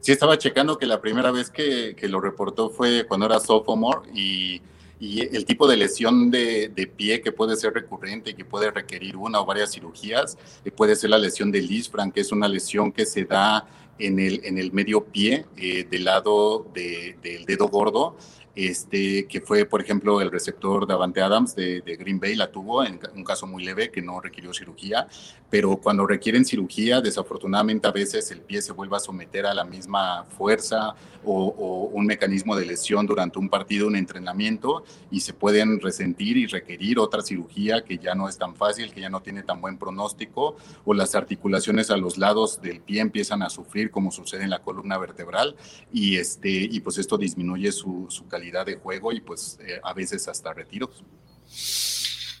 Sí, 0.00 0.12
estaba 0.12 0.36
checando 0.36 0.76
que 0.76 0.84
la 0.84 1.00
primera 1.00 1.30
vez 1.30 1.48
que, 1.48 1.96
lo 2.02 2.20
reportó 2.20 2.68
fue 2.68 3.06
cuando 3.06 3.24
era 3.24 3.40
sophomore 3.40 4.10
y, 4.14 4.60
el 5.00 5.44
tipo 5.44 5.66
de 5.66 5.76
lesión 5.76 6.30
de, 6.30 6.92
pie 6.96 7.20
que 7.20 7.32
puede 7.32 7.56
ser 7.56 7.74
recurrente 7.74 8.30
y 8.30 8.34
que 8.34 8.44
puede 8.44 8.70
requerir 8.70 9.16
una 9.16 9.40
o 9.40 9.44
varias 9.44 9.72
cirugías, 9.72 10.38
eh, 10.64 10.70
puede 10.70 10.96
ser 10.96 11.10
la 11.10 11.18
lesión 11.18 11.50
de 11.50 11.62
Lisfranc, 11.62 12.14
que 12.14 12.20
es 12.20 12.32
una 12.32 12.48
lesión 12.48 12.92
que 12.92 13.06
se 13.06 13.24
da 13.24 13.66
en 13.98 14.18
el, 14.18 14.40
en 14.44 14.58
el 14.58 14.72
medio 14.72 15.04
pie 15.04 15.46
eh, 15.56 15.86
del 15.88 16.04
lado 16.04 16.66
del 16.74 17.44
dedo 17.46 17.68
gordo 17.68 18.16
este, 18.54 19.26
que 19.26 19.40
fue, 19.40 19.64
por 19.64 19.80
ejemplo, 19.80 20.20
el 20.20 20.30
receptor 20.30 20.86
Davante 20.86 21.20
Adams 21.20 21.56
de, 21.56 21.80
Green 21.98 22.20
Bay, 22.20 22.36
la 22.36 22.52
tuvo 22.52 22.84
en 22.84 23.00
un 23.14 23.24
caso 23.24 23.46
muy 23.46 23.64
leve 23.64 23.90
que 23.90 24.00
no 24.00 24.20
requirió 24.20 24.52
cirugía, 24.54 25.08
pero 25.54 25.76
cuando 25.76 26.04
requieren 26.04 26.44
cirugía, 26.44 27.00
desafortunadamente 27.00 27.86
a 27.86 27.92
veces 27.92 28.28
el 28.32 28.40
pie 28.40 28.60
se 28.60 28.72
vuelve 28.72 28.96
a 28.96 28.98
someter 28.98 29.46
a 29.46 29.54
la 29.54 29.62
misma 29.62 30.24
fuerza 30.36 30.96
o, 31.24 31.90
un 31.92 32.06
mecanismo 32.06 32.56
de 32.56 32.66
lesión 32.66 33.06
durante 33.06 33.38
un 33.38 33.48
partido, 33.48 33.86
un 33.86 33.94
entrenamiento, 33.94 34.82
y 35.12 35.20
se 35.20 35.32
pueden 35.32 35.78
resentir 35.78 36.36
y 36.38 36.46
requerir 36.46 36.98
otra 36.98 37.22
cirugía 37.22 37.84
que 37.84 37.98
ya 37.98 38.16
no 38.16 38.28
es 38.28 38.36
tan 38.36 38.56
fácil, 38.56 38.92
que 38.92 39.00
ya 39.00 39.08
no 39.08 39.22
tiene 39.22 39.44
tan 39.44 39.60
buen 39.60 39.78
pronóstico, 39.78 40.56
o 40.84 40.92
las 40.92 41.14
articulaciones 41.14 41.88
a 41.92 41.96
los 41.98 42.18
lados 42.18 42.60
del 42.60 42.80
pie 42.80 43.00
empiezan 43.00 43.40
a 43.44 43.48
sufrir, 43.48 43.92
como 43.92 44.10
sucede 44.10 44.42
en 44.42 44.50
la 44.50 44.58
columna 44.58 44.98
vertebral, 44.98 45.54
y, 45.92 46.16
este, 46.16 46.50
y 46.50 46.80
pues 46.80 46.98
esto 46.98 47.16
disminuye 47.16 47.70
su, 47.70 48.08
calidad 48.28 48.66
de 48.66 48.74
juego 48.74 49.12
y 49.12 49.20
pues 49.20 49.60
eh, 49.64 49.78
a 49.84 49.94
veces 49.94 50.26
hasta 50.26 50.52
retiros. 50.52 51.04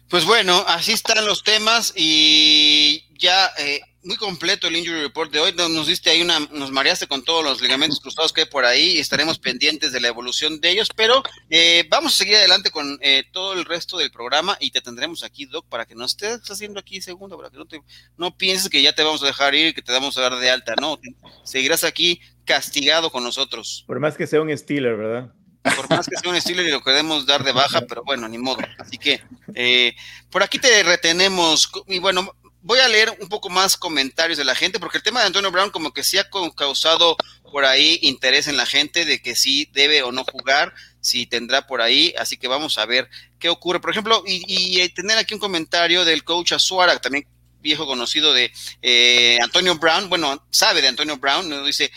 Pues 0.08 0.24
bueno, 0.24 0.64
así 0.68 0.92
están 0.92 1.24
los 1.24 1.42
temas 1.42 1.92
y 1.96 3.04
ya 3.18 3.50
eh, 3.58 3.80
muy 4.02 4.16
completo 4.16 4.68
el 4.68 4.76
injury 4.76 5.00
report 5.00 5.32
de 5.32 5.40
hoy. 5.40 5.54
Nos 5.54 5.86
diste 5.86 6.10
ahí 6.10 6.20
una, 6.20 6.40
nos 6.52 6.70
mareaste 6.70 7.06
con 7.06 7.24
todos 7.24 7.42
los 7.42 7.62
ligamentos 7.62 8.00
cruzados 8.00 8.32
que 8.32 8.42
hay 8.42 8.46
por 8.46 8.64
ahí 8.64 8.92
y 8.92 8.98
estaremos 8.98 9.38
pendientes 9.38 9.92
de 9.92 10.00
la 10.00 10.08
evolución 10.08 10.60
de 10.60 10.70
ellos, 10.70 10.90
pero 10.94 11.22
eh, 11.48 11.86
vamos 11.88 12.14
a 12.14 12.16
seguir 12.18 12.36
adelante 12.36 12.70
con 12.70 12.98
todo 13.32 13.54
el 13.54 13.64
resto 13.64 13.96
del 13.96 14.10
programa 14.10 14.56
y 14.60 14.70
te 14.70 14.82
tendremos 14.82 15.24
aquí, 15.24 15.46
Doc, 15.46 15.66
para 15.68 15.86
que 15.86 15.94
no 15.94 16.04
estés 16.04 16.48
haciendo 16.50 16.78
aquí 16.80 17.00
segundo, 17.00 17.36
para 17.36 17.50
que 17.50 17.56
no, 17.56 17.64
te, 17.64 17.80
no 18.18 18.36
pienses 18.36 18.68
que 18.68 18.82
ya 18.82 18.94
te 18.94 19.02
vamos 19.02 19.22
a 19.22 19.26
dejar 19.26 19.54
ir 19.54 19.68
y 19.68 19.74
que 19.74 19.82
te 19.82 19.92
vamos 19.92 20.18
a 20.18 20.22
dar 20.22 20.36
de 20.36 20.50
alta, 20.50 20.74
no, 20.80 21.00
seguirás 21.44 21.82
aquí 21.82 22.20
castigado 22.44 23.10
con 23.10 23.24
nosotros. 23.24 23.84
Por 23.86 24.00
más 24.00 24.16
que 24.16 24.26
sea 24.26 24.42
un 24.42 24.56
Steeler, 24.56 24.96
¿verdad? 24.96 25.32
por 25.76 25.88
más 25.88 26.06
que 26.06 26.16
sea 26.16 26.30
un 26.30 26.36
estilo 26.36 26.62
y 26.62 26.70
lo 26.70 26.82
queremos 26.82 27.26
dar 27.26 27.42
de 27.42 27.52
baja, 27.52 27.80
pero 27.88 28.04
bueno, 28.04 28.28
ni 28.28 28.38
modo. 28.38 28.58
Así 28.78 28.98
que 28.98 29.20
eh, 29.54 29.94
por 30.30 30.42
aquí 30.42 30.58
te 30.58 30.82
retenemos. 30.82 31.70
Y 31.86 31.98
bueno, 31.98 32.34
voy 32.64 32.78
a 32.80 32.88
leer 32.88 33.16
un 33.20 33.28
poco 33.28 33.50
más 33.50 33.76
comentarios 33.76 34.38
de 34.38 34.44
la 34.44 34.54
gente, 34.54 34.80
porque 34.80 34.98
el 34.98 35.04
tema 35.04 35.20
de 35.20 35.26
Antonio 35.26 35.50
Brown 35.50 35.70
como 35.70 35.92
que 35.92 36.02
sí 36.02 36.18
ha 36.18 36.28
causado 36.56 37.16
por 37.52 37.64
ahí 37.64 37.98
interés 38.02 38.48
en 38.48 38.56
la 38.56 38.66
gente 38.66 39.04
de 39.04 39.20
que 39.20 39.36
sí 39.36 39.68
debe 39.72 40.02
o 40.02 40.12
no 40.12 40.24
jugar, 40.24 40.74
si 41.00 41.26
tendrá 41.26 41.66
por 41.66 41.82
ahí, 41.82 42.14
así 42.18 42.38
que 42.38 42.48
vamos 42.48 42.78
a 42.78 42.86
ver 42.86 43.08
qué 43.38 43.50
ocurre. 43.50 43.80
Por 43.80 43.90
ejemplo, 43.90 44.24
y, 44.26 44.80
eh, 44.80 44.88
tener 44.88 45.18
aquí 45.18 45.34
un 45.34 45.40
comentario 45.40 46.04
del 46.04 46.24
coach 46.24 46.52
Azuara, 46.52 46.98
también 46.98 47.26
viejo 47.60 47.86
conocido 47.86 48.32
de 48.32 48.52
eh, 48.82 49.38
Antonio 49.42 49.76
Brown, 49.76 50.08
bueno, 50.08 50.46
sabe 50.50 50.82
de 50.82 50.88
Antonio 50.88 51.16
Brown, 51.18 51.48
nos 51.48 51.66
dice, 51.66 51.92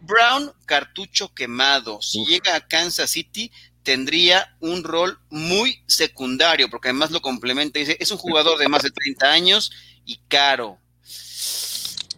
Brown, 0.00 0.52
cartucho 0.64 1.32
quemado. 1.34 2.00
Si 2.00 2.24
llega 2.24 2.54
a 2.54 2.66
Kansas 2.66 3.10
City, 3.10 3.50
tendría 3.86 4.56
un 4.58 4.82
rol 4.82 5.20
muy 5.30 5.80
secundario, 5.86 6.68
porque 6.68 6.88
además 6.88 7.12
lo 7.12 7.22
complementa. 7.22 7.78
Dice, 7.78 7.96
es 8.00 8.10
un 8.10 8.18
jugador 8.18 8.58
de 8.58 8.68
más 8.68 8.82
de 8.82 8.90
30 8.90 9.30
años 9.30 9.70
y 10.04 10.18
caro 10.26 10.80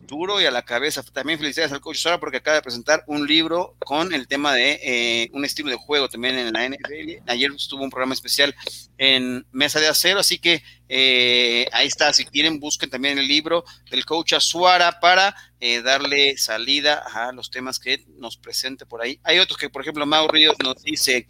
duro 0.08 0.40
y 0.40 0.46
a 0.46 0.50
la 0.50 0.64
cabeza. 0.64 1.04
También 1.04 1.38
felicidades 1.38 1.72
al 1.72 1.80
coach 1.80 1.98
Sara 1.98 2.18
porque 2.18 2.38
acaba 2.38 2.56
de 2.56 2.62
presentar 2.62 3.04
un 3.06 3.26
libro 3.26 3.76
con 3.78 4.12
el 4.12 4.26
tema 4.26 4.54
de 4.54 4.80
eh, 4.82 5.30
un 5.32 5.44
estilo 5.44 5.70
de 5.70 5.76
juego 5.76 6.08
también 6.08 6.36
en 6.36 6.52
la 6.52 6.68
NFL. 6.68 7.30
Ayer 7.30 7.52
estuvo 7.54 7.84
un 7.84 7.90
programa 7.90 8.14
especial 8.14 8.54
en 8.96 9.46
Mesa 9.52 9.78
de 9.78 9.86
Acero, 9.86 10.18
así 10.18 10.38
que 10.38 10.62
eh, 10.88 11.68
ahí 11.72 11.86
está. 11.86 12.12
Si 12.12 12.24
quieren, 12.24 12.58
busquen 12.58 12.90
también 12.90 13.18
el 13.18 13.28
libro 13.28 13.64
del 13.90 14.04
coach 14.04 14.32
Azuara 14.32 14.98
para 14.98 15.36
eh, 15.60 15.82
darle 15.82 16.36
salida 16.38 17.04
a 17.12 17.32
los 17.32 17.50
temas 17.50 17.78
que 17.78 18.04
nos 18.16 18.36
presente 18.36 18.86
por 18.86 19.02
ahí. 19.02 19.20
Hay 19.22 19.38
otros 19.38 19.58
que, 19.58 19.68
por 19.68 19.82
ejemplo, 19.82 20.06
Mau 20.06 20.26
Ríos 20.28 20.56
nos 20.64 20.82
dice 20.82 21.26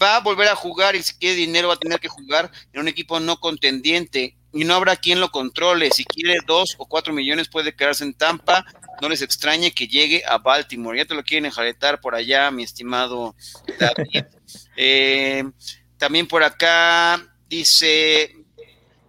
va 0.00 0.16
a 0.16 0.20
volver 0.20 0.48
a 0.48 0.56
jugar 0.56 0.96
y 0.96 1.02
si 1.02 1.14
quiere 1.14 1.36
dinero 1.36 1.68
va 1.68 1.74
a 1.74 1.78
tener 1.78 2.00
que 2.00 2.08
jugar 2.08 2.50
en 2.72 2.80
un 2.80 2.88
equipo 2.88 3.20
no 3.20 3.38
contendiente 3.38 4.36
y 4.52 4.64
no 4.64 4.74
habrá 4.74 4.96
quien 4.96 5.20
lo 5.20 5.30
controle. 5.30 5.90
Si 5.90 6.04
quiere 6.04 6.38
dos 6.46 6.74
o 6.78 6.86
cuatro 6.86 7.12
millones 7.12 7.48
puede 7.48 7.74
quedarse 7.74 8.04
en 8.04 8.14
Tampa. 8.14 8.64
No 9.02 9.08
les 9.10 9.20
extrañe 9.20 9.72
que 9.72 9.86
llegue 9.86 10.22
a 10.26 10.38
Baltimore. 10.38 10.96
Ya 10.96 11.04
te 11.04 11.14
lo 11.14 11.22
quieren 11.22 11.44
enjaretar 11.44 12.00
por 12.00 12.14
allá, 12.14 12.50
mi 12.50 12.62
estimado 12.62 13.34
David. 13.78 14.24
Eh, 14.78 15.42
también 15.96 16.28
por 16.28 16.44
acá 16.44 17.20
dice, 17.48 18.36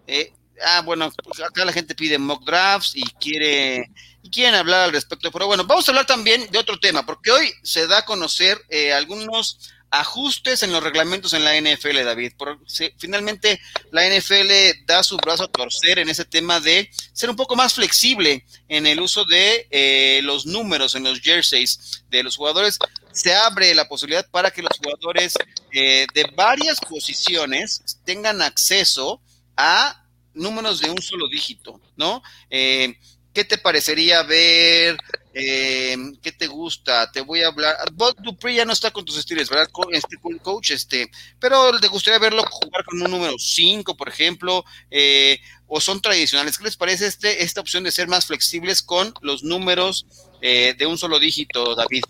eh, 0.07 0.33
ah, 0.65 0.81
bueno, 0.83 1.11
pues 1.23 1.41
acá 1.41 1.65
la 1.65 1.73
gente 1.73 1.93
pide 1.93 2.17
mock 2.17 2.43
drafts 2.45 2.95
y 2.95 3.03
quiere 3.19 3.91
y 4.23 4.29
quieren 4.29 4.55
hablar 4.55 4.81
al 4.81 4.91
respecto. 4.91 5.31
Pero 5.31 5.47
bueno, 5.47 5.65
vamos 5.65 5.87
a 5.87 5.91
hablar 5.91 6.05
también 6.05 6.49
de 6.49 6.57
otro 6.57 6.79
tema, 6.79 7.05
porque 7.05 7.31
hoy 7.31 7.51
se 7.63 7.87
da 7.87 7.99
a 7.99 8.05
conocer 8.05 8.59
eh, 8.69 8.93
algunos 8.93 9.59
ajustes 9.89 10.63
en 10.63 10.71
los 10.71 10.83
reglamentos 10.83 11.33
en 11.33 11.43
la 11.43 11.59
NFL, 11.59 12.03
David. 12.03 12.33
Por, 12.37 12.59
finalmente, 12.97 13.59
la 13.91 14.07
NFL 14.07 14.85
da 14.85 15.03
su 15.03 15.17
brazo 15.17 15.45
a 15.45 15.51
torcer 15.51 15.99
en 15.99 16.09
ese 16.09 16.25
tema 16.25 16.59
de 16.59 16.89
ser 17.13 17.29
un 17.29 17.35
poco 17.35 17.55
más 17.55 17.73
flexible 17.73 18.45
en 18.67 18.85
el 18.85 18.99
uso 18.99 19.25
de 19.25 19.67
eh, 19.71 20.19
los 20.23 20.45
números 20.45 20.95
en 20.95 21.03
los 21.03 21.19
jerseys 21.21 22.03
de 22.09 22.23
los 22.23 22.35
jugadores. 22.35 22.77
Se 23.11 23.33
abre 23.33 23.73
la 23.73 23.87
posibilidad 23.87 24.29
para 24.29 24.51
que 24.51 24.61
los 24.61 24.77
jugadores 24.77 25.33
eh, 25.71 26.05
de 26.13 26.25
varias 26.35 26.79
posiciones 26.79 27.81
tengan 28.05 28.41
acceso 28.41 29.21
a 29.55 30.03
números 30.33 30.79
de 30.81 30.91
un 30.91 31.01
solo 31.01 31.27
dígito, 31.27 31.81
¿no? 31.95 32.21
Eh, 32.49 32.95
¿Qué 33.33 33.43
te 33.43 33.57
parecería 33.57 34.23
ver 34.23 34.97
eh, 35.39 35.95
¿Qué 36.23 36.31
te 36.31 36.47
gusta? 36.47 37.11
Te 37.11 37.21
voy 37.21 37.43
a 37.43 37.49
hablar. 37.49 37.75
Bob 37.93 38.15
Dupree 38.23 38.55
ya 38.55 38.65
no 38.65 38.73
está 38.73 38.89
con 38.89 39.05
tus 39.05 39.19
estilos, 39.19 39.49
¿verdad? 39.49 39.67
Este 39.91 40.17
coach, 40.41 40.71
este, 40.71 41.11
pero 41.39 41.79
te 41.79 41.87
gustaría 41.87 42.17
verlo 42.17 42.43
jugar 42.49 42.83
con 42.83 42.99
un 42.99 43.11
número 43.11 43.33
5, 43.37 43.95
por 43.95 44.09
ejemplo, 44.09 44.65
eh, 44.89 45.39
o 45.67 45.79
son 45.79 46.01
tradicionales. 46.01 46.57
¿Qué 46.57 46.63
les 46.63 46.75
parece 46.75 47.05
este, 47.05 47.43
esta 47.43 47.61
opción 47.61 47.83
de 47.83 47.91
ser 47.91 48.07
más 48.07 48.25
flexibles 48.25 48.81
con 48.81 49.13
los 49.21 49.43
números 49.43 50.07
eh, 50.41 50.73
de 50.75 50.87
un 50.87 50.97
solo 50.97 51.19
dígito, 51.19 51.75
David? 51.75 52.03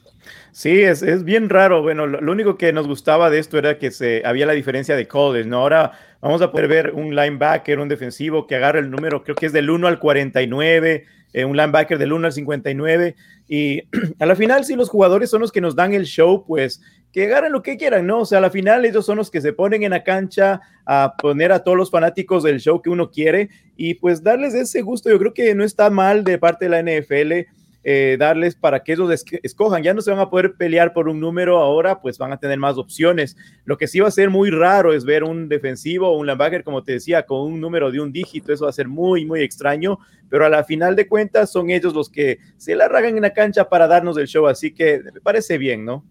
Sí, 0.53 0.81
es, 0.81 1.01
es 1.01 1.25
bien 1.25 1.49
raro. 1.49 1.81
Bueno, 1.81 2.07
lo, 2.07 2.31
único 2.31 2.57
que 2.57 2.71
nos 2.71 2.87
gustaba 2.87 3.29
de 3.29 3.39
esto 3.39 3.57
era 3.57 3.77
que 3.77 3.91
se, 3.91 4.21
había 4.25 4.45
la 4.45 4.53
diferencia 4.53 4.95
de 4.95 5.05
codes, 5.05 5.47
¿no? 5.47 5.57
Ahora 5.57 6.17
vamos 6.21 6.41
a 6.41 6.51
poder 6.51 6.69
ver 6.69 6.91
un 6.91 7.13
linebacker, 7.13 7.79
un 7.79 7.89
defensivo 7.89 8.47
que 8.47 8.55
agarra 8.55 8.79
el 8.79 8.89
número, 8.89 9.23
creo 9.25 9.35
que 9.35 9.47
es 9.47 9.53
del 9.53 9.69
1 9.69 9.85
al 9.85 9.99
49 9.99 11.16
eh, 11.37 11.45
un 11.45 11.55
linebacker 11.55 11.99
del 11.99 12.13
1 12.13 12.25
al 12.25 12.33
59. 12.33 13.15
Y 13.47 13.83
a 14.19 14.25
la 14.25 14.35
final, 14.35 14.65
si 14.65 14.75
los 14.75 14.89
jugadores 14.89 15.29
son 15.29 15.41
los 15.41 15.51
que 15.51 15.61
nos 15.61 15.75
dan 15.75 15.93
el 15.93 16.05
show, 16.05 16.43
pues 16.47 16.81
que 17.13 17.25
agarren 17.25 17.51
lo 17.51 17.61
que 17.61 17.77
quieran, 17.77 18.07
¿no? 18.07 18.21
O 18.21 18.25
sea, 18.25 18.39
a 18.39 18.41
la 18.41 18.49
final 18.49 18.85
ellos 18.85 19.05
son 19.05 19.17
los 19.17 19.29
que 19.29 19.39
se 19.39 19.53
ponen 19.53 19.83
en 19.83 19.91
la 19.91 20.03
cancha 20.03 20.61
a 20.83 21.13
poner 21.15 21.51
a 21.51 21.63
todos 21.63 21.77
los 21.77 21.91
fanáticos 21.91 22.41
del 22.41 22.59
show 22.59 22.81
que 22.81 22.89
uno 22.89 23.11
quiere 23.11 23.49
y 23.75 23.93
pues 23.93 24.23
darles 24.23 24.55
ese 24.55 24.81
gusto. 24.81 25.11
Yo 25.11 25.19
creo 25.19 25.33
que 25.35 25.53
no 25.53 25.63
está 25.63 25.91
mal 25.91 26.23
de 26.23 26.39
parte 26.39 26.67
de 26.67 26.71
la 26.71 26.81
NFL 26.81 27.47
eh, 27.89 28.17
darles 28.19 28.53
para 28.53 28.83
que 28.83 28.91
ellos 28.91 29.23
escojan. 29.43 29.81
Ya 29.81 29.93
no 29.93 30.01
se 30.01 30.11
van 30.11 30.19
a 30.19 30.29
poder 30.29 30.55
pelear 30.57 30.91
por 30.91 31.07
un 31.07 31.21
número 31.21 31.57
ahora, 31.59 32.01
pues 32.01 32.17
van 32.17 32.33
a 32.33 32.37
tener 32.37 32.59
más 32.59 32.77
opciones. 32.77 33.37
Lo 33.63 33.77
que 33.77 33.87
sí 33.87 34.01
va 34.01 34.09
a 34.09 34.11
ser 34.11 34.29
muy 34.29 34.49
raro 34.49 34.91
es 34.91 35.05
ver 35.05 35.23
un 35.23 35.47
defensivo 35.47 36.09
o 36.09 36.17
un 36.17 36.27
linebacker, 36.27 36.65
como 36.65 36.83
te 36.83 36.91
decía, 36.91 37.25
con 37.25 37.39
un 37.39 37.61
número 37.61 37.89
de 37.89 38.01
un 38.01 38.11
dígito. 38.11 38.51
Eso 38.51 38.65
va 38.65 38.71
a 38.71 38.73
ser 38.73 38.89
muy, 38.89 39.23
muy 39.23 39.41
extraño. 39.41 39.99
Pero 40.29 40.45
a 40.45 40.49
la 40.49 40.65
final 40.65 40.97
de 40.97 41.07
cuentas 41.07 41.49
son 41.49 41.69
ellos 41.69 41.93
los 41.93 42.09
que 42.09 42.39
se 42.57 42.75
la 42.75 42.89
ragan 42.89 43.15
en 43.15 43.21
la 43.21 43.31
cancha 43.31 43.69
para 43.69 43.87
darnos 43.87 44.17
el 44.17 44.27
show. 44.27 44.47
Así 44.47 44.73
que 44.73 44.99
me 45.13 45.21
parece 45.21 45.57
bien, 45.57 45.85
¿no? 45.85 46.03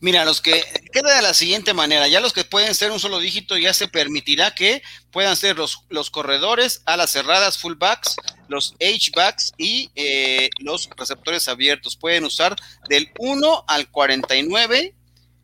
Mira, 0.00 0.24
los 0.24 0.40
que 0.40 0.60
queda 0.92 1.14
de 1.14 1.22
la 1.22 1.34
siguiente 1.34 1.72
manera, 1.72 2.08
ya 2.08 2.18
los 2.18 2.32
que 2.32 2.42
pueden 2.42 2.74
ser 2.74 2.90
un 2.90 2.98
solo 2.98 3.20
dígito 3.20 3.56
ya 3.56 3.72
se 3.72 3.86
permitirá 3.86 4.52
que 4.52 4.82
puedan 5.12 5.36
ser 5.36 5.56
los, 5.56 5.84
los 5.88 6.10
corredores, 6.10 6.82
alas 6.86 7.10
cerradas, 7.10 7.58
fullbacks, 7.58 8.16
los 8.52 8.74
H-backs 8.80 9.52
y 9.58 9.90
eh, 9.96 10.48
los 10.60 10.88
receptores 10.96 11.48
abiertos. 11.48 11.96
Pueden 11.96 12.24
usar 12.24 12.54
del 12.88 13.10
1 13.18 13.64
al 13.66 13.90
49 13.90 14.94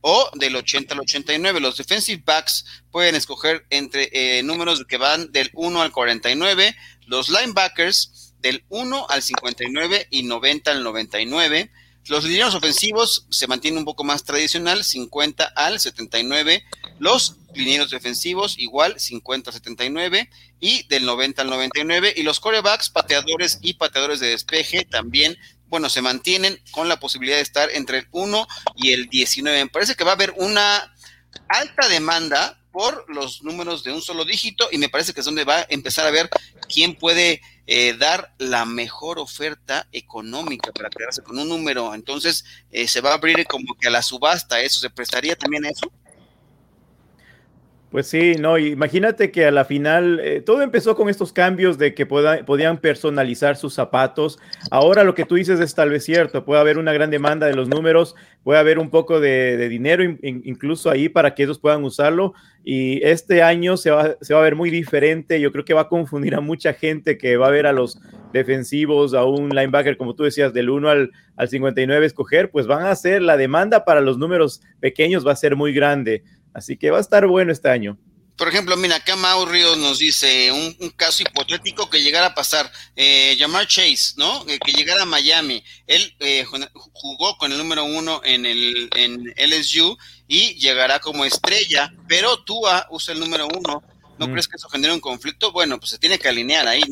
o 0.01 0.31
del 0.35 0.55
80 0.55 0.95
al 0.95 1.01
89. 1.01 1.61
Los 1.61 1.77
defensive 1.77 2.23
backs 2.25 2.65
pueden 2.93 3.17
escoger 3.17 3.67
entre 3.71 4.11
eh, 4.13 4.43
números 4.45 4.85
que 4.87 4.97
van 4.97 5.33
del 5.33 5.51
1 5.55 5.83
al 5.83 5.91
49. 5.91 6.77
Los 7.07 7.29
linebackers 7.29 8.35
del 8.41 8.65
1 8.69 9.07
al 9.09 9.23
59 9.23 10.07
y 10.11 10.23
90 10.23 10.71
al 10.71 10.85
99 10.85 11.71
los 12.09 12.25
lineros 12.25 12.55
ofensivos 12.55 13.27
se 13.29 13.47
mantienen 13.47 13.79
un 13.79 13.85
poco 13.85 14.03
más 14.03 14.25
tradicional, 14.25 14.83
50 14.83 15.45
al 15.45 15.79
79. 15.79 16.65
Los 16.99 17.37
lineros 17.55 17.91
defensivos 17.91 18.59
igual, 18.59 18.99
50 18.99 19.51
al 19.51 19.55
79. 19.55 20.31
Y 20.61 20.87
del 20.89 21.07
90 21.07 21.43
al 21.43 21.51
99. 21.51 22.15
Y 22.17 22.23
los 22.23 22.41
corebacks, 22.41 22.91
pateadores 22.91 23.59
y 23.63 23.75
pateadores 23.75 24.21
de 24.21 24.29
despeje 24.29 24.85
también, 24.85 25.37
bueno, 25.67 25.89
se 25.89 26.03
mantienen 26.03 26.61
con 26.71 26.89
la 26.89 26.99
posibilidad 26.99 27.37
de 27.37 27.43
estar 27.43 27.71
entre 27.73 27.99
el 27.99 28.09
1 28.11 28.47
y 28.77 28.93
el 28.93 29.09
19. 29.09 29.65
Me 29.65 29.71
parece 29.71 29.95
que 29.95 30.05
va 30.05 30.13
a 30.13 30.15
haber 30.15 30.35
una 30.37 30.95
alta 31.49 31.89
demanda 31.89 32.59
por 32.73 33.05
los 33.13 33.43
números 33.43 33.83
de 33.83 33.93
un 33.93 34.03
solo 34.03 34.25
dígito 34.25 34.69
y 34.71 34.79
me 34.79 34.89
parece 34.89 35.13
que 35.13 35.21
es 35.21 35.27
donde 35.27 35.45
va 35.45 35.59
a 35.59 35.67
empezar 35.69 36.07
a 36.07 36.11
ver 36.11 36.31
quién 36.73 36.95
puede 36.95 37.41
eh, 37.67 37.95
dar 37.99 38.35
la 38.39 38.65
mejor 38.65 39.19
oferta 39.19 39.89
económica 39.93 40.73
para 40.73 40.89
quedarse 40.89 41.23
con 41.23 41.39
un 41.39 41.49
número. 41.49 41.95
Entonces 41.95 42.45
eh, 42.71 42.87
se 42.89 43.01
va 43.01 43.11
a 43.11 43.15
abrir 43.15 43.45
como 43.47 43.75
que 43.75 43.89
a 43.89 43.91
la 43.91 44.03
subasta 44.03 44.61
eso. 44.61 44.81
¿Se 44.81 44.91
prestaría 44.91 45.37
también 45.37 45.65
a 45.65 45.71
eso? 45.71 45.93
Pues 47.91 48.07
sí, 48.07 48.35
no, 48.39 48.59
imagínate 48.59 49.31
que 49.31 49.47
a 49.47 49.51
la 49.51 49.65
final 49.65 50.21
eh, 50.23 50.43
todo 50.43 50.61
empezó 50.61 50.95
con 50.95 51.09
estos 51.09 51.33
cambios 51.33 51.79
de 51.79 51.95
que 51.95 52.05
podían 52.05 52.79
personalizar 52.79 53.57
sus 53.57 53.73
zapatos. 53.73 54.39
Ahora 54.71 55.05
lo 55.05 55.15
que 55.15 55.25
tú 55.25 55.37
dices 55.37 55.59
es 55.59 55.75
tal 55.75 55.89
vez 55.89 56.05
cierto, 56.05 56.45
puede 56.45 56.61
haber 56.61 56.77
una 56.77 56.93
gran 56.93 57.11
demanda 57.11 57.47
de 57.47 57.55
los 57.55 57.67
números, 57.67 58.15
puede 58.43 58.61
haber 58.61 58.79
un 58.79 58.91
poco 58.91 59.21
de, 59.21 59.69
dinero 59.71 60.05
incluso 60.23 60.91
ahí 60.91 61.09
para 61.09 61.35
que 61.35 61.45
ellos 61.45 61.59
puedan 61.59 61.83
usarlo. 61.83 62.35
Y 62.63 63.03
este 63.07 63.43
año 63.43 63.79
se 63.79 63.91
va, 63.91 64.17
a 64.19 64.41
ver 64.41 64.55
muy 64.55 64.69
diferente. 64.69 65.41
Yo 65.41 65.51
creo 65.51 65.65
que 65.65 65.73
va 65.73 65.83
a 65.83 65.89
confundir 65.89 66.35
a 66.35 66.43
mucha 66.43 66.75
gente 66.75 67.17
que 67.17 67.39
va 67.39 67.47
a 67.47 67.51
ver 67.51 67.67
a 67.67 67.73
los 67.73 67.99
defensivos, 68.35 69.15
a 69.15 69.25
un 69.25 69.49
linebacker, 69.49 69.97
como 69.97 70.15
tú 70.15 70.25
decías, 70.25 70.53
del 70.53 70.69
1 70.69 70.91
al, 70.91 71.13
al 71.37 71.49
59 71.49 72.05
escoger, 72.05 72.51
pues 72.51 72.67
van 72.67 72.85
a 72.85 72.95
ser 72.95 73.23
la 73.23 73.39
demanda 73.39 73.87
para 73.87 74.03
los 74.03 74.19
números 74.19 74.61
pequeños 74.81 75.27
va 75.27 75.33
a 75.33 75.37
ser 75.37 75.57
muy 75.57 75.73
grande. 75.73 76.23
Así 76.59 76.77
que 76.77 76.91
va 76.91 76.99
a 76.99 77.01
estar 77.01 77.27
bueno 77.27 77.53
este 77.53 77.71
año. 77.71 77.97
Por 78.37 78.49
ejemplo, 78.49 78.77
mira, 78.77 78.97
acá 78.97 79.17
Mau 79.17 79.47
Ríos 79.47 79.77
nos 79.79 79.99
dice 79.99 80.53
un, 80.53 80.91
caso 80.91 81.25
hipotético 81.25 81.91
que 81.91 82.03
llegara 82.03 82.27
a 82.27 82.35
pasar. 82.35 82.71
Eh, 82.95 83.37
Jamar 83.37 83.67
Chase, 83.67 84.15
¿no? 84.17 84.45
Eh, 84.49 84.61
que 84.65 84.73
llegara 84.73 85.03
a 85.03 85.07
Miami. 85.07 85.65
Él 85.89 86.15
eh, 86.21 86.45
jugó 86.93 87.37
con 87.37 87.51
el 87.51 87.59
número 87.59 87.85
uno 87.85 88.21
en 88.25 88.47
el 88.47 88.91
en 88.95 89.35
LSU 89.37 89.97
y 90.29 90.55
llegará 90.55 91.01
como 91.01 91.25
estrella, 91.25 91.93
pero 92.07 92.45
Tua 92.45 92.87
usa 92.91 93.13
el 93.13 93.19
número 93.19 93.49
uno. 93.49 93.83
¿No 94.19 94.29
mm. 94.29 94.31
crees 94.31 94.47
que 94.47 94.57
eso 94.57 94.69
genera 94.69 94.95
un 94.95 95.01
conflicto? 95.01 95.51
Bueno, 95.51 95.81
pues 95.81 95.91
se 95.91 95.99
tiene 95.99 96.19
que 96.21 96.29
alinear 96.29 96.69
ahí. 96.69 96.83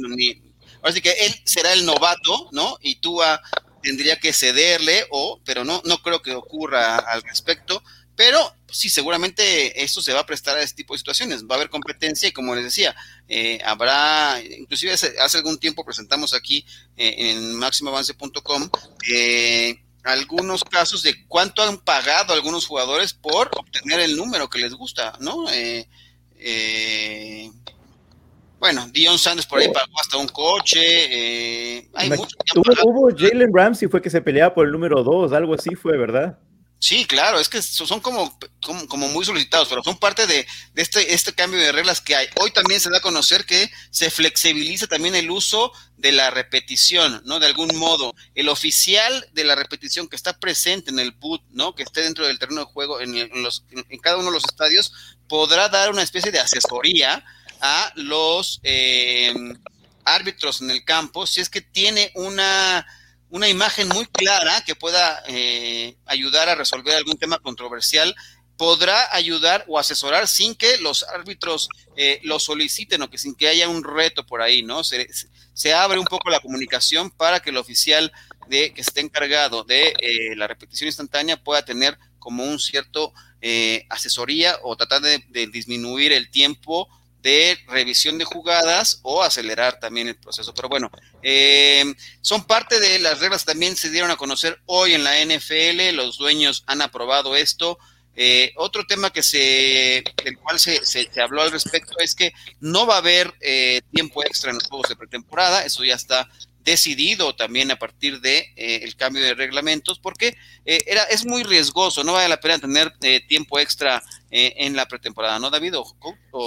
así 0.82 1.00
que 1.00 1.12
él 1.12 1.34
será 1.44 1.72
el 1.72 1.86
novato, 1.86 2.48
¿no? 2.50 2.76
Y 2.80 2.96
Tua 2.96 3.40
tendría 3.84 4.18
que 4.18 4.32
cederle, 4.32 5.06
o, 5.10 5.40
pero 5.44 5.64
no, 5.64 5.80
no 5.84 5.98
creo 5.98 6.22
que 6.22 6.34
ocurra 6.34 6.96
al 6.96 7.22
respecto. 7.22 7.84
Pero 8.16 8.55
sí, 8.70 8.88
seguramente 8.88 9.82
esto 9.82 10.02
se 10.02 10.12
va 10.12 10.20
a 10.20 10.26
prestar 10.26 10.56
a 10.56 10.62
este 10.62 10.76
tipo 10.76 10.94
de 10.94 10.98
situaciones. 10.98 11.44
Va 11.44 11.54
a 11.54 11.58
haber 11.58 11.70
competencia 11.70 12.28
y 12.28 12.32
como 12.32 12.54
les 12.54 12.64
decía, 12.64 12.94
eh, 13.28 13.58
habrá, 13.64 14.40
inclusive 14.58 14.92
hace, 14.92 15.38
algún 15.38 15.58
tiempo 15.58 15.84
presentamos 15.84 16.34
aquí 16.34 16.64
eh, 16.96 17.30
en 17.30 17.54
máximoavance.com 17.56 18.68
eh, 19.10 19.80
algunos 20.04 20.64
casos 20.64 21.02
de 21.02 21.26
cuánto 21.26 21.62
han 21.62 21.78
pagado 21.78 22.32
algunos 22.32 22.66
jugadores 22.66 23.12
por 23.12 23.50
obtener 23.56 24.00
el 24.00 24.16
número 24.16 24.48
que 24.48 24.60
les 24.60 24.72
gusta, 24.74 25.16
¿no? 25.20 25.46
bueno, 28.58 28.88
Dion 28.92 29.18
Sanders 29.18 29.46
por 29.46 29.60
ahí 29.60 29.68
pagó 29.68 30.00
hasta 30.00 30.16
un 30.16 30.28
coche. 30.28 31.88
hay 31.92 32.10
mucho 32.10 32.36
Hubo 32.54 33.10
Jalen 33.16 33.52
Ramsey 33.52 33.88
fue 33.88 34.00
que 34.00 34.10
se 34.10 34.22
peleaba 34.22 34.54
por 34.54 34.66
el 34.66 34.72
número 34.72 35.02
2, 35.02 35.32
algo 35.32 35.54
así 35.54 35.74
fue, 35.74 35.96
¿verdad? 35.96 36.38
Sí, 36.78 37.06
claro, 37.06 37.40
es 37.40 37.48
que 37.48 37.62
son 37.62 38.00
como, 38.00 38.38
muy 39.08 39.24
solicitados, 39.24 39.68
pero 39.68 39.82
son 39.82 39.96
parte 39.98 40.26
de, 40.26 40.46
este, 40.74 41.14
este 41.14 41.32
cambio 41.32 41.58
de 41.58 41.72
reglas 41.72 42.02
que 42.02 42.14
hay. 42.14 42.28
Hoy 42.36 42.50
también 42.50 42.80
se 42.80 42.90
da 42.90 42.98
a 42.98 43.00
conocer 43.00 43.46
que 43.46 43.70
se 43.90 44.10
flexibiliza 44.10 44.86
también 44.86 45.14
el 45.14 45.30
uso 45.30 45.72
de 45.96 46.12
la 46.12 46.30
repetición, 46.30 47.22
¿no? 47.24 47.40
De 47.40 47.46
algún 47.46 47.74
modo. 47.78 48.14
El 48.34 48.50
oficial 48.50 49.26
de 49.32 49.44
la 49.44 49.54
repetición 49.54 50.06
que 50.06 50.16
está 50.16 50.38
presente 50.38 50.90
en 50.90 50.98
el 50.98 51.12
boot, 51.12 51.42
¿no? 51.50 51.74
Que 51.74 51.82
esté 51.82 52.02
dentro 52.02 52.26
del 52.26 52.38
terreno 52.38 52.60
de 52.60 52.66
juego 52.66 53.00
en, 53.00 53.42
los, 53.42 53.64
en 53.70 53.98
cada 53.98 54.18
uno 54.18 54.26
de 54.26 54.34
los 54.34 54.44
estadios, 54.44 54.92
podrá 55.28 55.70
dar 55.70 55.90
una 55.90 56.02
especie 56.02 56.30
de 56.30 56.40
asesoría 56.40 57.24
a 57.60 57.92
los 57.96 58.60
eh, 58.62 59.34
árbitros 60.04 60.60
en 60.60 60.70
el 60.70 60.84
campo 60.84 61.26
si 61.26 61.40
es 61.40 61.50
que 61.50 61.60
tiene 61.60 62.12
una 62.14 62.86
una 63.30 63.48
imagen 63.48 63.88
muy 63.88 64.06
clara 64.06 64.62
que 64.64 64.74
pueda 64.74 65.22
eh, 65.26 65.96
ayudar 66.06 66.48
a 66.48 66.54
resolver 66.54 66.94
algún 66.94 67.18
tema 67.18 67.38
controversial, 67.38 68.14
podrá 68.56 69.14
ayudar 69.14 69.64
o 69.68 69.78
asesorar 69.78 70.28
sin 70.28 70.54
que 70.54 70.78
los 70.78 71.02
árbitros 71.04 71.68
eh, 71.96 72.20
lo 72.22 72.38
soliciten 72.38 73.02
o 73.02 73.10
que 73.10 73.18
sin 73.18 73.34
que 73.34 73.48
haya 73.48 73.68
un 73.68 73.84
reto 73.84 74.24
por 74.24 74.40
ahí, 74.40 74.62
¿no? 74.62 74.82
Se, 74.84 75.08
se 75.52 75.74
abre 75.74 75.98
un 75.98 76.06
poco 76.06 76.30
la 76.30 76.40
comunicación 76.40 77.10
para 77.10 77.40
que 77.40 77.50
el 77.50 77.58
oficial 77.58 78.12
de, 78.48 78.72
que 78.72 78.80
esté 78.80 79.00
encargado 79.00 79.64
de 79.64 79.88
eh, 79.98 80.36
la 80.36 80.46
repetición 80.46 80.88
instantánea 80.88 81.36
pueda 81.36 81.64
tener 81.64 81.98
como 82.18 82.44
un 82.44 82.58
cierto 82.58 83.12
asesoría 83.88 84.58
o 84.64 84.76
tratar 84.76 85.00
de 85.00 85.46
disminuir 85.46 86.10
el 86.10 86.30
tiempo 86.30 86.88
de 87.26 87.58
revisión 87.66 88.18
de 88.18 88.24
jugadas 88.24 89.00
o 89.02 89.20
acelerar 89.20 89.80
también 89.80 90.06
el 90.06 90.14
proceso. 90.14 90.54
Pero 90.54 90.68
bueno, 90.68 90.92
eh, 91.24 91.84
son 92.20 92.44
parte 92.44 92.78
de 92.78 93.00
las 93.00 93.18
reglas 93.18 93.44
también 93.44 93.74
se 93.74 93.90
dieron 93.90 94.12
a 94.12 94.16
conocer 94.16 94.60
hoy 94.66 94.94
en 94.94 95.02
la 95.02 95.20
NFL, 95.20 95.96
los 95.96 96.18
dueños 96.18 96.62
han 96.68 96.82
aprobado 96.82 97.34
esto. 97.34 97.78
Eh, 98.14 98.52
otro 98.54 98.86
tema 98.86 99.10
que 99.10 99.24
se, 99.24 100.04
del 100.22 100.38
cual 100.38 100.60
se, 100.60 100.86
se, 100.86 101.10
habló 101.20 101.42
al 101.42 101.50
respecto 101.50 101.98
es 101.98 102.14
que 102.14 102.32
no 102.60 102.86
va 102.86 102.94
a 102.94 102.98
haber 102.98 103.34
eh, 103.40 103.82
tiempo 103.92 104.22
extra 104.22 104.50
en 104.50 104.58
los 104.58 104.68
juegos 104.68 104.88
de 104.88 104.96
pretemporada, 104.96 105.64
eso 105.64 105.82
ya 105.82 105.96
está 105.96 106.28
decidido 106.66 107.34
también 107.36 107.70
a 107.70 107.76
partir 107.76 108.20
de 108.20 108.38
eh, 108.56 108.80
el 108.82 108.96
cambio 108.96 109.22
de 109.22 109.34
reglamentos, 109.34 110.00
porque 110.00 110.36
eh, 110.64 110.82
era, 110.88 111.04
es 111.04 111.24
muy 111.24 111.44
riesgoso, 111.44 112.02
no 112.02 112.12
vale 112.12 112.28
la 112.28 112.40
pena 112.40 112.58
tener 112.58 112.92
eh, 113.02 113.24
tiempo 113.26 113.58
extra 113.58 114.02
en 114.28 114.76
la 114.76 114.86
pretemporada, 114.86 115.38
¿no, 115.38 115.48
David? 115.48 115.74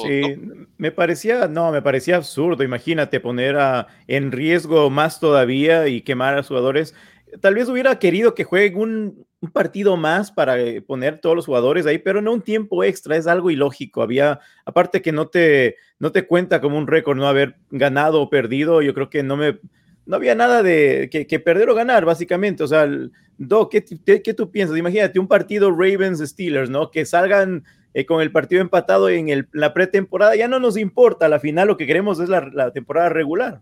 sí, 0.03 0.35
me 0.77 0.91
parecía, 0.91 1.47
no, 1.47 1.71
me 1.71 1.81
parecía 1.81 2.17
absurdo, 2.17 2.63
imagínate 2.63 3.19
poner 3.19 3.55
a, 3.57 3.87
en 4.05 4.31
riesgo 4.31 4.91
más 4.91 5.19
todavía 5.19 5.87
y 5.87 6.01
quemar 6.01 6.33
a 6.33 6.37
los 6.37 6.47
jugadores. 6.49 6.93
Tal 7.41 7.55
vez 7.55 7.67
hubiera 7.67 7.97
querido 7.97 8.35
que 8.35 8.43
jueguen 8.43 8.77
un, 8.77 9.27
un 9.41 9.49
partido 9.49 9.97
más 9.97 10.31
para 10.31 10.57
poner 10.85 11.19
todos 11.19 11.37
los 11.37 11.45
jugadores 11.47 11.87
ahí, 11.87 11.97
pero 11.97 12.21
no 12.21 12.33
un 12.33 12.41
tiempo 12.41 12.83
extra, 12.83 13.15
es 13.15 13.25
algo 13.25 13.49
ilógico. 13.49 14.03
Había, 14.03 14.39
aparte 14.65 15.01
que 15.01 15.13
no 15.13 15.29
te, 15.29 15.77
no 15.97 16.11
te 16.11 16.27
cuenta 16.27 16.61
como 16.61 16.77
un 16.77 16.85
récord 16.85 17.17
no 17.17 17.27
haber 17.27 17.55
ganado 17.71 18.21
o 18.21 18.29
perdido, 18.29 18.83
yo 18.83 18.93
creo 18.93 19.09
que 19.09 19.23
no 19.23 19.37
me, 19.37 19.57
no 20.09 20.15
había 20.15 20.33
nada 20.33 20.63
de 20.63 21.07
que, 21.11 21.39
perder 21.39 21.69
o 21.69 21.75
ganar, 21.75 22.03
básicamente. 22.03 22.63
O 22.63 22.67
sea, 22.67 22.89
¿qué, 23.69 24.21
¿qué, 24.23 24.33
tú 24.33 24.49
piensas? 24.49 24.75
Imagínate 24.75 25.19
un 25.19 25.27
partido 25.27 25.69
Ravens-Steelers, 25.69 26.71
¿no? 26.71 26.89
Que 26.89 27.05
salgan 27.05 27.63
eh, 27.93 28.07
con 28.07 28.19
el 28.19 28.31
partido 28.31 28.59
empatado 28.59 29.09
en 29.09 29.29
el, 29.29 29.47
la 29.51 29.71
pretemporada, 29.71 30.35
ya 30.35 30.47
no 30.47 30.59
nos 30.59 30.77
importa, 30.77 31.29
la 31.29 31.39
final 31.39 31.67
lo 31.67 31.77
que 31.77 31.85
queremos 31.85 32.19
es 32.19 32.27
la, 32.27 32.71
temporada 32.73 33.09
regular. 33.09 33.61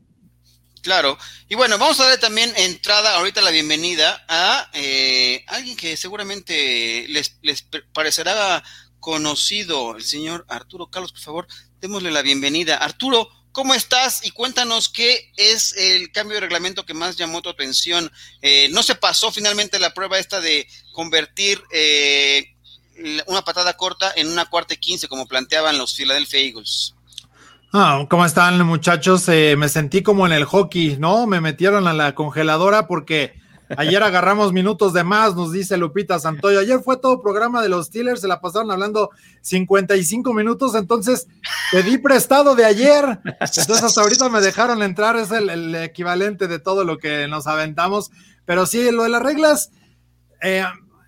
Claro, 0.84 1.18
y 1.50 1.56
bueno, 1.56 1.78
vamos 1.78 2.00
a 2.00 2.04
darle 2.04 2.18
también 2.18 2.50
entrada, 2.56 3.18
ahorita 3.18 3.42
la 3.42 3.52
bienvenida 3.52 4.24
a 4.30 4.70
eh, 4.72 5.44
alguien 5.48 5.76
que 5.76 5.98
seguramente 5.98 7.08
les, 7.10 7.40
les 7.42 7.68
parecerá 7.92 8.64
conocido, 9.02 9.98
el 9.98 10.04
señor 10.04 10.46
Arturo 10.48 10.88
Carlos, 10.88 11.12
por 11.12 11.22
favor, 11.22 11.48
démosle 11.82 12.10
la 12.10 12.22
bienvenida. 12.22 12.78
Arturo, 12.78 13.28
¿cómo 13.58 13.74
estás? 13.74 14.24
Y 14.24 14.30
cuéntanos 14.30 14.88
qué 14.88 15.32
es 15.36 15.74
el 15.76 16.12
cambio 16.12 16.36
de 16.36 16.42
reglamento 16.42 16.86
que 16.86 16.94
más 16.94 17.18
llamó 17.18 17.42
tu 17.42 17.50
atención. 17.50 18.12
Eh, 18.44 18.70
no 18.72 18.84
se 18.84 18.94
pasó 18.94 19.32
finalmente 19.32 19.80
la 19.80 19.96
prueba 19.96 20.20
esta 20.20 20.40
de 20.40 20.68
convertir 20.94 21.60
eh, 21.74 22.54
una 23.26 23.42
patada 23.42 23.76
corta 23.76 24.14
en 24.16 24.28
una 24.28 24.46
cuarta 24.46 24.76
y 24.76 24.78
quince, 24.78 25.08
como 25.08 25.26
planteaban 25.26 25.80
los 25.80 25.96
Philadelphia 25.96 26.40
Eagles. 26.40 26.94
Ah, 27.74 28.06
¿Cómo 28.08 28.28
están 28.28 28.64
muchachos? 28.64 29.28
Eh, 29.28 29.56
me 29.58 29.70
sentí 29.70 30.04
como 30.04 30.28
en 30.28 30.34
el 30.34 30.46
hockey, 30.46 30.98
¿no? 31.00 31.26
Me 31.26 31.42
metieron 31.42 31.88
a 31.88 31.94
la 31.94 32.14
congeladora 32.14 32.86
porque 32.86 33.34
ayer 33.76 34.02
agarramos 34.02 34.54
minutos 34.54 34.94
de 34.94 35.04
más, 35.04 35.36
nos 35.36 35.52
dice 35.52 35.78
Lupita 35.78 36.20
Santoyo. 36.20 36.60
Ayer 36.60 36.80
fue 36.80 36.98
todo 36.98 37.22
programa 37.22 37.62
de 37.62 37.70
los 37.70 37.88
Steelers, 37.88 38.22
se 38.22 38.28
la 38.28 38.40
pasaron 38.40 38.72
hablando 38.72 39.10
55 39.42 40.34
minutos, 40.34 40.76
entonces 40.76 41.28
pedí 41.72 41.98
prestado 41.98 42.56
de 42.56 42.66
ayer. 42.66 43.20
Entonces 43.26 43.84
hasta 43.84 44.02
ahorita 44.02 44.30
me 44.30 44.42
dejaron 44.42 44.82
entrar, 44.84 45.16
es 45.18 45.32
el, 45.32 45.76
equivalente 45.76 46.48
de 46.48 46.60
todo 46.60 46.84
lo 46.86 46.98
que 46.98 47.28
nos 47.28 47.48
aventamos. 47.48 48.12
Pero 48.46 48.66
sí, 48.66 48.92
lo 48.92 49.04
de 49.04 49.10
las 49.10 49.22
reglas, 49.22 49.72
eh, 50.42 50.64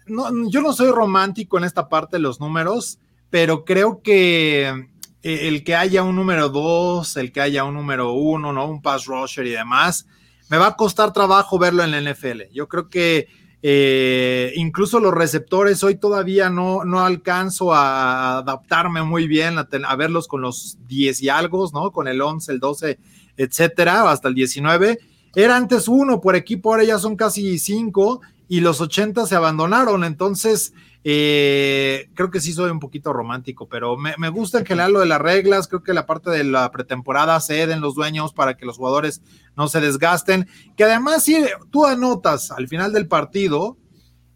no, 0.07 0.49
yo 0.49 0.61
no 0.61 0.73
soy 0.73 0.91
romántico 0.91 1.57
en 1.57 1.63
esta 1.63 1.87
parte 1.87 2.17
de 2.17 2.23
los 2.23 2.39
números, 2.39 2.99
pero 3.29 3.63
creo 3.63 4.01
que 4.01 4.89
eh, 5.21 5.47
el 5.47 5.63
que 5.63 5.75
haya 5.75 6.03
un 6.03 6.15
número 6.15 6.49
2, 6.49 7.17
el 7.17 7.31
que 7.31 7.41
haya 7.41 7.63
un 7.63 7.73
número 7.73 8.13
1, 8.13 8.53
¿no? 8.53 8.65
Un 8.65 8.81
pass 8.81 9.05
rusher 9.05 9.45
y 9.45 9.51
demás, 9.51 10.07
me 10.49 10.57
va 10.57 10.67
a 10.67 10.75
costar 10.75 11.13
trabajo 11.13 11.57
verlo 11.57 11.83
en 11.83 11.91
la 11.91 12.01
NFL. 12.01 12.51
Yo 12.53 12.67
creo 12.67 12.89
que 12.89 13.27
eh, 13.61 14.53
incluso 14.55 14.99
los 14.99 15.13
receptores 15.13 15.83
hoy 15.83 15.95
todavía 15.95 16.49
no, 16.49 16.85
no 16.85 17.01
alcanzo 17.01 17.73
a 17.73 18.37
adaptarme 18.37 19.03
muy 19.03 19.27
bien 19.27 19.57
a, 19.57 19.67
a, 19.85 19.95
verlos 19.95 20.27
con 20.27 20.41
los 20.41 20.77
10 20.87 21.21
y 21.23 21.29
algo, 21.29 21.69
¿no? 21.73 21.91
Con 21.91 22.07
el 22.07 22.21
11, 22.21 22.53
el 22.53 22.59
12, 22.59 22.99
etcétera, 23.37 24.09
hasta 24.09 24.29
el 24.29 24.35
19. 24.35 24.99
Era 25.35 25.57
antes 25.57 25.87
uno 25.87 26.21
por 26.21 26.35
equipo, 26.35 26.71
ahora 26.71 26.83
ya 26.83 26.97
son 26.97 27.15
casi 27.15 27.59
cinco 27.59 28.21
y 28.47 28.61
los 28.61 28.81
80 28.81 29.27
se 29.27 29.35
abandonaron. 29.35 30.03
Entonces, 30.03 30.73
eh, 31.03 32.09
creo 32.13 32.29
que 32.29 32.41
sí 32.41 32.51
soy 32.51 32.71
un 32.71 32.79
poquito 32.79 33.13
romántico, 33.13 33.69
pero 33.69 33.95
me, 33.97 34.29
gusta 34.29 34.59
en 34.59 34.65
general 34.65 34.93
lo 34.93 34.99
de 34.99 35.05
las 35.05 35.21
reglas. 35.21 35.67
Creo 35.67 35.83
que 35.83 35.93
la 35.93 36.05
parte 36.05 36.29
de 36.29 36.43
la 36.43 36.69
pretemporada 36.71 37.39
ceden 37.39 37.81
los 37.81 37.95
dueños 37.95 38.33
para 38.33 38.57
que 38.57 38.65
los 38.65 38.77
jugadores 38.77 39.21
no 39.55 39.67
se 39.67 39.79
desgasten. 39.79 40.47
Que 40.75 40.83
además, 40.83 41.23
si 41.23 41.41
tú 41.71 41.85
anotas 41.85 42.51
al 42.51 42.67
final 42.67 42.91
del 42.91 43.07
partido 43.07 43.77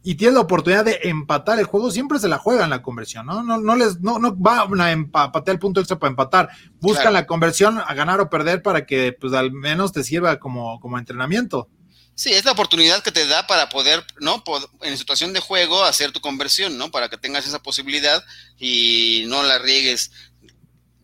y 0.03 0.15
tienes 0.15 0.35
la 0.35 0.41
oportunidad 0.41 0.85
de 0.85 0.99
empatar 1.03 1.59
el 1.59 1.65
juego, 1.65 1.91
siempre 1.91 2.19
se 2.19 2.29
la 2.29 2.37
juegan 2.37 2.69
la 2.69 2.81
conversión, 2.81 3.25
¿no? 3.25 3.43
No, 3.43 3.57
no 3.57 3.75
les, 3.75 4.01
no, 4.01 4.19
no 4.19 4.33
van 4.35 4.79
a 4.79 4.91
empatar 4.91 5.43
el 5.47 5.59
punto 5.59 5.81
extra 5.81 5.99
para 5.99 6.11
empatar. 6.11 6.49
Buscan 6.79 7.13
la 7.13 7.25
conversión 7.25 7.77
a 7.77 7.93
ganar 7.93 8.21
o 8.21 8.29
perder 8.29 8.61
para 8.61 8.85
que, 8.85 9.15
pues, 9.19 9.33
al 9.33 9.51
menos 9.51 9.91
te 9.91 10.03
sirva 10.03 10.39
como, 10.39 10.79
como 10.79 10.97
entrenamiento. 10.97 11.69
Sí, 12.15 12.31
es 12.31 12.45
la 12.45 12.51
oportunidad 12.51 13.01
que 13.01 13.11
te 13.11 13.25
da 13.25 13.47
para 13.47 13.69
poder, 13.69 14.05
¿no? 14.19 14.43
En 14.81 14.97
situación 14.97 15.33
de 15.33 15.39
juego, 15.39 15.83
hacer 15.83 16.11
tu 16.11 16.21
conversión, 16.21 16.77
¿no? 16.77 16.91
Para 16.91 17.09
que 17.09 17.17
tengas 17.17 17.47
esa 17.47 17.61
posibilidad 17.63 18.23
y 18.59 19.23
no 19.27 19.41
la 19.43 19.57
riegues. 19.57 20.11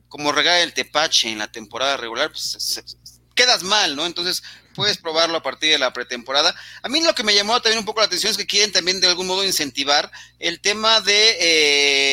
Como 0.07 0.31
regar 0.31 0.59
el 0.61 0.73
tepache 0.73 1.29
en 1.29 1.39
la 1.39 1.51
temporada 1.51 1.97
regular, 1.97 2.31
pues 2.31 2.83
quedas 3.35 3.63
mal, 3.63 3.95
¿no? 3.95 4.05
Entonces 4.05 4.43
puedes 4.75 4.97
probarlo 4.97 5.37
a 5.37 5.43
partir 5.43 5.71
de 5.71 5.79
la 5.79 5.93
pretemporada. 5.93 6.55
A 6.83 6.89
mí 6.89 7.01
lo 7.01 7.15
que 7.15 7.23
me 7.23 7.33
llamó 7.33 7.59
también 7.61 7.79
un 7.79 7.85
poco 7.85 8.01
la 8.01 8.05
atención 8.05 8.31
es 8.31 8.37
que 8.37 8.45
quieren 8.45 8.71
también 8.71 9.01
de 9.01 9.07
algún 9.07 9.27
modo 9.27 9.43
incentivar 9.43 10.11
el 10.37 10.61
tema 10.61 11.01
de 11.01 11.37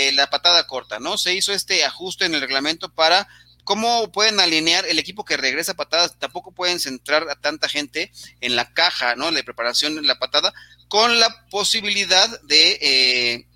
eh, 0.08 0.12
la 0.12 0.30
patada 0.30 0.66
corta, 0.66 0.98
¿no? 1.00 1.18
Se 1.18 1.34
hizo 1.34 1.52
este 1.52 1.84
ajuste 1.84 2.24
en 2.24 2.34
el 2.34 2.40
reglamento 2.40 2.88
para 2.88 3.28
¿Cómo 3.66 4.12
pueden 4.12 4.38
alinear 4.38 4.86
el 4.86 5.00
equipo 5.00 5.24
que 5.24 5.36
regresa 5.36 5.72
a 5.72 5.76
patadas? 5.76 6.16
Tampoco 6.20 6.52
pueden 6.52 6.78
centrar 6.78 7.28
a 7.28 7.34
tanta 7.34 7.68
gente 7.68 8.12
en 8.40 8.54
la 8.54 8.72
caja, 8.72 9.16
¿no? 9.16 9.32
La 9.32 9.42
preparación 9.42 9.96
de 9.96 10.02
la 10.02 10.20
patada, 10.20 10.54
con 10.86 11.18
la 11.18 11.48
posibilidad 11.50 12.40
de 12.42 12.78
eh, 12.80 13.46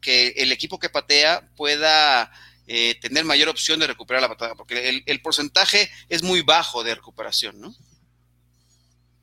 que 0.00 0.30
el 0.38 0.50
equipo 0.50 0.80
que 0.80 0.88
patea 0.88 1.48
pueda 1.54 2.32
eh, 2.66 2.96
tener 3.00 3.24
mayor 3.24 3.48
opción 3.48 3.78
de 3.78 3.86
recuperar 3.86 4.20
la 4.20 4.30
patada, 4.30 4.56
porque 4.56 5.02
el, 5.06 5.22
porcentaje 5.22 5.88
es 6.08 6.24
muy 6.24 6.42
bajo 6.42 6.82
de 6.82 6.96
recuperación, 6.96 7.60
¿no? 7.60 7.72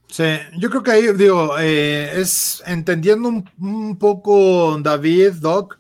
Sí, 0.07 0.23
yo 0.57 0.69
creo 0.69 0.83
que 0.83 0.91
ahí, 0.91 1.13
digo, 1.17 1.59
eh, 1.59 2.13
es 2.15 2.63
entendiendo 2.65 3.27
un, 3.27 3.99
poco 3.99 4.79
David, 4.79 5.33
Doc, 5.41 5.78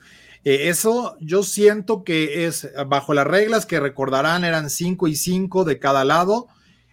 eh, 0.49 0.69
eso 0.69 1.15
yo 1.19 1.43
siento 1.43 2.03
que 2.03 2.47
es 2.47 2.67
bajo 2.87 3.13
las 3.13 3.27
reglas 3.27 3.67
que 3.67 3.79
recordarán 3.79 4.43
eran 4.43 4.71
5 4.71 5.07
y 5.07 5.15
5 5.15 5.63
de 5.63 5.77
cada 5.77 6.03
lado. 6.03 6.47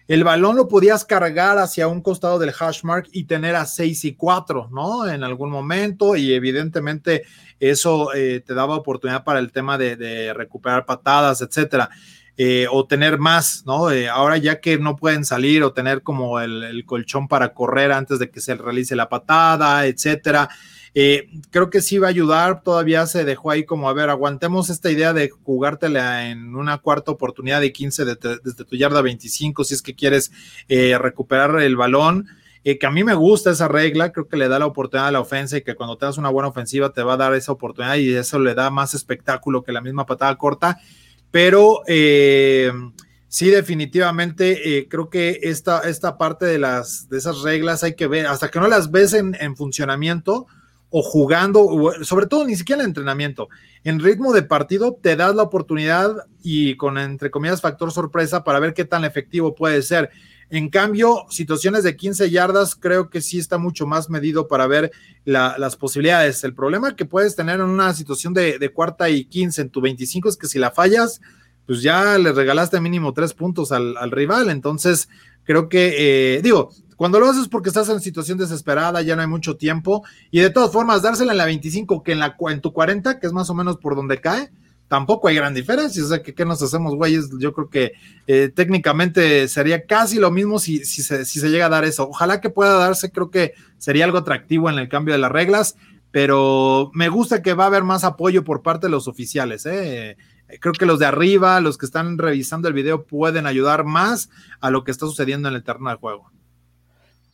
El 0.07 0.23
balón 0.23 0.55
lo 0.55 0.67
podías 0.67 1.05
cargar 1.05 1.57
hacia 1.57 1.87
un 1.87 2.01
costado 2.01 2.37
del 2.37 2.53
hash 2.57 2.83
mark 2.83 3.07
y 3.11 3.23
tener 3.23 3.55
a 3.55 3.65
6 3.65 4.05
y 4.05 4.13
4, 4.13 4.69
¿no? 4.71 5.09
En 5.09 5.23
algún 5.23 5.49
momento 5.49 6.15
y 6.15 6.33
evidentemente 6.33 7.23
eso 7.59 8.13
eh, 8.13 8.43
te 8.45 8.53
daba 8.53 8.75
oportunidad 8.75 9.23
para 9.23 9.39
el 9.39 9.51
tema 9.51 9.75
de, 9.79 10.33
recuperar 10.35 10.85
patadas, 10.85 11.41
etcétera. 11.41 11.89
Eh, 12.37 12.67
o 12.69 12.85
tener 12.85 13.17
más, 13.17 13.63
¿no? 13.65 13.87
ahora 14.13 14.37
ya 14.37 14.61
que 14.61 14.77
no 14.77 14.95
pueden 14.95 15.25
salir 15.25 15.63
o 15.63 15.73
tener 15.73 16.03
como 16.03 16.39
el, 16.39 16.61
el, 16.61 16.85
colchón 16.85 17.27
para 17.27 17.55
correr 17.55 17.91
antes 17.91 18.19
de 18.19 18.29
que 18.29 18.41
se 18.41 18.53
realice 18.53 18.95
la 18.95 19.09
patada, 19.09 19.87
etcétera. 19.87 20.47
Eh, 20.99 21.29
creo 21.51 21.69
que 21.69 21.81
sí 21.81 21.99
va 21.99 22.07
a 22.07 22.09
ayudar, 22.09 22.63
todavía 22.63 23.05
se 23.05 23.23
dejó 23.23 23.51
ahí 23.51 23.65
como, 23.65 23.87
a 23.87 23.93
ver, 23.93 24.09
aguantemos 24.09 24.71
esta 24.71 24.89
idea 24.89 25.13
de 25.13 25.29
jugártela 25.29 26.31
en 26.31 26.55
una 26.55 26.79
cuarta 26.79 27.11
oportunidad 27.11 27.61
de 27.61 27.71
15 27.71 28.03
desde 28.03 28.65
tu 28.65 28.75
yarda 28.75 29.03
25 29.03 29.63
si 29.63 29.75
es 29.75 29.83
que 29.83 29.93
quieres 29.93 30.31
eh, 30.67 30.97
recuperar 30.97 31.61
el 31.61 31.75
balón. 31.75 32.25
Eh, 32.63 32.79
que 32.79 32.87
a 32.87 32.89
mí 32.89 33.03
me 33.03 33.13
gusta 33.13 33.51
esa 33.51 33.67
regla, 33.67 34.11
creo 34.11 34.27
que 34.27 34.37
le 34.37 34.47
da 34.47 34.57
la 34.57 34.65
oportunidad 34.65 35.09
a 35.09 35.11
la 35.11 35.19
ofensa 35.19 35.57
y 35.57 35.61
que 35.61 35.75
cuando 35.75 35.99
tengas 35.99 36.17
una 36.17 36.29
buena 36.29 36.49
ofensiva 36.49 36.91
te 36.91 37.03
va 37.03 37.13
a 37.13 37.17
dar 37.17 37.35
esa 37.35 37.51
oportunidad 37.51 37.97
y 37.97 38.15
eso 38.15 38.39
le 38.39 38.55
da 38.55 38.71
más 38.71 38.95
espectáculo 38.95 39.61
que 39.61 39.73
la 39.73 39.81
misma 39.81 40.07
patada 40.07 40.35
corta, 40.35 40.79
pero 41.29 41.83
sí, 41.85 43.49
definitivamente 43.51 44.87
creo 44.89 45.11
que 45.11 45.41
esta, 45.43 45.81
esta 45.81 46.17
parte 46.17 46.47
de, 46.47 46.57
las, 46.57 47.07
de 47.07 47.19
esas 47.19 47.43
reglas 47.43 47.83
hay 47.83 47.93
que 47.93 48.07
ver, 48.07 48.25
hasta 48.25 48.49
que 48.49 48.59
no 48.59 48.67
las 48.67 48.89
ves 48.89 49.13
en, 49.13 49.37
en 49.39 49.55
funcionamiento, 49.55 50.47
o 50.89 51.01
jugando, 51.01 51.93
sobre 52.03 52.27
todo 52.27 52.45
ni 52.45 52.55
siquiera 52.55 52.81
en 52.81 52.89
entrenamiento, 52.89 53.49
en 53.83 53.99
ritmo 53.99 54.33
de 54.33 54.43
partido 54.43 54.97
te 55.01 55.15
das 55.15 55.35
la 55.35 55.43
oportunidad 55.43 56.25
y 56.41 56.75
con 56.77 56.97
entre 56.97 57.29
comillas 57.29 57.61
factor 57.61 57.91
sorpresa 57.91 58.43
para 58.43 58.59
ver 58.59 58.73
qué 58.73 58.85
tan 58.85 59.03
efectivo 59.03 59.53
puede 59.53 59.81
ser. 59.81 60.09
En 60.49 60.69
cambio, 60.69 61.25
situaciones 61.29 61.83
de 61.83 61.97
15 61.97 62.29
yardas 62.29 62.73
creo 62.73 63.09
que 63.09 63.19
sí 63.19 63.37
está 63.37 63.57
mucho 63.57 63.85
más 63.85 64.09
medido 64.09 64.47
para 64.47 64.65
ver 64.65 64.91
las 65.25 65.75
posibilidades. 65.75 66.41
El 66.45 66.53
problema 66.53 66.95
que 66.95 67.03
puedes 67.03 67.35
tener 67.35 67.55
en 67.55 67.65
una 67.65 67.93
situación 67.93 68.33
de, 68.33 68.71
cuarta 68.73 69.09
y 69.09 69.25
15 69.25 69.63
en 69.63 69.69
tu 69.69 69.81
25 69.81 70.29
es 70.29 70.37
que 70.37 70.47
si 70.47 70.57
la 70.57 70.71
fallas, 70.71 71.19
pues 71.65 71.81
ya 71.81 72.17
le 72.17 72.31
regalaste 72.31 72.79
mínimo 72.79 73.11
tres 73.11 73.33
puntos 73.33 73.73
al, 73.73 73.97
al 73.97 74.11
rival. 74.11 74.49
Entonces, 74.49 75.09
creo 75.43 75.67
que, 75.67 76.37
eh, 76.37 76.41
digo, 76.41 76.71
cuando 76.97 77.19
lo 77.19 77.29
haces 77.29 77.47
porque 77.47 77.69
estás 77.69 77.87
en 77.89 78.01
situación 78.01 78.37
desesperada, 78.37 79.01
ya 79.01 79.15
no 79.15 79.21
hay 79.21 79.27
mucho 79.27 79.55
tiempo, 79.55 80.03
y 80.31 80.41
de 80.41 80.49
todas 80.49 80.71
formas, 80.71 81.03
dársela 81.03 81.31
en 81.31 81.37
la 81.37 81.45
25 81.45 82.03
que 82.03 82.11
en, 82.11 82.19
la, 82.19 82.35
en 82.49 82.59
tu 82.59 82.73
40, 82.73 83.19
que 83.19 83.27
es 83.27 83.33
más 83.33 83.49
o 83.49 83.53
menos 83.53 83.77
por 83.77 83.95
donde 83.95 84.19
cae, 84.19 84.51
tampoco 84.87 85.27
hay 85.27 85.35
gran 85.35 85.53
diferencia. 85.53 86.03
O 86.03 86.07
sea, 86.07 86.23
que 86.23 86.33
¿qué 86.33 86.45
nos 86.45 86.61
hacemos, 86.61 86.95
güeyes? 86.95 87.29
Yo 87.39 87.53
creo 87.53 87.69
que 87.69 87.93
eh, 88.25 88.51
técnicamente 88.53 89.47
sería 89.47 89.85
casi 89.85 90.17
lo 90.17 90.31
mismo 90.31 90.59
si, 90.59 90.85
si, 90.85 91.03
se, 91.03 91.25
si 91.25 91.39
se 91.39 91.49
llega 91.49 91.67
a 91.67 91.69
dar 91.69 91.85
eso. 91.85 92.07
Ojalá 92.09 92.41
que 92.41 92.49
pueda 92.49 92.77
darse, 92.77 93.11
creo 93.11 93.29
que 93.29 93.53
sería 93.77 94.05
algo 94.05 94.17
atractivo 94.17 94.69
en 94.69 94.79
el 94.79 94.89
cambio 94.89 95.13
de 95.13 95.19
las 95.19 95.31
reglas, 95.31 95.75
pero 96.11 96.89
me 96.93 97.09
gusta 97.09 97.41
que 97.41 97.53
va 97.53 97.65
a 97.65 97.67
haber 97.67 97.83
más 97.83 98.03
apoyo 98.03 98.43
por 98.43 98.61
parte 98.61 98.87
de 98.87 98.91
los 98.91 99.07
oficiales. 99.07 99.65
¿eh? 99.65 100.17
Creo 100.59 100.73
que 100.73 100.85
los 100.85 100.99
de 100.99 101.05
arriba, 101.05 101.59
los 101.61 101.77
que 101.77 101.85
están 101.85 102.17
revisando 102.17 102.67
el 102.67 102.73
video, 102.73 103.05
pueden 103.05 103.45
ayudar 103.45 103.83
más 103.83 104.29
a 104.61 104.69
lo 104.71 104.83
que 104.83 104.91
está 104.91 105.05
sucediendo 105.05 105.49
en 105.49 105.55
el 105.55 105.63
terreno 105.63 105.89
de 105.89 105.97
juego. 105.97 106.31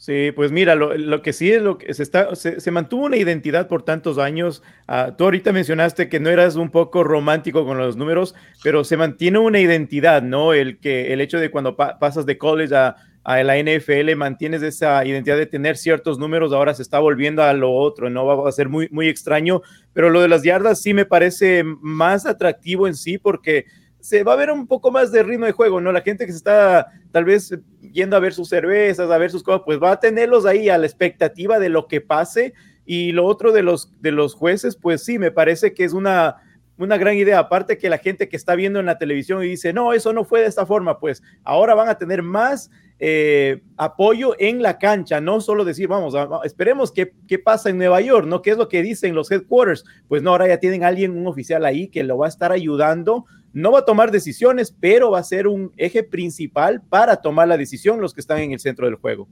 Sí, 0.04 0.34
pues 0.36 0.52
mira, 0.52 0.76
lo, 0.76 1.22
que 1.22 1.32
sí 1.32 1.50
es 1.50 1.62
lo 1.62 1.78
que 1.78 1.94
se 1.94 2.04
está, 2.04 2.36
se, 2.36 2.72
mantuvo 2.72 3.06
una 3.06 3.16
identidad 3.16 3.70
por 3.70 3.84
tantos 3.84 4.18
años. 4.18 4.62
Ah, 4.86 5.16
tú 5.18 5.24
ahorita 5.24 5.54
mencionaste 5.54 6.10
que 6.10 6.20
no 6.20 6.30
eras 6.30 6.58
un 6.58 6.72
poco 6.72 7.06
romántico 7.06 7.66
con 7.66 7.78
los 7.78 7.96
números, 7.96 8.36
pero 8.62 8.84
se 8.84 8.98
mantiene 8.98 9.40
una 9.40 9.62
identidad, 9.62 10.22
¿no? 10.22 10.52
El 10.52 10.78
que 10.78 11.14
el 11.14 11.22
hecho 11.22 11.40
de 11.40 11.50
cuando 11.52 11.78
pasas 11.78 12.26
de 12.26 12.38
college 12.38 12.76
a, 12.76 12.98
la 13.24 13.58
NFL 13.58 14.14
mantienes 14.18 14.62
esa 14.62 15.06
identidad 15.06 15.38
de 15.38 15.46
tener 15.46 15.78
ciertos 15.78 16.20
números, 16.20 16.52
ahora 16.52 16.74
se 16.74 16.82
está 16.82 17.00
volviendo 17.00 17.42
a 17.42 17.54
lo 17.54 17.72
otro, 17.72 18.10
¿no? 18.10 18.26
Va 18.26 18.50
a 18.50 18.52
ser 18.52 18.68
muy, 18.68 18.90
muy 18.92 19.08
extraño, 19.08 19.62
pero 19.94 20.10
lo 20.10 20.20
de 20.20 20.28
las 20.28 20.44
yardas 20.44 20.82
sí 20.82 20.94
me 20.94 21.06
parece 21.06 21.64
más 21.64 22.26
atractivo 22.26 22.90
en 22.90 22.96
sí 22.96 23.18
porque 23.18 23.68
se 24.04 24.22
va 24.22 24.34
a 24.34 24.36
ver 24.36 24.52
un 24.52 24.68
poco 24.68 24.92
más 24.92 25.14
de 25.14 25.24
ritmo 25.24 25.46
de 25.46 25.54
juego, 25.54 25.80
¿no? 25.80 25.90
La 25.94 26.02
gente 26.02 26.26
que 26.26 26.34
se 26.34 26.38
está 26.40 26.88
tal 27.14 27.24
vez 27.24 27.58
yendo 27.94 28.18
a 28.18 28.20
ver 28.20 28.34
sus 28.34 28.50
cervezas, 28.50 29.10
a 29.10 29.18
ver 29.18 29.32
sus 29.32 29.44
cosas, 29.44 29.62
pues 29.64 29.82
va 29.82 29.92
a 29.92 30.00
tenerlos 30.02 30.46
ahí 30.46 30.68
a 30.68 30.78
la 30.78 30.86
expectativa 30.86 31.58
de 31.58 31.70
lo 31.70 31.88
que 31.88 32.02
pase. 32.02 32.54
Y 32.86 33.14
lo 33.14 33.24
otro 33.24 33.54
de 33.54 33.64
los, 33.64 33.94
de 34.02 34.12
los 34.12 34.34
jueces, 34.36 34.76
pues 34.76 35.06
sí, 35.06 35.20
me 35.20 35.32
parece 35.32 35.74
que 35.74 35.86
es 35.86 35.94
una, 35.94 36.36
una 36.78 36.98
gran 36.98 37.16
idea. 37.16 37.40
Aparte 37.40 37.78
que 37.78 37.88
la 37.88 37.98
gente 37.98 38.28
que 38.28 38.36
está 38.36 38.56
viendo 38.56 38.82
en 38.82 38.88
la 38.88 38.98
televisión 38.98 39.42
y 39.42 39.48
dice, 39.48 39.72
no, 39.72 39.94
eso 39.94 40.12
no 40.12 40.26
fue 40.26 40.42
de 40.42 40.48
esta 40.48 40.66
forma, 40.66 41.00
pues 41.00 41.24
ahora 41.46 41.74
van 41.74 41.88
a 41.88 41.98
tener 41.98 42.24
más 42.24 42.70
eh, 43.00 43.62
apoyo 43.78 44.36
en 44.38 44.62
la 44.62 44.80
cancha, 44.80 45.22
no 45.22 45.40
solo 45.40 45.64
decir, 45.64 45.88
vamos, 45.88 46.14
esperemos 46.44 46.92
qué, 46.92 47.14
qué 47.26 47.40
pasa 47.40 47.70
en 47.70 47.78
Nueva 47.78 48.02
York, 48.02 48.28
¿no? 48.28 48.42
¿Qué 48.42 48.52
es 48.52 48.58
lo 48.58 48.68
que 48.68 48.82
dicen 48.82 49.16
los 49.16 49.32
headquarters? 49.32 49.86
Pues 50.10 50.22
no, 50.22 50.32
ahora 50.32 50.50
ya 50.50 50.58
tienen 50.58 50.84
alguien, 50.84 51.18
un 51.18 51.26
oficial 51.26 51.64
ahí 51.64 51.88
que 51.88 52.04
lo 52.04 52.18
va 52.18 52.26
a 52.26 52.30
estar 52.30 52.52
ayudando. 52.52 53.26
No 53.54 53.72
va 53.72 53.80
a 53.80 53.86
tomar 53.86 54.12
decisiones, 54.12 54.74
pero 54.82 55.12
va 55.12 55.20
a 55.20 55.24
ser 55.24 55.48
un 55.48 55.72
eje 55.78 56.04
principal 56.04 56.82
para 56.82 57.22
tomar 57.22 57.48
la 57.48 57.58
decisión 57.58 58.02
los 58.02 58.14
que 58.14 58.22
están 58.22 58.40
en 58.40 58.52
el 58.52 58.60
centro 58.60 58.88
del 58.88 58.96
juego. 58.96 59.30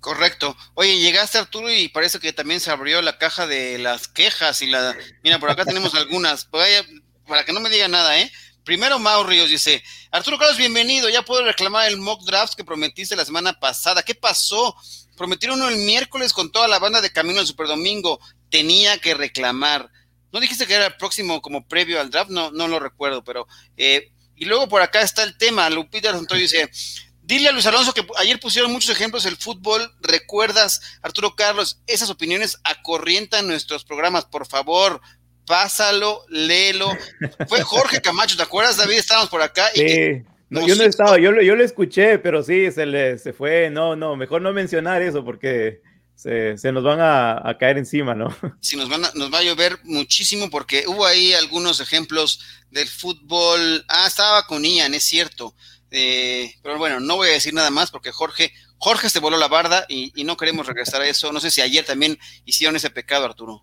Correcto. 0.00 0.56
Oye, 0.74 0.98
llegaste 0.98 1.38
Arturo 1.38 1.72
y 1.72 1.88
parece 1.88 2.18
que 2.18 2.32
también 2.32 2.60
se 2.60 2.70
abrió 2.70 3.02
la 3.02 3.18
caja 3.18 3.46
de 3.46 3.78
las 3.78 4.08
quejas 4.08 4.62
y 4.62 4.66
la... 4.66 4.96
Mira, 5.22 5.38
por 5.38 5.50
acá 5.50 5.64
tenemos 5.66 5.94
algunas. 5.94 6.44
Para 6.44 7.44
que 7.44 7.52
no 7.52 7.60
me 7.60 7.70
diga 7.70 7.88
nada, 7.88 8.18
¿eh? 8.20 8.30
Primero 8.64 8.98
Mau 8.98 9.22
Ríos 9.22 9.48
dice, 9.48 9.80
Arturo 10.10 10.38
Carlos, 10.38 10.58
bienvenido, 10.58 11.08
ya 11.08 11.22
puedo 11.22 11.44
reclamar 11.44 11.86
el 11.86 11.98
mock 11.98 12.24
draft 12.24 12.54
que 12.54 12.64
prometiste 12.64 13.14
la 13.14 13.24
semana 13.24 13.60
pasada. 13.60 14.02
¿Qué 14.02 14.16
pasó? 14.16 14.74
Prometieron 15.16 15.60
uno 15.60 15.68
el 15.68 15.76
miércoles 15.76 16.32
con 16.32 16.50
toda 16.50 16.66
la 16.66 16.80
banda 16.80 17.00
de 17.00 17.12
Camino 17.12 17.38
al 17.38 17.46
Superdomingo. 17.46 18.18
Tenía 18.50 18.98
que 18.98 19.14
reclamar. 19.14 19.88
¿No 20.32 20.40
dijiste 20.40 20.66
que 20.66 20.74
era 20.74 20.86
el 20.86 20.96
próximo 20.96 21.40
como 21.40 21.66
previo 21.66 22.00
al 22.00 22.10
draft? 22.10 22.30
No, 22.30 22.50
no 22.50 22.68
lo 22.68 22.78
recuerdo, 22.78 23.24
pero... 23.24 23.46
Eh, 23.76 24.10
y 24.36 24.44
luego 24.44 24.68
por 24.68 24.82
acá 24.82 25.00
está 25.00 25.22
el 25.22 25.36
tema. 25.38 25.70
Lupita 25.70 26.12
Santoyo 26.12 26.42
dice, 26.42 26.68
dile 27.22 27.48
a 27.48 27.52
Luis 27.52 27.66
Alonso 27.66 27.94
que 27.94 28.06
ayer 28.18 28.38
pusieron 28.38 28.70
muchos 28.70 28.90
ejemplos 28.90 29.24
del 29.24 29.36
fútbol. 29.36 29.90
¿Recuerdas, 30.00 30.98
Arturo 31.02 31.34
Carlos? 31.34 31.80
Esas 31.86 32.10
opiniones 32.10 32.58
acorrientan 32.62 33.46
nuestros 33.46 33.84
programas. 33.84 34.26
Por 34.26 34.46
favor, 34.46 35.00
pásalo, 35.46 36.24
léelo. 36.28 36.90
Fue 37.48 37.62
Jorge 37.62 38.02
Camacho, 38.02 38.36
¿te 38.36 38.42
acuerdas, 38.42 38.76
David? 38.76 38.98
Estábamos 38.98 39.30
por 39.30 39.40
acá. 39.40 39.70
Y 39.74 39.88
sí. 39.88 40.22
No, 40.48 40.66
yo 40.66 40.76
no 40.76 40.84
estaba, 40.84 41.18
yo 41.18 41.32
lo, 41.32 41.42
yo 41.42 41.56
lo 41.56 41.64
escuché, 41.64 42.18
pero 42.18 42.42
sí, 42.42 42.70
se 42.70 42.86
le 42.86 43.18
se 43.18 43.32
fue. 43.32 43.68
No, 43.70 43.96
no, 43.96 44.14
mejor 44.14 44.42
no 44.42 44.52
mencionar 44.52 45.02
eso 45.02 45.24
porque 45.24 45.80
se, 46.16 46.56
se 46.58 46.72
nos 46.72 46.82
van 46.82 46.98
a, 47.00 47.56
caer 47.60 47.78
encima, 47.78 48.14
¿no? 48.14 48.34
Sí, 48.60 48.76
nos, 48.76 48.88
van 48.88 49.04
a, 49.04 49.10
nos 49.14 49.32
va 49.32 49.38
a 49.38 49.42
llover 49.42 49.78
muchísimo 49.84 50.50
porque 50.50 50.84
hubo 50.88 51.06
ahí 51.06 51.34
algunos 51.34 51.78
ejemplos 51.80 52.40
del 52.70 52.88
fútbol. 52.88 53.84
Ah, 53.88 54.06
estaba 54.06 54.46
con 54.46 54.64
Ian, 54.64 54.94
es 54.94 55.04
cierto. 55.04 55.54
Eh, 55.90 56.54
pero 56.62 56.78
bueno, 56.78 56.98
no 56.98 57.16
voy 57.16 57.28
a 57.28 57.32
decir 57.32 57.54
nada 57.54 57.70
más 57.70 57.90
porque 57.90 58.10
Jorge, 58.10 58.52
Jorge 58.78 59.08
se 59.10 59.20
voló 59.20 59.36
la 59.36 59.48
barda 59.48 59.86
y 59.88 60.24
no 60.24 60.36
queremos 60.36 60.66
regresar 60.66 61.02
a 61.02 61.06
eso. 61.06 61.32
No 61.32 61.40
sé 61.40 61.50
si 61.50 61.60
ayer 61.60 61.84
también 61.84 62.18
hicieron 62.44 62.74
ese 62.74 62.90
pecado, 62.90 63.26
Arturo. 63.26 63.62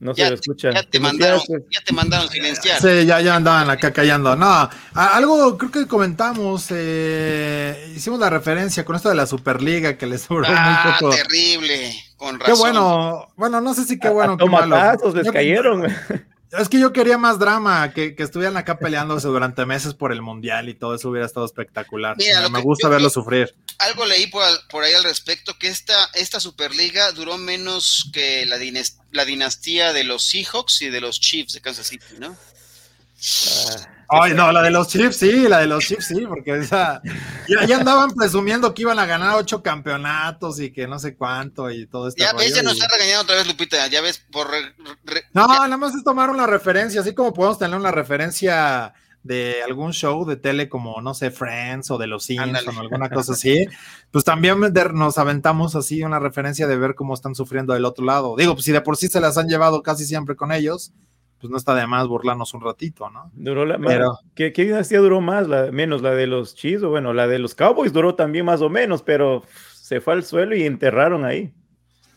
No 0.00 0.14
se 0.14 0.28
lo 0.28 0.34
escucha. 0.36 0.70
Ya 0.72 0.82
te, 0.84 1.00
mandaron, 1.00 1.40
ya 1.48 1.80
te 1.84 1.92
mandaron 1.92 2.28
silenciar. 2.28 2.80
Sí, 2.80 3.04
ya, 3.04 3.20
ya 3.20 3.34
andaban 3.34 3.68
acá 3.68 3.92
callando. 3.92 4.36
No, 4.36 4.70
algo 4.94 5.58
creo 5.58 5.70
que 5.72 5.86
comentamos, 5.88 6.66
eh, 6.70 7.92
hicimos 7.96 8.20
la 8.20 8.30
referencia 8.30 8.84
con 8.84 8.94
esto 8.94 9.08
de 9.08 9.16
la 9.16 9.26
Superliga 9.26 9.98
que 9.98 10.06
les 10.06 10.28
duró 10.28 10.46
ah, 10.48 10.82
muy 10.84 10.92
poco. 11.00 11.16
terrible, 11.16 11.92
con 12.16 12.38
razón. 12.38 12.54
Qué 12.54 12.60
bueno, 12.60 13.28
bueno, 13.36 13.60
no 13.60 13.74
sé 13.74 13.84
si 13.84 13.98
qué 13.98 14.08
bueno, 14.08 14.32
a, 14.32 14.34
a 14.36 14.38
qué 14.38 14.46
malo. 14.46 15.12
les 15.14 15.30
cayeron. 15.32 15.86
Es 16.52 16.68
que 16.68 16.78
yo 16.78 16.92
quería 16.92 17.18
más 17.18 17.38
drama, 17.38 17.92
que, 17.92 18.14
que, 18.14 18.22
estuvieran 18.22 18.56
acá 18.56 18.78
peleándose 18.78 19.28
durante 19.28 19.66
meses 19.66 19.92
por 19.92 20.12
el 20.12 20.22
mundial 20.22 20.68
y 20.68 20.74
todo 20.74 20.94
eso 20.94 21.10
hubiera 21.10 21.26
estado 21.26 21.44
espectacular. 21.44 22.16
Mira, 22.16 22.48
me 22.48 22.60
gusta 22.62 22.86
yo, 22.86 22.90
verlo 22.90 23.10
sufrir. 23.10 23.54
Algo 23.78 24.06
leí 24.06 24.28
por, 24.28 24.42
por, 24.68 24.82
ahí 24.82 24.94
al 24.94 25.04
respecto, 25.04 25.58
que 25.58 25.68
esta, 25.68 26.08
esta 26.14 26.40
Superliga 26.40 27.12
duró 27.12 27.36
menos 27.36 28.10
que 28.14 28.46
la, 28.46 28.56
dinastía, 28.56 29.04
la 29.12 29.24
dinastía 29.26 29.92
de 29.92 30.04
los 30.04 30.24
Seahawks 30.24 30.80
y 30.82 30.88
de 30.88 31.02
los 31.02 31.20
Chiefs 31.20 31.52
de 31.52 31.60
Kansas 31.60 31.86
City, 31.86 32.04
¿no? 32.18 32.34
Ah. 32.34 33.97
Ay, 34.08 34.32
no, 34.34 34.50
la 34.52 34.62
de 34.62 34.70
los 34.70 34.88
Chiefs 34.88 35.16
sí, 35.16 35.48
la 35.48 35.60
de 35.60 35.66
los 35.66 35.84
Chiefs 35.84 36.06
sí, 36.06 36.24
porque 36.26 36.56
esa, 36.56 37.02
ya, 37.46 37.66
ya, 37.66 37.76
andaban 37.76 38.10
presumiendo 38.14 38.72
que 38.72 38.82
iban 38.82 38.98
a 38.98 39.06
ganar 39.06 39.36
ocho 39.36 39.62
campeonatos 39.62 40.60
y 40.60 40.72
que 40.72 40.86
no 40.86 40.98
sé 40.98 41.14
cuánto 41.14 41.70
y 41.70 41.86
todo 41.86 42.08
esto. 42.08 42.22
Ya 42.22 42.32
ves, 42.32 42.54
ya 42.54 42.62
nos 42.62 42.74
está 42.74 42.86
regañando 42.88 43.22
otra 43.24 43.36
vez, 43.36 43.46
Lupita, 43.46 43.86
ya 43.88 44.00
ves, 44.00 44.18
por... 44.32 44.50
Re, 44.50 44.74
re, 45.04 45.24
no, 45.34 45.46
ya. 45.46 45.60
nada 45.64 45.76
más 45.76 45.94
es 45.94 46.02
tomar 46.04 46.30
una 46.30 46.46
referencia, 46.46 47.02
así 47.02 47.14
como 47.14 47.34
podemos 47.34 47.58
tener 47.58 47.78
una 47.78 47.90
referencia 47.90 48.94
de 49.22 49.62
algún 49.62 49.92
show 49.92 50.24
de 50.24 50.36
tele 50.36 50.68
como, 50.68 51.02
no 51.02 51.12
sé, 51.12 51.30
Friends 51.30 51.90
o 51.90 51.98
de 51.98 52.06
los 52.06 52.24
Simpsons 52.24 52.76
o 52.76 52.80
alguna 52.80 53.10
cosa 53.10 53.32
así, 53.32 53.66
pues 54.10 54.24
también 54.24 54.58
nos 54.94 55.18
aventamos 55.18 55.74
así 55.74 56.02
una 56.02 56.18
referencia 56.18 56.66
de 56.66 56.78
ver 56.78 56.94
cómo 56.94 57.12
están 57.12 57.34
sufriendo 57.34 57.74
del 57.74 57.84
otro 57.84 58.06
lado. 58.06 58.36
Digo, 58.36 58.54
pues 58.54 58.64
si 58.64 58.72
de 58.72 58.80
por 58.80 58.96
sí 58.96 59.08
se 59.08 59.20
las 59.20 59.36
han 59.36 59.48
llevado 59.48 59.82
casi 59.82 60.06
siempre 60.06 60.34
con 60.34 60.50
ellos, 60.50 60.92
pues 61.40 61.50
no 61.50 61.56
está 61.56 61.74
de 61.74 61.86
más 61.86 62.06
burlarnos 62.06 62.52
un 62.54 62.60
ratito, 62.60 63.08
¿no? 63.10 63.30
Duró 63.34 63.64
la, 63.64 63.78
pero, 63.78 64.18
¿qué, 64.34 64.52
¿qué, 64.52 64.64
dinastía 64.64 64.98
duró 64.98 65.20
más? 65.20 65.46
La, 65.46 65.70
menos 65.70 66.02
la 66.02 66.10
de 66.10 66.26
los 66.26 66.54
Chiefs, 66.54 66.82
o 66.82 66.90
bueno, 66.90 67.12
la 67.12 67.28
de 67.28 67.38
los 67.38 67.54
Cowboys 67.54 67.92
duró 67.92 68.14
también 68.14 68.44
más 68.44 68.60
o 68.60 68.68
menos, 68.68 69.02
pero 69.02 69.44
se 69.80 70.00
fue 70.00 70.14
al 70.14 70.24
suelo 70.24 70.56
y 70.56 70.64
enterraron 70.64 71.24
ahí. 71.24 71.52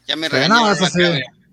Ya 0.08 0.16
me 0.16 0.28
regañaron, 0.28 0.64
no, 0.64 0.68
acá, 0.68 0.90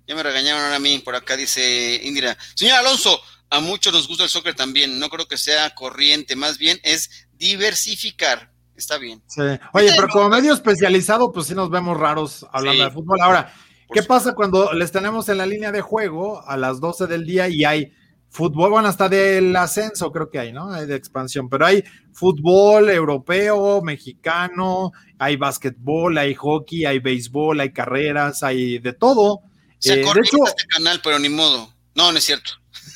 ya 0.07 0.15
me 0.15 0.23
regañaron 0.23 0.73
a 0.73 0.79
mí, 0.79 0.99
por 1.01 1.15
acá 1.15 1.37
dice 1.37 2.01
Indira. 2.03 2.37
Señor 2.55 2.79
Alonso, 2.79 3.21
a 3.51 3.61
muchos 3.61 3.93
nos 3.93 4.09
gusta 4.09 4.25
el 4.25 4.31
soccer 4.31 4.55
también, 4.55 4.99
no 4.99 5.11
creo 5.11 5.29
que 5.29 5.37
sea 5.37 5.75
corriente, 5.75 6.35
más 6.37 6.59
bien 6.59 6.81
es 6.83 7.29
diversificar. 7.39 8.51
Está 8.75 8.97
bien. 8.97 9.21
Sí. 9.27 9.43
Oye, 9.73 9.93
pero 9.97 10.09
como 10.09 10.29
medio 10.29 10.55
especializado, 10.55 11.33
pues 11.33 11.49
sí 11.49 11.55
nos 11.55 11.69
vemos 11.69 11.99
raros 11.99 12.47
hablando 12.53 12.85
sí. 12.85 12.89
de 12.89 12.95
fútbol. 12.95 13.21
Ahora, 13.21 13.53
¿Qué 13.93 14.03
pasa 14.03 14.35
cuando 14.35 14.73
les 14.73 14.93
tenemos 14.93 15.29
en 15.29 15.39
la 15.39 15.47
línea 15.47 15.73
de 15.73 15.81
juego 15.81 16.47
a 16.47 16.57
las 16.57 16.81
12 16.81 17.07
del 17.07 17.25
día 17.25 17.49
y 17.49 17.65
hay 17.65 17.93
fútbol? 18.29 18.71
Bueno, 18.71 18.89
hasta 18.89 19.09
del 19.09 19.57
ascenso 19.57 20.13
creo 20.13 20.29
que 20.29 20.39
hay, 20.39 20.53
¿no? 20.53 20.71
Hay 20.73 20.87
de 20.87 20.95
expansión, 20.95 21.49
pero 21.49 21.65
hay 21.65 21.83
fútbol 22.13 22.91
europeo, 22.91 23.81
mexicano, 23.81 24.93
hay 25.19 25.37
básquetbol, 25.37 26.19
hay 26.19 26.35
hockey, 26.35 26.85
hay 26.85 26.99
béisbol, 26.99 27.61
hay 27.61 27.73
carreras, 27.73 28.43
hay 28.43 28.79
de 28.79 28.93
todo. 28.93 29.41
Se 29.79 29.95
eh, 29.95 29.97
de 29.97 30.03
hecho, 30.03 30.37
este 30.45 30.67
canal, 30.67 31.01
pero 31.03 31.19
ni 31.19 31.31
modo. 31.31 31.73
No, 31.95 32.13
no 32.13 32.19
es 32.19 32.25
cierto. 32.25 32.53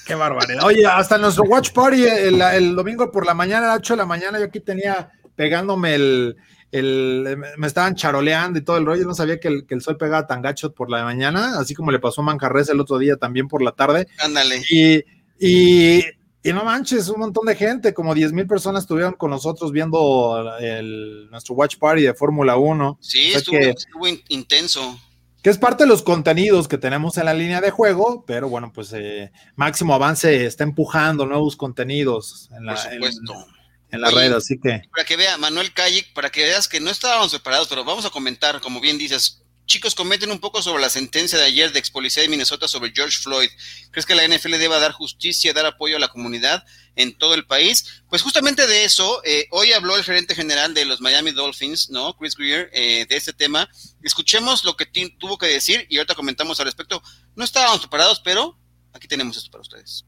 Qué 0.06 0.14
barbaridad. 0.14 0.64
Oye, 0.64 0.84
hasta 0.84 1.16
nuestro 1.16 1.44
watch 1.44 1.72
party 1.72 2.04
el, 2.04 2.42
el 2.42 2.74
domingo 2.74 3.10
por 3.10 3.24
la 3.24 3.34
mañana, 3.34 3.66
a 3.66 3.68
las 3.68 3.78
8 3.78 3.94
de 3.94 3.98
la 3.98 4.06
mañana, 4.06 4.38
yo 4.38 4.46
aquí 4.46 4.60
tenía 4.60 5.10
pegándome 5.36 5.94
el, 5.94 6.36
el, 6.72 7.38
me 7.58 7.66
estaban 7.66 7.94
charoleando 7.94 8.58
y 8.58 8.62
todo 8.62 8.78
el 8.78 8.86
rollo, 8.86 9.04
no 9.04 9.14
sabía 9.14 9.38
que 9.38 9.48
el, 9.48 9.66
que 9.66 9.74
el, 9.74 9.82
sol 9.82 9.98
pegaba 9.98 10.26
tan 10.26 10.40
gacho 10.40 10.72
por 10.72 10.90
la 10.90 11.04
mañana, 11.04 11.58
así 11.58 11.74
como 11.74 11.92
le 11.92 11.98
pasó 11.98 12.22
a 12.22 12.24
Manjarres 12.24 12.70
el 12.70 12.80
otro 12.80 12.98
día 12.98 13.16
también 13.16 13.46
por 13.46 13.62
la 13.62 13.72
tarde. 13.72 14.08
Ándale. 14.18 14.62
Y, 14.70 15.04
y, 15.38 16.02
y, 16.42 16.52
no 16.52 16.64
manches, 16.64 17.10
un 17.10 17.20
montón 17.20 17.44
de 17.44 17.56
gente, 17.56 17.92
como 17.92 18.14
10 18.14 18.32
mil 18.32 18.46
personas 18.46 18.84
estuvieron 18.84 19.12
con 19.12 19.30
nosotros 19.30 19.70
viendo 19.70 20.50
el, 20.60 21.28
nuestro 21.30 21.54
Watch 21.54 21.76
Party 21.76 22.02
de 22.02 22.14
Fórmula 22.14 22.56
1. 22.56 22.98
Sí, 23.02 23.18
o 23.18 23.30
sea 23.30 23.38
estuvo, 23.38 23.58
que, 23.58 23.70
estuvo, 23.70 24.06
intenso. 24.28 24.98
Que 25.42 25.50
es 25.50 25.58
parte 25.58 25.84
de 25.84 25.88
los 25.88 26.02
contenidos 26.02 26.68
que 26.68 26.78
tenemos 26.78 27.18
en 27.18 27.26
la 27.26 27.34
línea 27.34 27.60
de 27.60 27.70
juego, 27.70 28.24
pero 28.26 28.48
bueno, 28.48 28.72
pues 28.72 28.94
eh, 28.94 29.30
Máximo 29.56 29.92
Avance 29.92 30.46
está 30.46 30.64
empujando 30.64 31.26
nuevos 31.26 31.54
contenidos 31.54 32.48
en 32.56 32.64
la, 32.64 32.74
por 32.74 32.82
supuesto. 32.82 33.32
En, 33.34 33.61
en 33.92 34.00
la 34.00 34.08
Oye, 34.08 34.16
red, 34.16 34.32
así 34.32 34.58
que. 34.58 34.82
Para 34.90 35.04
que 35.04 35.16
vea, 35.16 35.36
Manuel 35.36 35.72
Calle, 35.72 36.04
para 36.14 36.30
que 36.30 36.42
veas 36.42 36.66
que 36.66 36.80
no 36.80 36.90
estábamos 36.90 37.30
preparados, 37.30 37.68
pero 37.68 37.84
vamos 37.84 38.04
a 38.04 38.10
comentar, 38.10 38.60
como 38.60 38.80
bien 38.80 38.98
dices. 38.98 39.38
Chicos, 39.64 39.94
comenten 39.94 40.32
un 40.32 40.40
poco 40.40 40.60
sobre 40.60 40.82
la 40.82 40.90
sentencia 40.90 41.38
de 41.38 41.44
ayer 41.44 41.72
de 41.72 41.78
ex 41.78 41.90
policía 41.90 42.22
de 42.22 42.28
Minnesota 42.28 42.66
sobre 42.66 42.90
George 42.92 43.18
Floyd. 43.20 43.48
¿Crees 43.92 44.04
que 44.04 44.14
la 44.14 44.26
NFL 44.26 44.58
deba 44.58 44.80
dar 44.80 44.92
justicia, 44.92 45.52
dar 45.52 45.66
apoyo 45.66 45.96
a 45.96 46.00
la 46.00 46.08
comunidad 46.08 46.64
en 46.96 47.16
todo 47.16 47.34
el 47.34 47.46
país? 47.46 48.02
Pues 48.08 48.22
justamente 48.22 48.66
de 48.66 48.84
eso, 48.84 49.22
eh, 49.24 49.46
hoy 49.50 49.72
habló 49.72 49.96
el 49.96 50.02
gerente 50.02 50.34
general 50.34 50.74
de 50.74 50.84
los 50.84 51.00
Miami 51.00 51.30
Dolphins, 51.30 51.90
¿no? 51.90 52.16
Chris 52.16 52.34
Greer, 52.34 52.70
eh, 52.72 53.06
de 53.08 53.16
este 53.16 53.32
tema. 53.32 53.68
Escuchemos 54.02 54.64
lo 54.64 54.76
que 54.76 54.86
tuvo 55.18 55.38
que 55.38 55.46
decir 55.46 55.86
y 55.88 55.98
ahorita 55.98 56.16
comentamos 56.16 56.58
al 56.58 56.66
respecto. 56.66 57.00
No 57.36 57.44
estábamos 57.44 57.80
preparados, 57.80 58.20
pero 58.20 58.58
aquí 58.92 59.06
tenemos 59.06 59.36
esto 59.36 59.50
para 59.50 59.62
ustedes. 59.62 60.04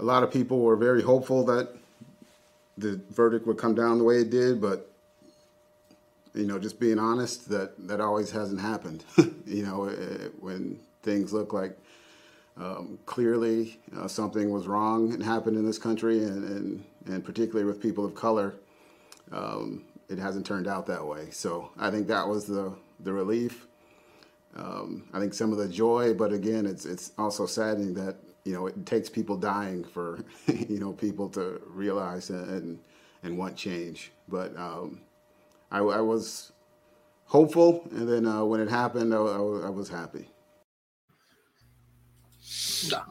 A 0.00 0.02
lot 0.02 0.24
of 0.24 0.32
people 0.32 0.56
were 0.58 0.76
very 0.76 1.02
hopeful 1.02 1.44
that 1.44 1.81
the 2.78 3.00
verdict 3.10 3.46
would 3.46 3.58
come 3.58 3.74
down 3.74 3.98
the 3.98 4.04
way 4.04 4.16
it 4.16 4.30
did, 4.30 4.60
but 4.60 4.90
you 6.34 6.46
know, 6.46 6.58
just 6.58 6.80
being 6.80 6.98
honest, 6.98 7.48
that 7.50 7.72
that 7.88 8.00
always 8.00 8.30
hasn't 8.30 8.60
happened. 8.60 9.04
you 9.46 9.64
know, 9.64 9.84
it, 9.84 10.32
when 10.40 10.78
things 11.02 11.32
look 11.32 11.52
like 11.52 11.76
um, 12.56 12.98
clearly 13.06 13.78
uh, 13.96 14.08
something 14.08 14.50
was 14.50 14.66
wrong 14.66 15.12
and 15.12 15.22
happened 15.22 15.56
in 15.56 15.66
this 15.66 15.78
country, 15.78 16.24
and, 16.24 16.44
and, 16.44 16.84
and 17.06 17.24
particularly 17.24 17.64
with 17.64 17.80
people 17.80 18.04
of 18.04 18.14
color, 18.14 18.54
um, 19.30 19.84
it 20.08 20.18
hasn't 20.18 20.46
turned 20.46 20.66
out 20.66 20.86
that 20.86 21.06
way. 21.06 21.28
So 21.30 21.70
I 21.78 21.90
think 21.90 22.08
that 22.08 22.26
was 22.26 22.46
the 22.46 22.72
the 23.00 23.12
relief. 23.12 23.66
Um, 24.54 25.04
I 25.14 25.18
think 25.18 25.32
some 25.32 25.50
of 25.50 25.58
the 25.58 25.68
joy, 25.68 26.14
but 26.14 26.32
again, 26.32 26.66
it's 26.66 26.84
it's 26.86 27.12
also 27.18 27.46
saddening 27.46 27.94
that 27.94 28.16
you 28.44 28.52
know, 28.52 28.66
it 28.66 28.86
takes 28.86 29.08
people 29.08 29.36
dying 29.36 29.84
for, 29.84 30.24
you 30.46 30.78
know, 30.78 30.92
people 30.92 31.28
to 31.30 31.60
realize 31.66 32.30
and 32.30 32.78
and 33.22 33.38
want 33.38 33.56
change. 33.56 34.12
But 34.28 34.56
um, 34.56 35.00
I, 35.70 35.78
I, 35.78 36.00
was 36.00 36.52
hopeful, 37.24 37.88
and 37.92 38.08
then 38.08 38.26
uh, 38.26 38.44
when 38.44 38.60
it 38.60 38.68
happened, 38.68 39.14
I, 39.14 39.18
I, 39.18 39.66
I 39.66 39.70
was 39.70 39.88
happy. 39.88 40.28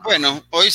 Bueno, 0.04 0.44
hoy, 0.50 0.70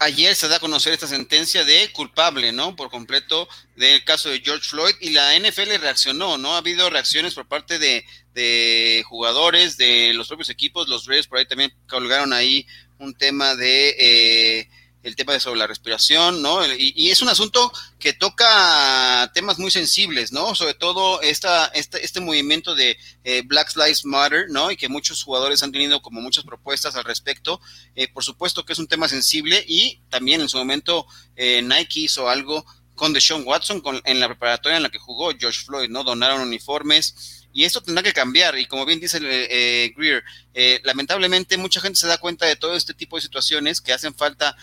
ayer 0.00 0.34
se 0.34 0.48
da 0.48 0.56
a 0.56 0.60
conocer 0.60 0.92
esta 0.92 1.06
sentencia 1.06 1.64
de 1.64 1.90
culpable, 1.92 2.52
¿no? 2.52 2.76
Por 2.76 2.90
completo 2.90 3.48
del 3.76 4.04
caso 4.04 4.28
de 4.28 4.40
George 4.40 4.68
Floyd 4.68 4.94
y 5.00 5.10
la 5.10 5.38
NFL 5.38 5.80
reaccionó, 5.80 6.36
¿no? 6.36 6.54
Ha 6.54 6.58
habido 6.58 6.90
reacciones 6.90 7.34
por 7.34 7.48
parte 7.48 7.78
de, 7.78 8.04
de 8.34 9.02
jugadores, 9.08 9.76
de 9.76 10.12
los 10.12 10.28
propios 10.28 10.50
equipos, 10.50 10.88
los 10.88 11.06
Reyes 11.06 11.26
por 11.26 11.38
ahí 11.38 11.46
también 11.46 11.72
colgaron 11.88 12.32
ahí 12.32 12.66
un 12.98 13.14
tema 13.14 13.54
de 13.54 13.96
eh, 13.98 14.68
el 15.06 15.14
tema 15.14 15.32
de 15.32 15.40
sobre 15.40 15.60
la 15.60 15.68
respiración, 15.68 16.42
¿no? 16.42 16.58
Y, 16.66 17.10
es 17.10 17.22
un 17.22 17.28
asunto 17.28 17.72
que 18.00 18.12
toca 18.12 19.30
temas 19.32 19.56
muy 19.56 19.70
sensibles, 19.70 20.32
¿no? 20.32 20.56
Sobre 20.56 20.74
todo 20.74 21.22
esta, 21.22 21.66
este, 21.66 22.04
este 22.04 22.18
movimiento 22.18 22.74
de 22.74 22.98
eh, 23.22 23.42
Black 23.46 23.76
Lives 23.76 24.04
Matter, 24.04 24.46
¿no? 24.48 24.72
Y 24.72 24.76
que 24.76 24.88
muchos 24.88 25.22
jugadores 25.22 25.62
han 25.62 25.70
tenido 25.70 26.02
como 26.02 26.20
muchas 26.20 26.42
propuestas 26.42 26.96
al 26.96 27.04
respecto. 27.04 27.60
Eh, 27.94 28.08
por 28.08 28.24
supuesto 28.24 28.64
que 28.64 28.72
es 28.72 28.80
un 28.80 28.88
tema 28.88 29.06
sensible 29.06 29.64
y 29.68 30.00
también 30.10 30.40
en 30.40 30.48
su 30.48 30.58
momento 30.58 31.06
eh, 31.36 31.62
Nike 31.62 32.00
hizo 32.00 32.28
algo 32.28 32.66
con 32.96 33.12
Deshaun 33.12 33.44
Watson 33.46 33.80
con, 33.82 34.00
en 34.06 34.18
la 34.18 34.26
preparatoria 34.26 34.76
en 34.76 34.82
la 34.82 34.90
que 34.90 34.98
jugó 34.98 35.30
George 35.38 35.60
Floyd, 35.64 35.88
¿no? 35.88 36.02
Donaron 36.02 36.40
uniformes 36.40 37.45
y 37.56 37.64
esto 37.64 37.80
tendrá 37.80 38.02
que 38.02 38.12
cambiar. 38.12 38.58
Y 38.58 38.66
como 38.66 38.84
bien 38.84 39.00
dice 39.00 39.16
eh, 39.16 39.48
eh, 39.50 39.94
Greer, 39.96 40.22
eh, 40.52 40.78
lamentablemente 40.84 41.56
mucha 41.56 41.80
gente 41.80 41.98
se 41.98 42.06
da 42.06 42.18
cuenta 42.18 42.44
de 42.44 42.54
todo 42.54 42.76
este 42.76 42.92
tipo 42.92 43.16
de 43.16 43.22
situaciones 43.22 43.80
que 43.80 43.94
hacen 43.94 44.14
falta 44.14 44.54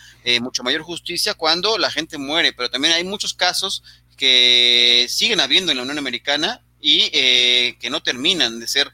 mucho 0.41 0.61
mayor 0.61 0.83
justicia 0.83 1.33
cuando 1.33 1.79
la 1.79 1.89
gente 1.89 2.19
muere, 2.19 2.53
pero 2.53 2.69
también 2.69 2.93
hay 2.93 3.03
muchos 3.03 3.33
casos 3.33 3.81
que 4.15 5.07
siguen 5.09 5.39
habiendo 5.39 5.71
en 5.71 5.77
la 5.77 5.83
Unión 5.83 5.97
Americana 5.97 6.61
y 6.79 7.09
que 7.09 7.89
no 7.89 8.03
terminan 8.03 8.59
de 8.59 8.67
ser 8.67 8.91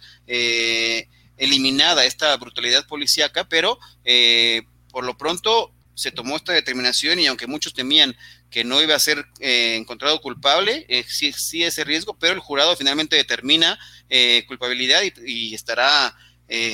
eliminada 1.37 2.05
esta 2.05 2.35
brutalidad 2.37 2.87
policíaca, 2.87 3.49
pero 3.49 3.79
por 4.91 5.03
lo 5.03 5.17
pronto 5.17 5.73
se 5.93 6.11
tomó 6.11 6.37
esta 6.37 6.53
determinación 6.53 7.19
y 7.19 7.27
aunque 7.27 7.47
muchos 7.47 7.73
temían 7.73 8.15
que 8.49 8.63
no 8.63 8.81
iba 8.81 8.95
a 8.95 8.99
ser 8.99 9.25
eh, 9.39 9.75
encontrado 9.75 10.21
culpable, 10.21 10.85
eh, 10.89 11.03
sí, 11.07 11.33
sí 11.33 11.63
ese 11.63 11.83
riesgo, 11.83 12.17
pero 12.17 12.33
el 12.33 12.39
jurado 12.39 12.75
finalmente 12.75 13.15
determina 13.15 13.79
eh, 14.09 14.43
culpabilidad 14.47 15.01
y, 15.25 15.53
estará 15.53 16.15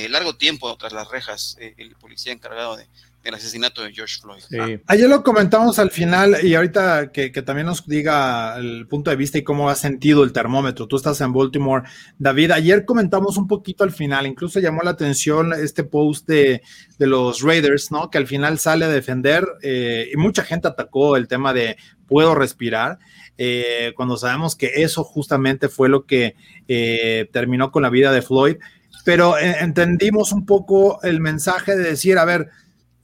largo 0.08 0.36
tiempo 0.36 0.74
tras 0.78 0.94
las 0.94 1.06
rejas 1.10 1.58
el 1.58 1.94
policía 1.96 2.32
encargado 2.32 2.76
de, 2.76 2.88
el 3.26 3.34
asesinato 3.34 3.82
de 3.82 3.92
George 3.92 4.16
Floyd. 4.20 4.80
Ayer 4.86 5.08
lo 5.08 5.22
comentamos 5.22 5.78
al 5.78 5.90
final 5.90 6.36
y 6.42 6.54
ahorita 6.54 7.10
que, 7.10 7.30
también 7.42 7.66
nos 7.66 7.86
diga 7.86 8.56
el 8.56 8.86
punto 8.86 9.10
de 9.10 9.16
vista 9.16 9.38
y 9.38 9.42
cómo 9.42 9.68
ha 9.68 9.74
sentido 9.74 10.22
el 10.22 10.32
termómetro. 10.32 10.86
Tú 10.86 10.96
estás 10.96 11.20
en 11.20 11.32
Baltimore, 11.32 11.84
David. 12.18 12.52
Ayer 12.52 12.84
comentamos 12.84 13.36
un 13.36 13.48
poquito 13.48 13.84
al 13.84 13.92
final, 13.92 14.26
incluso 14.26 14.60
llamó 14.60 14.82
la 14.82 14.90
atención 14.90 15.52
este 15.52 15.84
post 15.84 16.26
de, 16.28 16.62
los 16.98 17.42
Raiders, 17.42 17.90
¿no? 17.90 18.10
Que 18.10 18.18
al 18.18 18.26
final 18.26 18.58
sale 18.58 18.84
a 18.84 18.88
defender 18.88 19.46
eh, 19.62 20.08
y 20.12 20.16
mucha 20.16 20.44
gente 20.44 20.68
atacó 20.68 21.16
el 21.16 21.28
tema 21.28 21.52
de 21.52 21.76
puedo 22.06 22.34
respirar. 22.34 22.98
Eh, 23.38 23.92
cuando 23.96 24.16
sabemos 24.16 24.56
que 24.56 24.70
eso 24.76 25.04
justamente 25.04 25.68
fue 25.68 25.88
lo 25.88 26.06
que 26.06 26.36
eh, 26.68 27.28
terminó 27.32 27.70
con 27.70 27.82
la 27.82 27.90
vida 27.90 28.12
de 28.12 28.22
Floyd, 28.22 28.56
pero 29.04 29.38
entendimos 29.38 30.32
un 30.32 30.46
poco 30.46 31.00
el 31.02 31.20
mensaje 31.20 31.76
de 31.76 31.90
decir, 31.90 32.18
a 32.18 32.24
ver, 32.24 32.50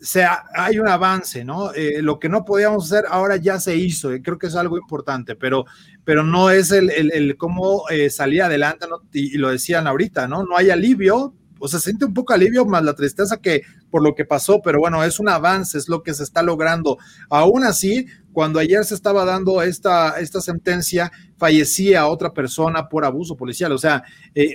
sea, 0.05 0.44
hay 0.55 0.78
un 0.78 0.88
avance, 0.88 1.44
¿no? 1.44 1.72
Eh, 1.74 2.03
lo 2.03 2.18
que 2.18 2.28
no 2.28 2.44
podíamos 2.44 2.90
hacer 2.90 3.05
ahora 3.09 3.36
ya 3.36 3.61
se 3.61 3.76
hizo, 3.76 4.12
y 4.12 4.20
creo 4.20 4.38
que 4.38 4.48
es 4.48 4.57
algo 4.57 4.76
importante, 4.76 5.36
pero, 5.36 5.64
pero 6.05 6.24
no 6.24 6.50
es 6.50 6.72
el, 6.72 6.90
el, 6.90 7.36
cómo 7.36 7.88
eh, 7.88 8.11
salir 8.11 8.42
adelante, 8.42 8.86
y, 9.12 9.38
lo 9.38 9.50
decían 9.50 9.86
ahorita, 9.86 10.26
¿no? 10.26 10.44
No 10.44 10.57
hay 10.57 10.70
alivio, 10.70 11.34
o 11.59 11.68
sea, 11.68 11.78
se 11.78 11.86
siente 11.86 12.05
un 12.05 12.14
poco 12.14 12.32
alivio 12.32 12.64
más 12.64 12.82
la 12.82 12.94
tristeza 12.94 13.36
que 13.36 13.62
por 13.90 14.03
lo 14.03 14.14
que 14.16 14.24
pasó, 14.24 14.61
pero 14.61 14.80
bueno, 14.80 15.05
es 15.05 15.20
un 15.20 15.28
avance, 15.28 15.78
es 15.78 15.88
lo 15.88 16.03
que 16.03 16.14
se 16.14 16.24
está 16.24 16.42
logrando. 16.42 16.98
Aún 17.30 17.62
así, 17.62 18.07
cuando 18.33 18.59
ayer 18.59 18.85
se 18.85 18.95
estaba 18.95 19.24
dando 19.24 19.62
esta, 19.62 20.18
esta 20.20 20.41
sentencia, 20.41 21.11
fallecía 21.37 22.07
otra 22.07 22.33
persona 22.33 22.89
por 22.89 23.05
abuso 23.05 23.37
policial. 23.37 23.72
O 23.72 23.78
sea, 23.78 24.03
eh, 24.35 24.55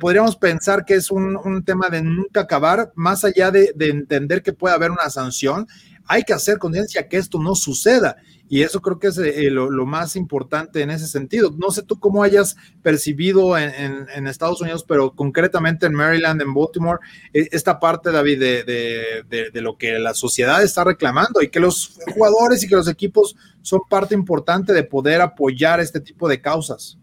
podríamos 0.00 0.36
pensar 0.36 0.84
que 0.84 0.94
es 0.94 1.10
un, 1.10 1.62
tema 1.64 1.88
de 1.88 2.02
nunca 2.02 2.40
acabar, 2.40 2.92
más 2.94 3.24
allá 3.24 3.50
de, 3.50 3.72
de 3.74 3.90
entender 3.90 4.42
que 4.42 4.52
puede 4.52 4.74
haber 4.74 4.90
una 4.90 5.10
sanción, 5.10 5.66
hay 6.06 6.22
que 6.22 6.32
hacer 6.32 6.58
conciencia 6.58 7.08
que 7.08 7.16
esto 7.16 7.38
no 7.38 7.54
suceda. 7.54 8.16
Y 8.48 8.62
eso 8.62 8.82
creo 8.82 8.98
que 8.98 9.06
es 9.06 9.16
eh, 9.16 9.48
lo, 9.50 9.86
más 9.86 10.14
importante 10.14 10.82
en 10.82 10.90
ese 10.90 11.06
sentido. 11.06 11.54
No 11.56 11.70
sé 11.70 11.82
tú 11.82 11.98
cómo 11.98 12.22
hayas 12.22 12.56
percibido 12.82 13.56
en, 13.56 14.26
Estados 14.26 14.60
Unidos, 14.60 14.84
pero 14.86 15.14
concretamente 15.14 15.86
en 15.86 15.94
Maryland, 15.94 16.42
en 16.42 16.52
Baltimore, 16.52 16.98
e, 17.32 17.48
esta 17.52 17.80
parte, 17.80 18.10
David, 18.10 18.40
de, 18.40 19.50
lo 19.54 19.78
que 19.78 19.98
la 19.98 20.12
sociedad 20.12 20.62
está 20.62 20.84
reclamando 20.84 21.40
y 21.40 21.48
que 21.48 21.60
los 21.60 21.98
jugadores 22.14 22.62
y 22.62 22.68
que 22.68 22.76
los 22.76 22.88
equipos 22.88 23.36
son 23.62 23.80
parte 23.88 24.14
importante 24.14 24.74
de 24.74 24.84
poder 24.84 25.22
apoyar 25.22 25.80
este 25.80 26.00
tipo 26.00 26.28
de 26.28 26.42
causas. 26.42 26.98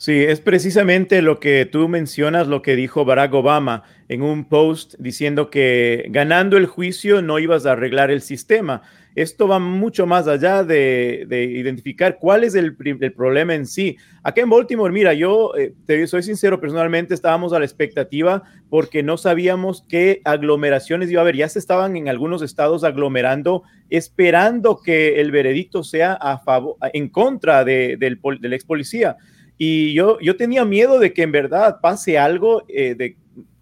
Sí, 0.00 0.22
es 0.22 0.40
precisamente 0.40 1.22
lo 1.22 1.40
que 1.40 1.66
tú 1.66 1.88
mencionas, 1.88 2.46
lo 2.46 2.62
que 2.62 2.76
dijo 2.76 3.04
Barack 3.04 3.34
Obama 3.34 3.82
en 4.08 4.22
un 4.22 4.44
post 4.44 4.94
diciendo 5.00 5.50
que 5.50 6.06
ganando 6.10 6.56
el 6.56 6.66
juicio 6.66 7.20
no 7.20 7.40
ibas 7.40 7.66
a 7.66 7.72
arreglar 7.72 8.12
el 8.12 8.22
sistema. 8.22 8.82
Esto 9.16 9.48
va 9.48 9.58
mucho 9.58 10.06
más 10.06 10.28
allá 10.28 10.62
de, 10.62 11.26
identificar 11.28 12.18
cuál 12.20 12.44
es 12.44 12.54
el, 12.54 12.76
problema 12.76 13.56
en 13.56 13.66
sí. 13.66 13.96
Acá 14.22 14.40
en 14.42 14.50
Baltimore, 14.50 14.92
mira, 14.92 15.14
yo 15.14 15.56
eh, 15.56 15.74
te 15.84 16.06
soy 16.06 16.22
sincero, 16.22 16.60
personalmente 16.60 17.12
estábamos 17.12 17.52
a 17.52 17.58
la 17.58 17.64
expectativa 17.64 18.44
porque 18.70 19.02
no 19.02 19.16
sabíamos 19.16 19.84
qué 19.88 20.20
aglomeraciones 20.24 21.10
iba 21.10 21.22
a 21.22 21.24
haber. 21.24 21.34
Ya 21.34 21.48
se 21.48 21.58
estaban 21.58 21.96
en 21.96 22.08
algunos 22.08 22.42
estados 22.42 22.84
aglomerando, 22.84 23.64
esperando 23.90 24.80
que 24.80 25.20
el 25.20 25.32
veredicto 25.32 25.82
sea 25.82 26.16
en 26.92 27.08
contra 27.08 27.64
del, 27.64 27.98
del 27.98 28.52
ex 28.52 28.64
policía. 28.64 29.16
Y 29.58 29.92
yo, 29.92 30.18
yo 30.20 30.36
tenía 30.36 30.64
miedo 30.64 30.98
de 30.98 31.12
que 31.12 31.22
en 31.22 31.32
verdad 31.32 31.80
pase 31.82 32.16
algo 32.16 32.62
eh, 32.68 32.94
de, 32.94 33.16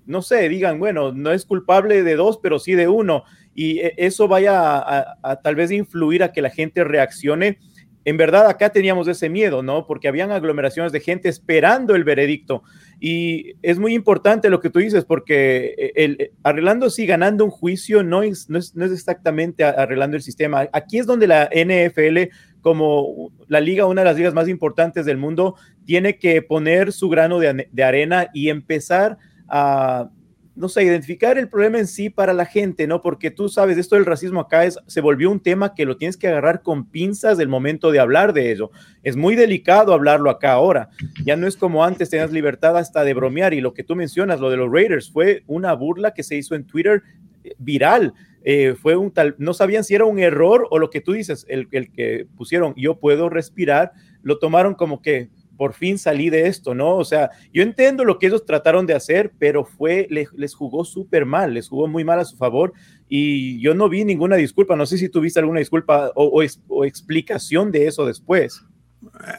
no 0.04 0.22
sé, 0.22 0.48
digan, 0.48 0.78
bueno, 0.78 1.12
no 1.12 1.32
es 1.32 1.44
culpable 1.44 2.02
de 2.02 2.14
dos, 2.16 2.38
pero 2.42 2.58
sí 2.58 2.74
de 2.74 2.86
uno 2.86 3.24
y 3.56 3.80
e, 3.80 3.94
eso 3.96 4.28
vaya 4.28 4.78
a, 4.78 5.40
tal 5.42 5.56
vez 5.56 5.72
influir 5.72 6.22
a 6.22 6.30
que 6.30 6.42
la 6.42 6.50
gente 6.50 6.84
reaccione. 6.84 7.58
En 8.04 8.16
verdad, 8.16 8.46
acá 8.46 8.70
teníamos 8.70 9.08
ese 9.08 9.28
miedo, 9.28 9.64
¿no? 9.64 9.84
Porque 9.88 10.06
habían 10.06 10.30
aglomeraciones 10.30 10.92
de 10.92 11.00
gente 11.00 11.28
esperando 11.28 11.96
el 11.96 12.04
veredicto. 12.04 12.62
Y 13.00 13.54
es 13.62 13.80
muy 13.80 13.94
importante 13.94 14.48
lo 14.48 14.60
que 14.60 14.70
tú 14.70 14.78
dices, 14.78 15.04
porque 15.04 15.74
e, 15.76 15.92
el, 15.96 16.30
arreglando, 16.44 16.88
sí, 16.88 17.04
ganando 17.04 17.44
un 17.44 17.50
juicio 17.50 18.04
no 18.04 18.22
es, 18.22 18.48
no 18.48 18.58
es, 18.58 18.74
exactamente 18.76 19.64
arreglando 19.64 20.16
el 20.16 20.22
sistema. 20.22 20.68
Aquí 20.72 20.98
es 20.98 21.06
donde 21.06 21.26
la 21.26 21.50
NFL, 21.52 22.32
como 22.60 23.32
la 23.48 23.60
liga, 23.60 23.86
una 23.86 24.02
de 24.02 24.06
las 24.06 24.16
ligas 24.16 24.34
más 24.34 24.48
importantes 24.48 25.04
del 25.04 25.16
mundo, 25.16 25.56
tiene 25.86 26.18
que 26.18 26.42
poner 26.42 26.92
su 26.92 27.08
grano 27.08 27.38
de 27.38 27.84
arena 27.84 28.28
y 28.34 28.50
empezar 28.50 29.16
a 29.48 30.10
no 30.56 30.70
sé, 30.70 30.82
identificar 30.84 31.36
el 31.36 31.50
problema 31.50 31.78
en 31.78 31.86
sí 31.86 32.08
para 32.08 32.32
la 32.32 32.46
gente, 32.46 32.86
¿no? 32.86 33.02
Porque 33.02 33.30
tú 33.30 33.50
sabes, 33.50 33.76
esto 33.76 33.94
del 33.94 34.06
racismo 34.06 34.40
acá 34.40 34.64
es, 34.64 34.78
se 34.86 35.02
volvió 35.02 35.30
un 35.30 35.40
tema 35.40 35.74
que 35.74 35.84
lo 35.84 35.98
tienes 35.98 36.16
que 36.16 36.28
agarrar 36.28 36.62
con 36.62 36.86
pinzas 36.86 37.36
del 37.36 37.48
momento 37.48 37.92
de 37.92 38.00
hablar 38.00 38.32
de 38.32 38.50
ello. 38.50 38.70
Es 39.02 39.16
muy 39.16 39.36
delicado 39.36 39.92
hablarlo 39.92 40.30
acá 40.30 40.52
ahora. 40.52 40.88
Ya 41.24 41.36
no 41.36 41.46
es 41.46 41.58
como 41.58 41.84
antes, 41.84 42.08
tenías 42.08 42.32
libertad 42.32 42.76
hasta 42.78 43.04
de 43.04 43.12
bromear. 43.12 43.52
Y 43.52 43.60
lo 43.60 43.74
que 43.74 43.84
tú 43.84 43.94
mencionas, 43.94 44.40
lo 44.40 44.48
de 44.48 44.56
los 44.56 44.72
Raiders, 44.72 45.12
fue 45.12 45.42
una 45.46 45.74
burla 45.74 46.14
que 46.14 46.22
se 46.22 46.36
hizo 46.36 46.54
en 46.54 46.64
Twitter 46.64 47.02
eh, 47.44 47.54
viral. 47.58 48.14
Eh, 48.42 48.76
fue 48.80 48.96
un 48.96 49.10
tal, 49.10 49.34
no 49.38 49.52
sabían 49.52 49.84
si 49.84 49.94
era 49.94 50.06
un 50.06 50.18
error 50.18 50.68
o 50.70 50.78
lo 50.78 50.88
que 50.88 51.02
tú 51.02 51.12
dices, 51.12 51.44
el, 51.48 51.68
el 51.72 51.92
que 51.92 52.26
pusieron 52.34 52.72
yo 52.76 52.98
puedo 52.98 53.28
respirar, 53.28 53.92
lo 54.22 54.38
tomaron 54.38 54.74
como 54.74 55.02
que 55.02 55.28
por 55.56 55.74
fin 55.74 55.98
salí 55.98 56.30
de 56.30 56.46
esto, 56.46 56.74
¿no? 56.74 56.96
O 56.96 57.04
sea, 57.04 57.30
yo 57.52 57.62
entiendo 57.62 58.04
lo 58.04 58.18
que 58.18 58.26
ellos 58.26 58.44
trataron 58.44 58.86
de 58.86 58.94
hacer, 58.94 59.32
pero 59.38 59.64
fue, 59.64 60.06
les, 60.10 60.54
jugó 60.54 60.84
súper 60.84 61.26
mal, 61.26 61.54
les 61.54 61.68
jugó 61.68 61.88
muy 61.88 62.04
mal 62.04 62.20
a 62.20 62.24
su 62.24 62.36
favor 62.36 62.72
y 63.08 63.60
yo 63.60 63.74
no 63.74 63.88
vi 63.88 64.04
ninguna 64.04 64.36
disculpa, 64.36 64.76
no 64.76 64.86
sé 64.86 64.98
si 64.98 65.08
tuviste 65.08 65.40
alguna 65.40 65.60
disculpa 65.60 66.12
o, 66.14 66.42
explicación 66.84 67.70
de 67.72 67.86
eso 67.86 68.06
después. 68.06 68.62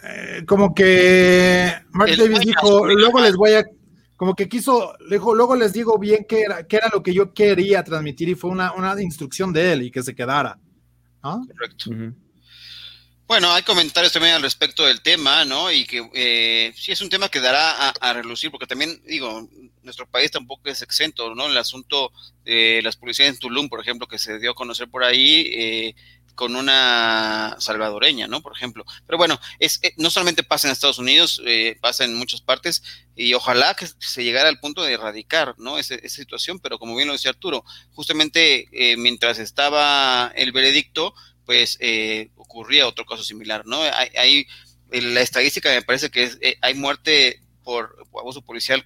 Eh, 0.03 0.43
como 0.45 0.73
que 0.73 1.71
Mark 1.91 2.11
Davis 2.17 2.39
dijo, 2.39 2.87
luego 2.87 3.19
les 3.19 3.35
voy 3.35 3.53
a, 3.53 3.65
como 4.15 4.35
que 4.35 4.49
quiso, 4.49 4.93
dijo, 5.09 5.35
luego 5.35 5.55
les 5.55 5.73
digo 5.73 5.97
bien 5.97 6.25
qué 6.27 6.41
era, 6.41 6.65
qué 6.65 6.77
era 6.77 6.89
lo 6.93 7.03
que 7.03 7.13
yo 7.13 7.33
quería 7.33 7.83
transmitir 7.83 8.29
y 8.29 8.35
fue 8.35 8.49
una, 8.49 8.73
una 8.73 8.99
instrucción 9.01 9.53
de 9.53 9.73
él 9.73 9.81
y 9.83 9.91
que 9.91 10.03
se 10.03 10.15
quedara. 10.15 10.59
Correcto. 11.21 11.91
Bueno, 13.27 13.51
hay 13.51 13.63
comentarios 13.63 14.13
también 14.13 14.35
al 14.35 14.41
respecto 14.41 14.85
del 14.85 15.01
tema, 15.01 15.43
¿no? 15.43 15.69
Y 15.69 15.85
que 15.85 16.09
eh, 16.13 16.73
sí 16.75 16.93
es 16.93 17.01
un 17.01 17.09
tema 17.09 17.27
que 17.27 17.41
dará 17.41 17.89
a, 17.89 18.13
relucir, 18.13 18.51
porque 18.51 18.67
también, 18.67 19.01
digo, 19.05 19.47
nuestro 19.83 20.07
país 20.07 20.31
tampoco 20.31 20.69
es 20.69 20.81
exento, 20.81 21.35
¿no? 21.35 21.47
El 21.47 21.57
asunto 21.57 22.13
de 22.45 22.81
las 22.83 22.95
policías 22.95 23.27
en 23.27 23.37
Tulum, 23.37 23.67
por 23.67 23.81
ejemplo, 23.81 24.07
que 24.07 24.17
se 24.17 24.39
dio 24.39 24.51
a 24.51 24.55
conocer 24.55 24.89
por 24.89 25.03
ahí, 25.03 25.51
eh, 25.53 25.95
con 26.37 26.55
una 26.55 27.57
salvadoreña, 27.59 28.27
¿no? 28.27 28.41
Por 28.41 28.55
ejemplo. 28.55 28.85
Pero 29.07 29.17
bueno, 29.17 29.39
es, 29.57 29.79
eh, 29.81 29.93
no 29.97 30.11
solamente 30.11 30.43
pasa 30.43 30.67
en 30.67 30.71
Estados 30.71 30.99
Unidos, 30.99 31.41
eh, 31.45 31.77
pasa 31.81 32.05
en 32.05 32.13
muchas 32.13 32.41
partes 32.41 32.83
y 33.15 33.33
ojalá 33.33 33.73
que 33.73 33.87
se 33.99 34.23
llegara 34.23 34.47
al 34.47 34.59
punto 34.59 34.83
de 34.83 34.93
erradicar, 34.93 35.55
¿no? 35.57 35.79
esa 35.79 35.97
situación, 36.07 36.59
pero 36.59 36.77
como 36.77 36.95
bien 36.95 37.07
lo 37.07 37.13
decía 37.13 37.31
Arturo, 37.31 37.65
justamente 37.91 38.67
eh, 38.71 38.95
mientras 38.97 39.39
estaba 39.39 40.31
el 40.35 40.51
veredicto, 40.51 41.15
pues 41.47 41.79
ocurría 42.35 42.87
otro 42.87 43.05
caso 43.05 43.23
similar, 43.23 43.65
¿no? 43.65 43.81
Hay, 43.81 44.09
hay 44.15 44.47
la 44.91 45.21
estadística 45.21 45.69
me 45.69 45.81
parece 45.81 46.11
que 46.11 46.23
es, 46.23 46.37
hay 46.61 46.75
muerte 46.75 47.41
por 47.63 47.95
abuso 48.13 48.43
policial 48.43 48.85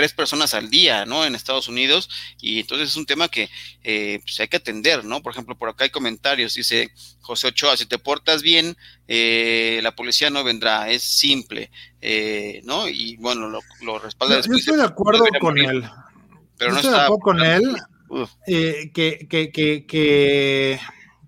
tres 0.00 0.14
personas 0.14 0.54
al 0.54 0.70
día, 0.70 1.04
¿no? 1.04 1.26
En 1.26 1.34
Estados 1.34 1.68
Unidos, 1.68 2.08
y 2.40 2.60
entonces 2.60 2.88
es 2.88 2.96
un 2.96 3.04
tema 3.04 3.28
que 3.28 3.50
eh, 3.82 4.20
pues 4.22 4.40
hay 4.40 4.48
que 4.48 4.56
atender, 4.56 5.04
¿no? 5.04 5.22
Por 5.22 5.32
ejemplo, 5.32 5.58
por 5.58 5.68
acá 5.68 5.84
hay 5.84 5.90
comentarios, 5.90 6.54
dice 6.54 6.90
José 7.20 7.48
Ochoa, 7.48 7.76
si 7.76 7.84
te 7.84 7.98
portas 7.98 8.40
bien, 8.40 8.78
eh, 9.08 9.80
la 9.82 9.94
policía 9.94 10.30
no 10.30 10.42
vendrá, 10.42 10.88
es 10.90 11.02
simple, 11.02 11.70
eh, 12.00 12.62
¿no? 12.64 12.88
Y 12.88 13.16
bueno, 13.16 13.50
lo, 13.50 13.60
lo 13.82 13.98
respalda. 13.98 14.40
Yo, 14.40 14.54
estoy 14.54 14.78
de 14.78 14.84
acuerdo 14.84 15.24
con 15.38 15.58
él. 15.58 15.84
Pero 16.56 16.72
no 16.72 16.78
estoy 16.78 16.92
de 16.92 17.00
acuerdo 17.00 17.20
con 17.20 17.44
él 17.44 17.76
que, 18.46 19.28
que, 19.28 19.50
que, 19.52 19.86
que 19.86 20.80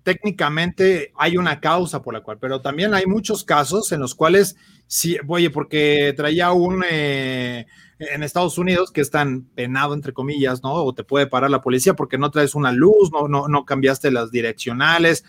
técnicamente 0.03 1.11
hay 1.17 1.37
una 1.37 1.59
causa 1.59 2.01
por 2.01 2.13
la 2.13 2.21
cual, 2.21 2.37
pero 2.39 2.61
también 2.61 2.93
hay 2.93 3.05
muchos 3.05 3.43
casos 3.43 3.91
en 3.91 4.01
los 4.01 4.13
cuales, 4.13 4.55
sí, 4.85 5.17
oye, 5.27 5.49
porque 5.49 6.13
traía 6.15 6.51
un, 6.51 6.83
en 6.83 8.23
Estados 8.23 8.57
Unidos 8.57 8.91
que 8.91 9.01
es 9.01 9.09
tan 9.09 9.43
penado, 9.55 9.93
entre 9.93 10.13
comillas, 10.13 10.61
¿no? 10.63 10.73
O 10.73 10.93
te 10.93 11.03
puede 11.03 11.27
parar 11.27 11.49
la 11.49 11.61
policía 11.61 11.95
porque 11.95 12.17
no 12.17 12.31
traes 12.31 12.55
una 12.55 12.71
luz, 12.71 13.11
no, 13.11 13.27
no, 13.27 13.47
no 13.47 13.65
cambiaste 13.65 14.11
las 14.11 14.31
direccionales. 14.31 15.23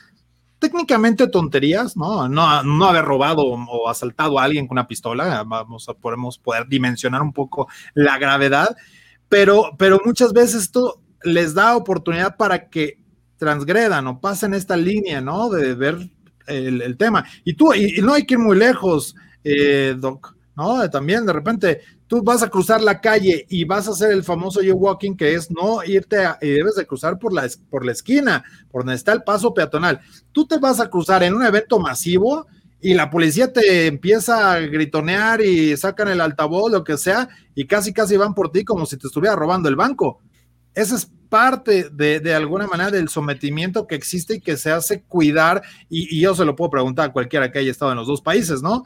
Técnicamente 0.59 1.29
tonterías, 1.29 1.97
¿no? 1.97 2.29
No, 2.29 2.63
no 2.63 2.85
haber 2.87 3.05
robado 3.05 3.45
o 3.45 3.89
asaltado 3.89 4.39
a 4.39 4.45
alguien 4.45 4.67
con 4.67 4.77
una 4.77 4.89
pistola, 4.89 5.45
vamos 5.45 5.89
a 5.89 5.95
podemos 5.95 6.39
poder 6.39 6.67
dimensionar 6.69 7.23
un 7.23 7.33
poco 7.33 7.69
la 7.93 8.19
gravedad, 8.19 8.77
pero, 9.29 9.73
pero 9.79 10.01
muchas 10.05 10.33
veces 10.33 10.63
esto 10.63 11.01
les 11.23 11.55
da 11.55 11.77
oportunidad 11.77 12.37
para 12.37 12.69
que 12.69 13.04
transgredan 13.45 14.07
o 14.07 14.21
pasen 14.21 14.55
esta 14.55 14.77
línea, 14.77 15.21
¿no? 15.21 15.51
De 15.51 15.75
ver 15.75 15.99
el, 16.47 16.97
tema. 16.97 17.25
Y 17.45 17.55
tú, 17.55 17.75
y, 17.75 18.01
no 18.01 18.15
hay 18.15 18.25
que 18.25 18.35
ir 18.35 18.41
muy 18.41 18.57
lejos, 18.57 19.15
eh, 19.45 19.95
Doc, 19.99 20.35
¿no? 20.57 20.89
También 20.89 21.27
de 21.27 21.33
repente 21.35 21.81
tú 22.07 22.23
vas 22.23 22.43
a 22.43 22.49
cruzar 22.49 22.81
la 22.81 23.01
calle 23.01 23.45
y 23.51 23.65
vas 23.65 23.87
a 23.87 23.91
hacer 23.91 24.13
el 24.13 24.25
famoso 24.25 24.61
walking 24.61 25.15
que 25.15 25.35
es 25.35 25.51
no 25.51 25.85
irte 25.85 26.25
y 26.41 26.49
debes 26.49 26.77
de 26.77 26.87
cruzar 26.87 27.19
por 27.19 27.35
la, 27.35 27.47
por 27.69 27.85
la 27.85 27.93
esquina, 27.93 28.43
por 28.71 28.83
donde 28.83 28.95
está 28.95 29.13
el 29.13 29.23
paso 29.23 29.53
peatonal. 29.53 30.01
Tú 30.33 30.47
te 30.47 30.59
vas 30.59 30.81
a 30.81 30.89
cruzar 30.89 31.23
en 31.23 31.35
un 31.35 31.45
evento 31.45 31.79
masivo 31.79 32.47
y 32.81 32.95
la 32.95 33.11
policía 33.11 33.53
te 33.53 33.87
empieza 33.87 34.53
a 34.53 34.61
gritonear 34.61 35.43
y 35.43 35.77
sacan 35.77 36.09
el 36.09 36.21
altavoz, 36.21 36.71
lo 36.71 36.85
que 36.85 36.97
sea, 36.97 37.29
y 37.55 37.67
casi 37.67 37.93
casi 37.93 38.17
van 38.17 38.35
por 38.35 38.51
ti 38.51 38.65
como 38.65 38.87
si 38.87 38.97
te 38.97 39.07
estuviera 39.07 39.37
robando 39.37 39.69
el 39.69 39.77
banco. 39.77 40.21
Esa 40.75 40.97
es 40.97 41.11
parte 41.35 41.91
de, 41.91 42.21
de 42.21 42.33
alguna 42.33 42.69
manera 42.69 42.93
del 42.93 43.09
sometimiento 43.09 43.89
que 43.89 43.97
existe 43.97 44.37
y 44.37 44.41
que 44.41 44.57
se 44.57 44.71
hace 44.71 45.03
cuidar, 45.03 45.63
y, 45.89 46.21
yo 46.21 46.33
se 46.33 46.45
lo 46.45 46.55
puedo 46.55 46.71
preguntar 46.71 47.11
a 47.11 47.13
cualquiera 47.13 47.51
que 47.51 47.59
haya 47.59 47.73
estado 47.73 47.91
en 47.91 47.97
los 47.97 48.07
dos 48.07 48.23
países, 48.23 48.63
¿no? 48.63 48.85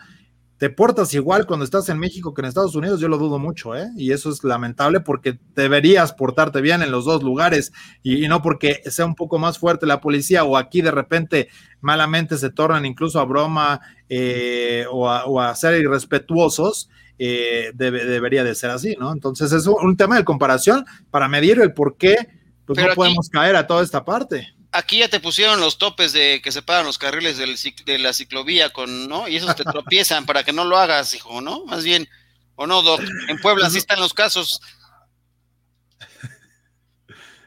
te 0.56 0.70
portas 0.70 1.12
igual 1.12 1.46
cuando 1.46 1.66
estás 1.66 1.90
en 1.90 1.98
México 1.98 2.32
que 2.32 2.40
en 2.40 2.46
Estados 2.46 2.74
Unidos, 2.74 3.00
yo 3.00 3.08
lo 3.08 3.18
dudo 3.18 3.38
mucho, 3.38 3.76
¿eh? 3.76 3.90
Y 3.98 4.12
eso 4.12 4.30
es 4.30 4.42
lamentable 4.42 5.00
porque 5.00 5.38
deberías 5.54 6.14
portarte 6.14 6.62
bien 6.62 6.82
en 6.82 6.90
los 6.90 7.04
dos 7.04 7.22
lugares 7.22 7.70
y, 8.02 8.26
no 8.28 8.40
porque 8.40 8.80
sea 8.86 9.04
un 9.04 9.14
poco 9.14 9.38
más 9.38 9.58
fuerte 9.58 9.84
la 9.84 10.00
policía 10.00 10.42
o 10.44 10.56
aquí 10.56 10.80
de 10.80 10.90
repente 10.90 11.48
malamente 11.82 12.38
se 12.38 12.48
tornan 12.48 12.86
incluso 12.86 13.20
a 13.20 13.26
broma 13.26 13.82
eh, 14.08 14.86
o, 14.90 15.38
a, 15.38 15.54
ser 15.54 15.80
irrespetuosos, 15.82 16.88
eh, 17.18 17.72
debería 17.74 18.42
de 18.42 18.54
ser 18.54 18.70
así, 18.70 18.96
¿no? 18.98 19.12
Entonces 19.12 19.52
es 19.52 19.66
un, 19.66 19.98
tema 19.98 20.16
de 20.16 20.24
comparación 20.24 20.86
para 21.10 21.28
medir 21.28 21.60
el 21.60 21.74
por 21.74 21.98
qué 21.98 22.37
pues, 22.74 22.86
no 22.86 22.94
podemos 22.94 23.28
caer 23.28 23.56
a 23.56 23.66
toda 23.66 23.82
esta 23.82 24.04
parte 24.04 24.54
aquí 24.72 24.98
ya 24.98 25.08
te 25.08 25.20
pusieron 25.20 25.60
los 25.60 25.78
topes 25.78 26.12
de 26.12 26.40
que 26.42 26.52
separan 26.52 26.86
los 26.86 26.98
carriles 26.98 27.38
de 27.38 27.98
la 27.98 28.12
ciclovía 28.12 28.70
con, 28.70 29.08
¿no? 29.08 29.28
Y 29.28 29.36
esos 29.36 29.54
te 29.56 29.64
tropiezan 29.72 30.26
para 30.26 30.44
que 30.44 30.52
no 30.52 30.64
lo 30.64 30.78
hagas, 30.78 31.14
hijo, 31.14 31.40
¿no? 31.40 31.64
Más 31.66 31.84
bien, 31.84 32.08
o 32.56 32.66
no, 32.66 32.82
Doc. 32.82 33.00
En 33.28 33.38
Puebla 33.38 33.66
así 33.66 33.78
están 33.78 34.00
los 34.00 34.14
casos. 34.14 34.60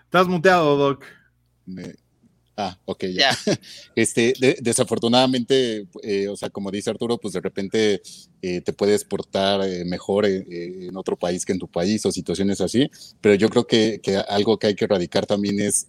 Estás 0.04 0.28
muteado, 0.28 0.78
Doc. 0.78 1.06
Ah, 2.58 2.78
ok, 2.86 3.06
ya. 3.06 3.32
Este, 3.96 4.34
desafortunadamente, 4.62 5.88
eh, 6.04 6.28
o 6.28 6.36
sea, 6.36 6.50
como 6.50 6.72
dice 6.72 6.90
Arturo, 6.90 7.18
pues 7.18 7.34
de 7.34 7.42
repente 7.42 8.02
eh, 8.42 8.62
te 8.62 8.74
puedes 8.74 9.04
portar 9.04 9.62
eh, 9.68 9.86
mejor 9.86 10.26
en 10.26 10.96
otro 10.96 11.18
país 11.18 11.46
que 11.46 11.54
en 11.54 11.60
tu 11.60 11.68
país 11.68 12.06
o 12.06 12.12
situaciones 12.12 12.62
así, 12.62 12.90
pero 13.22 13.36
yo 13.36 13.50
creo 13.50 13.66
que, 13.66 14.00
que 14.02 14.18
algo 14.18 14.58
que 14.58 14.68
hay 14.68 14.76
que 14.76 14.86
erradicar 14.86 15.26
también 15.26 15.60
es 15.60 15.88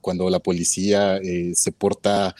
cuando 0.00 0.28
la 0.30 0.40
policía 0.40 1.20
se 1.54 1.72
porta 1.72 2.34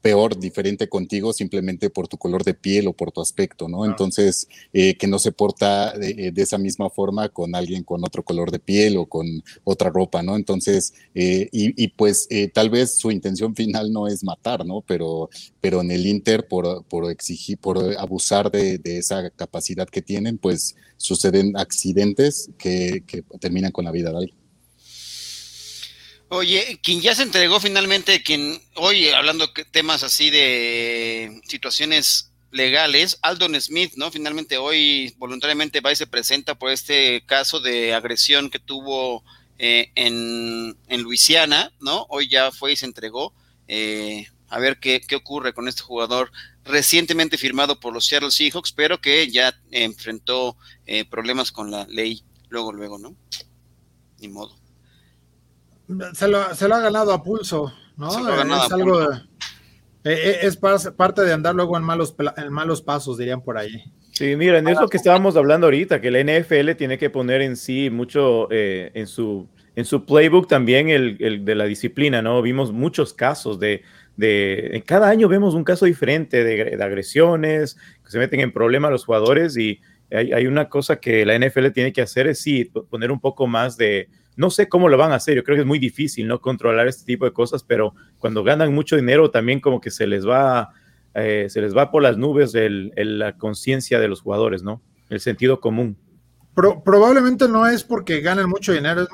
peor, 0.00 0.38
diferente 0.38 0.88
contigo 0.88 1.32
simplemente 1.32 1.90
por 1.90 2.08
tu 2.08 2.16
color 2.16 2.44
de 2.44 2.54
piel 2.54 2.88
o 2.88 2.92
por 2.92 3.12
tu 3.12 3.20
aspecto, 3.20 3.68
¿no? 3.68 3.84
Entonces, 3.84 4.48
eh, 4.72 4.96
que 4.96 5.06
no 5.06 5.18
se 5.18 5.32
porta 5.32 5.92
de, 5.96 6.32
esa 6.36 6.58
misma 6.58 6.88
forma 6.88 7.28
con 7.28 7.54
alguien 7.54 7.84
con 7.84 8.02
otro 8.02 8.22
color 8.22 8.50
de 8.50 8.58
piel 8.58 8.96
o 8.96 9.06
con 9.06 9.26
otra 9.64 9.90
ropa, 9.90 10.22
¿no? 10.22 10.36
Entonces, 10.36 10.94
eh, 11.14 11.48
y, 11.52 11.88
pues 11.88 12.26
eh, 12.30 12.48
tal 12.48 12.70
vez 12.70 12.96
su 12.96 13.10
intención 13.10 13.54
final 13.60 13.92
no 13.92 14.08
es 14.08 14.24
matar, 14.24 14.64
¿no? 14.64 14.82
Pero, 14.86 15.28
pero 15.60 15.82
en 15.82 15.90
el 15.90 16.06
Inter, 16.06 16.48
por, 16.48 16.84
por 16.84 17.10
exigir, 17.10 17.58
por 17.58 17.78
abusar 17.98 18.50
de, 18.50 18.80
esa 18.84 19.30
capacidad 19.30 19.88
que 19.88 20.02
tienen, 20.02 20.38
pues 20.38 20.76
suceden 20.96 21.56
accidentes 21.56 22.50
que, 22.58 23.02
que 23.06 23.22
terminan 23.38 23.72
con 23.72 23.84
la 23.84 23.92
vida 23.92 24.10
de 24.10 24.16
alguien. 24.18 24.39
Oye, 26.32 26.78
quien 26.80 27.00
ya 27.00 27.12
se 27.12 27.24
entregó 27.24 27.58
finalmente, 27.58 28.22
quien 28.22 28.62
hoy 28.76 29.08
hablando 29.08 29.52
temas 29.72 30.04
así 30.04 30.30
de 30.30 31.40
situaciones 31.48 32.30
legales, 32.52 33.18
Aldon 33.22 33.60
Smith, 33.60 33.94
¿no? 33.96 34.12
Finalmente 34.12 34.56
hoy 34.56 35.12
voluntariamente 35.18 35.80
va 35.80 35.90
y 35.90 35.96
se 35.96 36.06
presenta 36.06 36.54
por 36.54 36.70
este 36.70 37.24
caso 37.26 37.58
de 37.58 37.94
agresión 37.94 38.48
que 38.48 38.60
tuvo 38.60 39.24
eh, 39.58 39.90
en, 39.96 40.78
en, 40.86 41.02
Luisiana, 41.02 41.72
¿no? 41.80 42.06
Hoy 42.08 42.28
ya 42.28 42.52
fue 42.52 42.74
y 42.74 42.76
se 42.76 42.86
entregó. 42.86 43.34
Eh, 43.66 44.28
a 44.48 44.60
ver 44.60 44.78
qué, 44.78 45.00
qué 45.00 45.16
ocurre 45.16 45.52
con 45.52 45.66
este 45.66 45.82
jugador 45.82 46.30
recientemente 46.62 47.38
firmado 47.38 47.80
por 47.80 47.92
los 47.92 48.06
Seattle 48.06 48.30
Seahawks, 48.30 48.70
pero 48.70 49.00
que 49.00 49.28
ya 49.32 49.52
enfrentó 49.72 50.56
eh, 50.86 51.04
problemas 51.04 51.50
con 51.50 51.72
la 51.72 51.86
ley 51.88 52.22
luego, 52.50 52.72
luego, 52.72 52.98
¿no? 53.00 53.16
Ni 54.20 54.28
modo 54.28 54.59
se 56.12 56.28
lo, 56.28 56.54
se 56.54 56.68
lo 56.68 56.74
ha 56.74 56.80
ganado 56.80 57.12
a 57.12 57.22
pulso, 57.22 57.72
¿no? 57.96 58.08
es 58.08 58.72
algo, 58.72 59.02
eh, 59.02 59.16
eh, 60.04 60.38
es 60.42 60.56
parte 60.56 61.22
de 61.22 61.32
andar 61.32 61.54
luego 61.54 61.76
en 61.76 61.84
malos, 61.84 62.14
en 62.36 62.52
malos 62.52 62.82
pasos, 62.82 63.18
dirían 63.18 63.42
por 63.42 63.58
ahí. 63.58 63.82
Sí, 64.12 64.36
miren, 64.36 64.68
es 64.68 64.78
lo 64.78 64.88
que 64.88 64.96
estábamos 64.96 65.36
hablando 65.36 65.66
ahorita, 65.66 66.00
que 66.00 66.10
la 66.10 66.20
NFL 66.20 66.72
tiene 66.76 66.98
que 66.98 67.10
poner 67.10 67.40
en 67.42 67.56
sí 67.56 67.90
mucho 67.90 68.48
eh, 68.50 68.90
en, 68.94 69.06
su, 69.06 69.48
en 69.76 69.84
su 69.84 70.04
playbook 70.04 70.46
también 70.46 70.90
el, 70.90 71.16
el, 71.20 71.44
de 71.44 71.54
la 71.54 71.64
disciplina, 71.64 72.20
¿no? 72.20 72.42
Vimos 72.42 72.72
muchos 72.72 73.14
casos 73.14 73.58
de, 73.58 73.82
de 74.16 74.82
cada 74.86 75.08
año 75.08 75.28
vemos 75.28 75.54
un 75.54 75.64
caso 75.64 75.86
diferente 75.86 76.44
de, 76.44 76.76
de 76.76 76.84
agresiones, 76.84 77.76
que 78.04 78.10
se 78.10 78.18
meten 78.18 78.40
en 78.40 78.52
problemas 78.52 78.90
los 78.90 79.06
jugadores 79.06 79.56
y 79.56 79.80
hay, 80.10 80.32
hay, 80.32 80.46
una 80.46 80.68
cosa 80.68 80.96
que 80.96 81.24
la 81.24 81.38
NFL 81.38 81.68
tiene 81.68 81.92
que 81.92 82.02
hacer 82.02 82.26
es 82.26 82.40
sí, 82.40 82.64
poner 82.64 83.12
un 83.12 83.20
poco 83.20 83.46
más 83.46 83.76
de, 83.76 84.08
no 84.40 84.48
sé 84.48 84.70
cómo 84.70 84.88
lo 84.88 84.96
van 84.96 85.12
a 85.12 85.16
hacer, 85.16 85.36
yo 85.36 85.44
creo 85.44 85.56
que 85.56 85.60
es 85.60 85.66
muy 85.66 85.78
difícil 85.78 86.26
no 86.26 86.40
controlar 86.40 86.88
este 86.88 87.04
tipo 87.04 87.26
de 87.26 87.32
cosas, 87.34 87.62
pero 87.62 87.94
cuando 88.18 88.42
ganan 88.42 88.74
mucho 88.74 88.96
dinero 88.96 89.30
también 89.30 89.60
como 89.60 89.82
que 89.82 89.90
se 89.90 90.06
les 90.06 90.26
va, 90.26 90.70
eh, 91.12 91.48
se 91.50 91.60
les 91.60 91.76
va 91.76 91.90
por 91.90 92.02
las 92.02 92.16
nubes 92.16 92.54
el, 92.54 92.90
la 92.96 93.36
conciencia 93.36 94.00
de 94.00 94.08
los 94.08 94.22
jugadores, 94.22 94.62
¿no? 94.62 94.80
El 95.10 95.20
sentido 95.20 95.60
común. 95.60 95.94
probablemente 96.54 97.48
no 97.48 97.66
es 97.66 97.84
porque 97.84 98.22
ganan 98.22 98.48
mucho 98.48 98.72
dinero, 98.72 99.06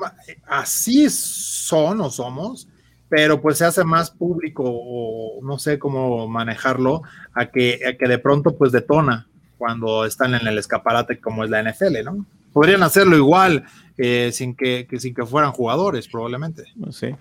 así 0.47 1.09
son 1.09 1.99
o 1.99 2.09
somos, 2.09 2.69
pero 3.09 3.41
pues 3.41 3.57
se 3.57 3.65
hace 3.65 3.83
más 3.83 4.09
público 4.11 4.63
o 4.65 5.43
no 5.43 5.59
sé 5.59 5.77
cómo 5.77 6.29
manejarlo 6.29 7.01
a 7.33 7.47
que, 7.47 7.81
a 7.85 7.97
que 7.97 8.07
de 8.07 8.17
pronto 8.17 8.57
pues 8.57 8.71
detona 8.71 9.27
cuando 9.57 10.05
están 10.05 10.35
en 10.35 10.47
el 10.47 10.57
escaparate 10.57 11.19
como 11.19 11.43
es 11.43 11.49
la 11.49 11.61
NFL, 11.61 12.05
¿no? 12.05 12.25
Podrían 12.53 12.81
hacerlo 12.81 13.17
igual 13.17 13.65
eh, 13.97 14.31
sin, 14.31 14.55
que, 14.55 14.87
sin 14.99 15.13
que 15.13 15.25
fueran 15.25 15.51
jugadores, 15.51 16.07
probablemente. 16.07 16.63
Sí. 16.91 17.15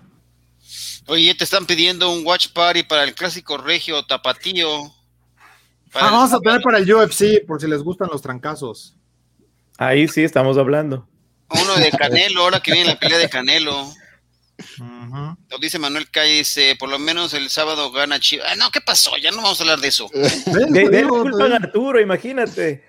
Oye, 1.06 1.34
te 1.34 1.44
están 1.44 1.66
pidiendo 1.66 2.10
un 2.10 2.26
watch 2.26 2.48
party 2.52 2.82
para 2.82 3.04
el 3.04 3.14
clásico 3.14 3.56
regio 3.56 4.04
tapatío. 4.04 4.68
Ah, 5.94 6.10
vamos 6.10 6.32
a 6.32 6.40
tener 6.40 6.60
para 6.60 6.78
el 6.78 6.92
UFC, 6.92 7.46
por 7.46 7.60
si 7.60 7.66
les 7.66 7.82
gustan 7.82 8.08
los 8.12 8.20
trancazos. 8.20 8.94
Ahí 9.78 10.08
sí 10.08 10.22
estamos 10.22 10.58
hablando. 10.58 11.06
Uno 11.48 11.76
de 11.76 11.90
Canelo, 11.90 12.42
ahora 12.42 12.60
que 12.60 12.72
viene 12.72 12.88
la 12.88 12.98
pelea 12.98 13.18
de 13.18 13.28
Canelo. 13.28 13.86
Nos 14.78 15.60
dice 15.60 15.78
Manuel 15.78 16.10
Calle, 16.10 16.76
por 16.78 16.88
lo 16.88 16.98
menos 16.98 17.34
el 17.34 17.50
sábado 17.50 17.90
gana 17.92 18.18
Chivas. 18.18 18.48
Ah, 18.50 18.56
no, 18.56 18.70
¿qué 18.70 18.80
pasó? 18.80 19.16
Ya 19.18 19.30
no 19.30 19.38
vamos 19.38 19.60
a 19.60 19.62
hablar 19.62 19.80
de 19.80 19.88
eso. 19.88 20.08
de, 20.12 20.88
de 20.88 21.04
culpa 21.04 21.44
a 21.46 21.56
Arturo, 21.56 22.00
imagínate. 22.00 22.84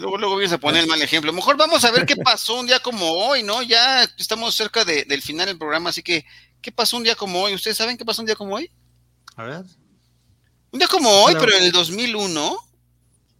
Luego, 0.00 0.18
luego 0.18 0.36
vienes 0.36 0.52
a 0.52 0.58
poner 0.58 0.82
el 0.82 0.88
mal 0.88 1.02
ejemplo. 1.02 1.32
Mejor 1.32 1.56
vamos 1.56 1.84
a 1.84 1.90
ver 1.90 2.06
qué 2.06 2.16
pasó 2.16 2.60
un 2.60 2.66
día 2.66 2.78
como 2.80 3.10
hoy, 3.10 3.42
¿no? 3.42 3.62
Ya 3.62 4.04
estamos 4.16 4.54
cerca 4.54 4.84
de, 4.84 5.04
del 5.04 5.22
final 5.22 5.46
del 5.46 5.58
programa, 5.58 5.90
así 5.90 6.02
que, 6.02 6.24
¿qué 6.60 6.70
pasó 6.70 6.96
un 6.96 7.04
día 7.04 7.16
como 7.16 7.42
hoy? 7.42 7.54
¿Ustedes 7.54 7.76
saben 7.76 7.96
qué 7.96 8.04
pasó 8.04 8.22
un 8.22 8.26
día 8.26 8.36
como 8.36 8.54
hoy? 8.54 8.70
A 9.36 9.44
ver. 9.44 9.64
Un 10.70 10.78
día 10.78 10.88
como 10.88 11.10
hoy, 11.10 11.34
pero 11.38 11.52
en 11.54 11.64
el 11.64 11.72
2001, 11.72 12.56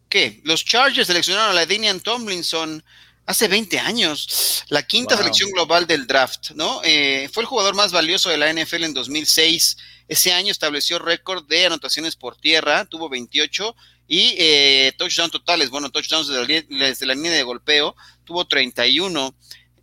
¿qué? 0.08 0.40
Los 0.44 0.64
Chargers 0.64 1.06
seleccionaron 1.06 1.50
a 1.50 1.54
la 1.54 1.66
Danian 1.66 2.00
Tomlinson 2.00 2.82
hace 3.28 3.46
20 3.46 3.78
años, 3.78 4.64
la 4.70 4.82
quinta 4.82 5.14
selección 5.14 5.50
global 5.50 5.86
del 5.86 6.06
draft, 6.06 6.52
¿no? 6.52 6.80
Eh, 6.82 7.28
fue 7.30 7.42
el 7.42 7.46
jugador 7.46 7.74
más 7.74 7.92
valioso 7.92 8.30
de 8.30 8.38
la 8.38 8.50
NFL 8.50 8.84
en 8.84 8.94
2006. 8.94 9.76
Ese 10.08 10.32
año 10.32 10.50
estableció 10.50 10.98
récord 10.98 11.46
de 11.46 11.66
anotaciones 11.66 12.16
por 12.16 12.36
tierra, 12.36 12.86
tuvo 12.86 13.10
28 13.10 13.76
y 14.08 14.34
eh, 14.38 14.94
touchdowns 14.96 15.30
totales, 15.30 15.68
bueno, 15.68 15.90
touchdowns 15.90 16.28
desde 16.28 17.04
la, 17.06 17.14
línea 17.14 17.32
de 17.32 17.42
golpeo, 17.42 17.94
tuvo 18.24 18.46
31. 18.46 19.34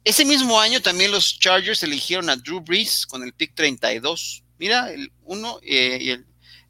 Ese 0.03 0.25
mismo 0.25 0.59
año 0.59 0.81
también 0.81 1.11
los 1.11 1.39
Chargers 1.39 1.83
eligieron 1.83 2.31
a 2.31 2.37
Drew 2.37 2.61
Brees 2.61 3.05
con 3.05 3.21
el 3.21 3.31
pick 3.31 3.53
32. 3.53 4.41
Mira, 4.57 4.91
el 4.91 5.11
uno 5.21 5.59
eh, 5.61 5.99
y 6.01 6.09
el 6.09 6.25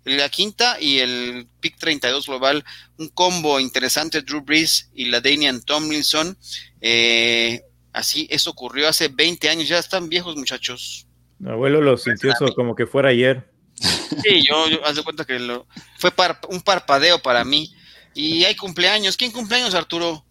la 0.06 0.30
quinta 0.30 0.78
y 0.80 1.00
el 1.00 1.48
pick 1.60 1.78
32 1.78 2.28
global, 2.28 2.64
un 2.98 3.10
combo 3.10 3.60
interesante, 3.60 4.22
Drew 4.22 4.42
Brees 4.42 4.90
y 4.94 5.06
la 5.06 5.20
Danian 5.20 5.62
Tomlinson. 5.62 6.38
Eh, 6.80 7.64
así, 7.92 8.28
eso 8.30 8.52
ocurrió 8.52 8.88
hace 8.88 9.08
20 9.08 9.50
años, 9.50 9.68
ya 9.68 9.80
están 9.80 10.08
viejos 10.08 10.36
muchachos. 10.36 11.08
Mi 11.40 11.52
abuelo 11.52 11.82
lo 11.82 11.98
sintió 11.98 12.32
eso 12.32 12.54
como 12.56 12.76
que 12.76 12.88
fuera 12.88 13.10
ayer. 13.10 13.50
Sí, 13.76 14.46
yo, 14.48 14.70
yo 14.70 14.86
haz 14.86 14.96
de 14.96 15.04
cuenta 15.04 15.26
que 15.26 15.40
lo, 15.40 15.68
fue 15.98 16.12
un 16.50 16.62
parpadeo 16.62 17.22
para 17.22 17.44
mí. 17.44 17.74
Y 18.14 18.46
hay 18.46 18.56
cumpleaños. 18.56 19.18
¿Quién 19.18 19.32
cumpleaños, 19.32 19.76
Arturo? 19.76 20.25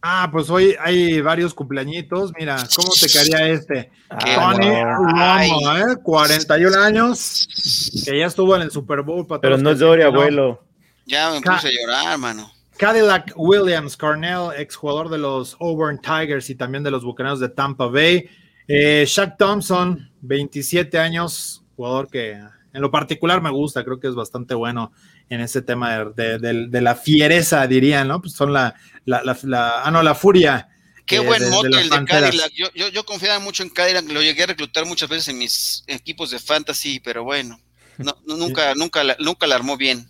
Ah, 0.00 0.28
pues 0.30 0.48
hoy 0.48 0.76
hay 0.80 1.20
varios 1.20 1.52
cumpleañitos. 1.54 2.32
Mira, 2.38 2.56
¿cómo 2.76 2.90
te 2.92 3.12
caería 3.12 3.48
este? 3.48 3.90
Tony 4.08 4.82
Romo, 4.84 5.76
¿eh? 5.76 5.96
41 6.02 6.78
años, 6.80 8.02
que 8.04 8.18
ya 8.18 8.26
estuvo 8.26 8.54
en 8.54 8.62
el 8.62 8.70
Super 8.70 9.02
Bowl. 9.02 9.26
Pero 9.40 9.58
no 9.58 9.72
llore, 9.72 10.04
abuelo. 10.04 10.62
Ya 11.04 11.30
me 11.30 11.40
puse 11.40 11.68
a 11.68 11.70
llorar, 11.70 12.12
hermano. 12.12 12.50
Cadillac 12.76 13.32
Williams, 13.34 13.96
Cornell, 13.96 14.50
exjugador 14.56 15.08
de 15.08 15.18
los 15.18 15.56
Auburn 15.58 16.00
Tigers 16.00 16.48
y 16.48 16.54
también 16.54 16.84
de 16.84 16.92
los 16.92 17.02
Bucaneros 17.02 17.40
de 17.40 17.48
Tampa 17.48 17.86
Bay. 17.86 18.30
Eh, 18.68 19.04
Shaq 19.06 19.36
Thompson, 19.36 20.08
27 20.20 20.96
años, 20.98 21.64
jugador 21.74 22.08
que 22.08 22.32
en 22.32 22.82
lo 22.82 22.90
particular 22.90 23.42
me 23.42 23.50
gusta, 23.50 23.82
creo 23.82 23.98
que 23.98 24.06
es 24.06 24.14
bastante 24.14 24.54
bueno 24.54 24.92
en 25.28 25.40
ese 25.40 25.62
tema 25.62 26.04
de, 26.04 26.80
la 26.80 26.94
fiereza, 26.94 27.66
dirían, 27.66 28.08
¿no? 28.08 28.20
Pues 28.20 28.34
son 28.34 28.52
la, 28.52 28.74
la, 29.08 29.36
la, 29.42 29.82
ah, 29.82 29.90
no, 29.90 30.02
la 30.02 30.14
furia. 30.14 30.68
Qué 31.06 31.16
eh, 31.16 31.20
buen 31.20 31.48
mote 31.48 31.68
el 31.68 31.88
de 31.88 32.04
Cadillac. 32.04 32.52
Yo, 32.54 32.68
yo, 32.74 32.88
yo, 32.88 33.04
confiaba 33.04 33.38
mucho 33.38 33.62
en 33.62 33.70
Cadillac, 33.70 34.04
lo 34.10 34.20
llegué 34.20 34.42
a 34.42 34.48
reclutar 34.48 34.84
muchas 34.84 35.08
veces 35.08 35.28
en 35.28 35.38
mis 35.38 35.82
equipos 35.86 36.30
de 36.30 36.38
fantasy, 36.38 37.00
pero 37.00 37.24
bueno, 37.24 37.58
no, 37.96 38.16
nunca, 38.26 38.74
nunca, 38.74 39.02
nunca 39.18 39.46
la 39.46 39.54
armó 39.54 39.76
bien. 39.76 40.06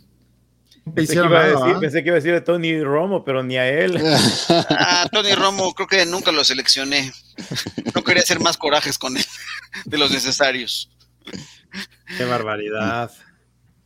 Pensé 0.95 1.15
que, 1.15 1.21
iba 1.21 1.41
a 1.41 1.47
decir, 1.47 1.81
pensé 1.81 2.03
que, 2.03 2.09
iba 2.09 2.15
a 2.15 2.21
decir, 2.21 2.33
de 2.33 2.41
Tony 2.41 2.83
Romo, 2.83 3.23
pero 3.23 3.43
ni 3.43 3.57
a 3.57 3.69
él. 3.69 4.03
Ah, 4.71 5.07
Tony 5.13 5.35
Romo, 5.35 5.75
creo 5.75 5.87
que 5.87 6.07
nunca 6.07 6.33
lo 6.33 6.43
seleccioné. 6.45 7.13
No 7.95 8.03
quería 8.03 8.23
hacer 8.23 8.41
más 8.41 8.57
corajes 8.57 8.99
con 8.99 9.17
él 9.17 9.25
de 9.85 9.99
los 9.99 10.11
necesarios. 10.11 10.91
Qué 12.17 12.25
barbaridad. 12.25 13.11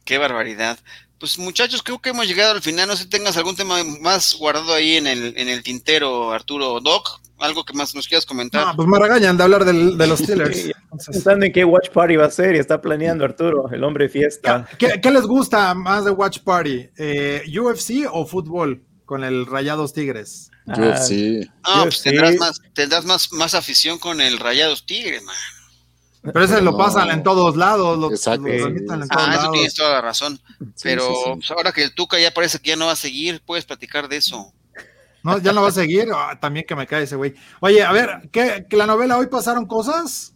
Qué 0.04 0.18
barbaridad. 0.18 0.78
Pues 1.22 1.38
muchachos, 1.38 1.84
creo 1.84 2.00
que 2.00 2.10
hemos 2.10 2.26
llegado 2.26 2.50
al 2.50 2.62
final. 2.62 2.88
No 2.88 2.96
sé 2.96 3.04
si 3.04 3.08
tengas 3.08 3.36
algún 3.36 3.54
tema 3.54 3.76
más 4.00 4.34
guardado 4.34 4.74
ahí 4.74 4.96
en 4.96 5.06
el, 5.06 5.32
en 5.36 5.48
el 5.48 5.62
tintero, 5.62 6.32
Arturo 6.32 6.80
Doc. 6.80 7.20
Algo 7.38 7.64
que 7.64 7.74
más 7.74 7.94
nos 7.94 8.08
quieras 8.08 8.26
comentar. 8.26 8.66
No, 8.66 8.74
pues 8.74 8.88
me 8.88 8.98
regañan 8.98 9.36
de 9.36 9.44
hablar 9.44 9.64
de 9.64 9.72
los 10.08 10.18
Steelers. 10.18 10.72
Pensando 10.90 11.46
en 11.46 11.52
qué 11.52 11.64
Watch 11.64 11.90
Party 11.90 12.16
va 12.16 12.26
a 12.26 12.30
ser 12.32 12.56
y 12.56 12.58
está 12.58 12.80
planeando 12.80 13.24
Arturo, 13.24 13.70
el 13.70 13.84
hombre 13.84 14.08
fiesta. 14.08 14.66
¿Qué, 14.76 15.10
les 15.12 15.22
gusta 15.22 15.72
más 15.74 16.04
de 16.04 16.10
Watch 16.10 16.40
Party? 16.40 16.88
Eh, 16.98 17.44
¿UFC 17.56 18.08
o 18.10 18.26
fútbol 18.26 18.84
con 19.04 19.22
el 19.22 19.46
Rayados 19.46 19.92
Tigres? 19.92 20.50
UFC. 20.66 21.48
Ah, 21.62 21.82
pues 21.84 22.02
tendrás, 22.02 22.34
más, 22.34 22.60
tendrás 22.74 23.04
más, 23.04 23.32
más 23.32 23.54
afición 23.54 24.00
con 24.00 24.20
el 24.20 24.40
Rayados 24.40 24.86
Tigres, 24.86 25.22
man. 25.22 25.36
Pero 26.22 26.44
ese 26.44 26.60
lo 26.62 26.76
pasan 26.76 27.10
en 27.10 27.22
todos 27.22 27.56
lados. 27.56 27.98
Lo, 27.98 28.10
Exacto. 28.10 28.46
ah, 29.10 29.36
eso 29.36 29.50
tienes 29.50 29.74
toda 29.74 29.90
la 29.90 30.00
razón. 30.00 30.40
Pero 30.82 31.08
pues, 31.34 31.50
ahora 31.50 31.72
que 31.72 31.82
el 31.82 31.94
Tuca 31.94 32.18
ya 32.18 32.30
parece 32.32 32.60
que 32.60 32.70
ya 32.70 32.76
no 32.76 32.86
va 32.86 32.92
a 32.92 32.96
seguir, 32.96 33.42
puedes 33.44 33.64
platicar 33.64 34.08
de 34.08 34.18
eso. 34.18 34.52
No, 35.24 35.38
ya 35.38 35.52
no 35.52 35.62
va 35.62 35.68
a 35.68 35.72
seguir. 35.72 36.08
Ah, 36.14 36.38
también 36.40 36.64
que 36.66 36.76
me 36.76 36.86
cae 36.86 37.04
ese 37.04 37.16
güey. 37.16 37.34
Oye, 37.60 37.82
a 37.82 37.90
ver, 37.90 38.28
¿qué, 38.30 38.66
¿que 38.68 38.76
la 38.76 38.86
novela 38.86 39.18
hoy 39.18 39.26
pasaron 39.26 39.66
cosas? 39.66 40.34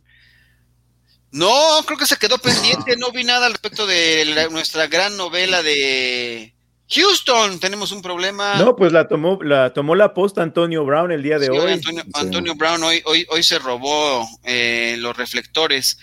No, 1.30 1.54
creo 1.84 1.98
que 1.98 2.06
se 2.06 2.16
quedó 2.16 2.38
pendiente. 2.38 2.96
No 2.96 3.12
vi 3.12 3.22
nada 3.22 3.46
al 3.46 3.52
respecto 3.52 3.86
de 3.86 4.48
nuestra 4.50 4.88
gran 4.88 5.16
novela 5.16 5.62
de 5.62 6.55
Houston, 6.88 7.58
tenemos 7.58 7.90
un 7.90 8.00
problema. 8.00 8.56
No, 8.56 8.76
pues 8.76 8.92
la 8.92 9.08
tomó 9.08 9.42
la 9.42 9.72
tomó 9.72 9.96
la 9.96 10.14
posta 10.14 10.42
Antonio 10.42 10.84
Brown 10.84 11.10
el 11.10 11.22
día 11.22 11.38
de 11.38 11.50
hoy. 11.50 11.80
Antonio, 12.14 12.54
Brown 12.54 12.82
hoy, 12.84 13.02
hoy, 13.06 13.26
hoy 13.30 13.42
se 13.42 13.58
robó 13.58 14.26
eh, 14.44 14.96
los 14.98 15.16
reflectores. 15.16 15.98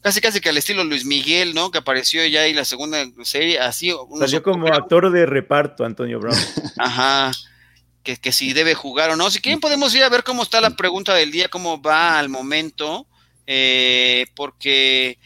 Casi 0.00 0.20
casi 0.20 0.40
que 0.40 0.48
al 0.48 0.56
estilo 0.56 0.84
Luis 0.84 1.04
Miguel, 1.04 1.54
¿no? 1.54 1.72
Que 1.72 1.78
apareció 1.78 2.24
ya 2.24 2.42
ahí 2.42 2.54
la 2.54 2.64
segunda 2.64 3.04
serie, 3.24 3.58
así. 3.58 3.92
Salió 4.20 4.42
como 4.44 4.68
actor 4.68 5.10
de 5.10 5.26
reparto 5.26 5.84
Antonio 5.84 6.20
Brown. 6.20 6.38
Ajá. 6.78 7.32
Que, 8.04 8.16
que 8.16 8.30
si 8.30 8.52
debe 8.52 8.74
jugar 8.74 9.10
o 9.10 9.16
no. 9.16 9.30
Si 9.30 9.40
quieren 9.40 9.60
podemos 9.60 9.92
ir 9.96 10.04
a 10.04 10.08
ver 10.08 10.22
cómo 10.22 10.44
está 10.44 10.60
la 10.60 10.70
pregunta 10.70 11.14
del 11.14 11.32
día, 11.32 11.48
cómo 11.48 11.82
va 11.82 12.16
al 12.16 12.28
momento, 12.28 13.08
eh, 13.44 14.26
porque 14.36 15.18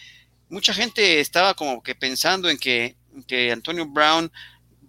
mucha 0.49 0.73
gente 0.73 1.21
estaba 1.21 1.53
como 1.53 1.83
que 1.83 1.95
pensando 1.95 2.49
en 2.49 2.57
que, 2.57 2.97
que 3.27 3.53
Antonio 3.53 3.85
Brown 3.87 4.33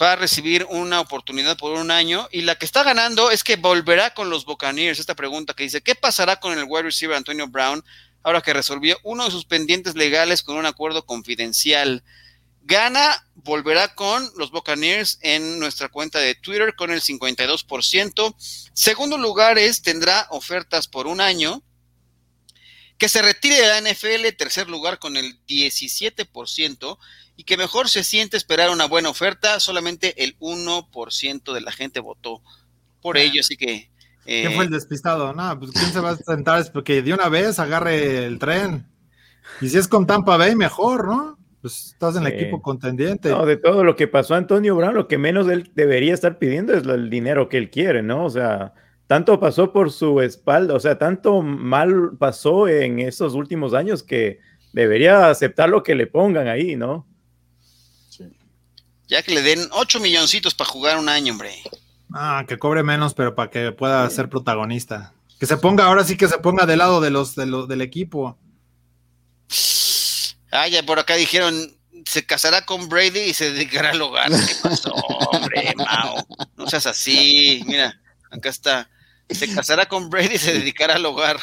va 0.03 0.13
a 0.13 0.15
recibir 0.17 0.67
una 0.69 0.99
oportunidad 0.99 1.57
por 1.57 1.79
un 1.79 1.89
año 1.89 2.27
y 2.29 2.41
la 2.41 2.55
que 2.55 2.65
está 2.65 2.83
ganando 2.83 3.31
es 3.31 3.41
que 3.41 3.55
volverá 3.55 4.13
con 4.13 4.29
los 4.29 4.43
Buccaneers. 4.43 4.99
Esta 4.99 5.15
pregunta 5.15 5.53
que 5.53 5.63
dice, 5.63 5.81
¿qué 5.81 5.95
pasará 5.95 6.41
con 6.41 6.57
el 6.57 6.65
wide 6.67 6.83
receiver 6.83 7.15
Antonio 7.15 7.47
Brown 7.47 7.81
ahora 8.21 8.41
que 8.41 8.51
resolvió 8.51 8.97
uno 9.03 9.23
de 9.23 9.31
sus 9.31 9.45
pendientes 9.45 9.95
legales 9.95 10.43
con 10.43 10.57
un 10.57 10.65
acuerdo 10.65 11.05
confidencial? 11.05 12.03
Gana, 12.63 13.25
volverá 13.35 13.95
con 13.95 14.29
los 14.35 14.51
Buccaneers 14.51 15.19
en 15.21 15.57
nuestra 15.57 15.87
cuenta 15.87 16.19
de 16.19 16.35
Twitter 16.35 16.75
con 16.75 16.91
el 16.91 17.01
52%. 17.01 18.35
Segundo 18.73 19.17
lugar 19.17 19.57
es, 19.57 19.83
tendrá 19.83 20.27
ofertas 20.31 20.89
por 20.89 21.07
un 21.07 21.21
año. 21.21 21.63
Que 23.03 23.09
se 23.09 23.21
retire 23.21 23.57
de 23.57 23.67
la 23.67 23.81
NFL, 23.81 24.33
tercer 24.37 24.69
lugar 24.69 24.97
con 24.97 25.17
el 25.17 25.37
17% 25.45 26.97
y 27.35 27.43
que 27.43 27.57
mejor 27.57 27.89
se 27.89 28.01
siente 28.01 28.37
esperar 28.37 28.69
una 28.69 28.85
buena 28.85 29.09
oferta, 29.09 29.59
solamente 29.59 30.23
el 30.23 30.39
1% 30.39 31.53
de 31.53 31.59
la 31.59 31.73
gente 31.73 31.99
votó 31.99 32.41
por 33.01 33.17
ello, 33.17 33.41
así 33.41 33.57
que... 33.57 33.91
¿Quién 34.23 34.53
fue 34.53 34.63
el 34.63 34.71
eh, 34.71 34.75
despistado? 34.77 35.33
No, 35.33 35.59
pues 35.59 35.71
¿quién 35.71 35.91
se 35.91 35.99
va 35.99 36.11
a 36.11 36.15
sentar? 36.15 36.61
Es 36.61 36.69
porque 36.69 37.01
de 37.01 37.13
una 37.13 37.27
vez 37.27 37.59
agarre 37.59 38.25
el 38.25 38.39
tren. 38.39 38.87
Y 39.59 39.67
si 39.67 39.77
es 39.77 39.89
con 39.89 40.07
Tampa 40.07 40.37
Bay, 40.37 40.55
mejor, 40.55 41.05
¿no? 41.05 41.37
Pues 41.59 41.87
estás 41.87 42.15
en 42.15 42.25
el 42.25 42.31
equipo 42.31 42.61
contendiente. 42.61 43.31
No, 43.31 43.45
de 43.45 43.57
todo 43.57 43.83
lo 43.83 43.97
que 43.97 44.07
pasó 44.07 44.33
a 44.33 44.37
Antonio 44.37 44.77
Brown, 44.77 44.95
lo 44.95 45.09
que 45.09 45.17
menos 45.17 45.49
él 45.49 45.69
debería 45.75 46.13
estar 46.13 46.39
pidiendo 46.39 46.73
es 46.73 46.85
el 46.87 47.09
dinero 47.09 47.49
que 47.49 47.57
él 47.57 47.69
quiere, 47.69 48.01
¿no? 48.01 48.23
O 48.23 48.29
sea, 48.29 48.73
tanto 49.07 49.39
pasó 49.39 49.71
por 49.71 49.91
su 49.91 50.21
espalda, 50.21 50.73
o 50.75 50.79
sea, 50.79 50.97
tanto 50.97 51.41
mal 51.41 52.11
pasó 52.17 52.67
en 52.67 52.99
esos 52.99 53.33
últimos 53.33 53.73
años 53.73 54.03
que 54.03 54.39
debería 54.71 55.29
aceptar 55.29 55.69
lo 55.69 55.83
que 55.83 55.95
le 55.95 56.07
pongan 56.07 56.47
ahí, 56.47 56.75
¿no? 56.75 57.05
Ya 59.07 59.21
que 59.21 59.33
le 59.33 59.41
den 59.41 59.59
8 59.71 59.99
milloncitos 59.99 60.55
para 60.55 60.69
jugar 60.69 60.97
un 60.97 61.09
año, 61.09 61.33
hombre. 61.33 61.53
Ah, 62.13 62.45
que 62.47 62.57
cobre 62.57 62.83
menos, 62.83 63.13
pero 63.13 63.35
para 63.35 63.49
que 63.49 63.71
pueda 63.71 64.09
ser 64.09 64.29
protagonista. 64.29 65.13
Que 65.39 65.45
se 65.45 65.57
ponga, 65.57 65.85
ahora 65.85 66.03
sí 66.03 66.15
que 66.15 66.27
se 66.27 66.37
ponga 66.37 66.65
del 66.65 66.79
lado 66.79 67.01
de 67.01 67.11
los, 67.11 67.35
de 67.35 67.45
los 67.45 67.67
del 67.67 67.81
equipo. 67.81 68.37
Ah, 70.51 70.67
ya 70.67 70.83
por 70.83 70.99
acá 70.99 71.15
dijeron, 71.15 71.53
se 72.05 72.25
casará 72.25 72.65
con 72.65 72.87
Brady 72.87 73.19
y 73.19 73.33
se 73.33 73.51
dedicará 73.51 73.91
al 73.91 74.01
hogar. 74.01 74.29
¿Qué 74.29 74.55
pasó, 74.61 74.93
hombre, 74.93 75.73
Mao? 75.75 76.25
No 76.55 76.67
seas 76.67 76.85
así. 76.85 77.63
Mira, 77.65 77.99
acá 78.33 78.49
está. 78.49 78.89
Se 79.29 79.53
casará 79.53 79.85
con 79.85 80.09
Brady 80.09 80.35
y 80.35 80.37
se 80.37 80.53
dedicará 80.53 80.95
al 80.95 81.05
hogar. 81.05 81.37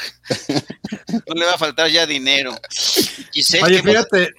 No 1.27 1.35
le 1.35 1.47
va 1.47 1.55
a 1.55 1.59
faltar 1.59 1.91
ya 1.91 2.07
dinero. 2.07 2.55
Oye, 3.63 3.83
fíjate, 3.83 4.31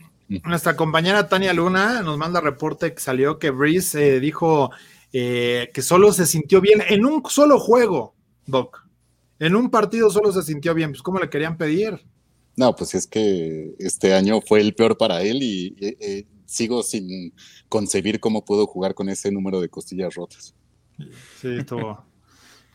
nuestra 0.45 0.76
compañera 0.76 1.28
Tania 1.28 1.54
Luna 1.54 2.02
nos 2.02 2.18
manda 2.18 2.39
reporte 2.39 2.93
que 2.93 2.99
salió 2.99 3.39
que 3.39 3.49
Breeze 3.49 4.16
eh, 4.16 4.20
dijo 4.20 4.72
eh, 5.12 5.70
que 5.74 5.82
solo 5.82 6.14
se 6.14 6.26
sintió 6.26 6.62
bien 6.62 6.82
en 6.88 7.06
un 7.06 7.24
solo 7.30 7.60
juego, 7.60 8.16
Doc. 8.45 8.88
En 9.39 9.56
un 9.56 9.70
partido 9.70 10.10
solo 10.10 10.32
se 10.32 10.43
sintió 10.43 10.74
bien. 10.74 10.91
Pues, 10.91 11.02
¿cómo 11.02 11.20
le 11.20 11.30
querían 11.30 11.58
pedir? 11.58 11.99
No, 12.56 12.76
pues 12.76 12.93
es 12.93 13.08
que 13.08 13.74
este 13.80 14.14
año 14.14 14.39
fue 14.41 14.62
el 14.62 14.76
peor 14.76 14.97
para 14.97 15.22
él 15.24 15.41
y 15.41 15.76
eh, 15.80 16.28
sigo 16.45 16.84
sin 16.84 17.34
concebir 17.70 18.20
cómo 18.20 18.45
puedo 18.45 18.68
jugar 18.68 18.93
con 18.93 19.10
ese 19.10 19.32
número 19.32 19.60
de 19.62 19.70
costillas 19.70 20.14
rotas. 20.16 20.54
Sí, 21.41 21.58
estuvo, 21.58 22.06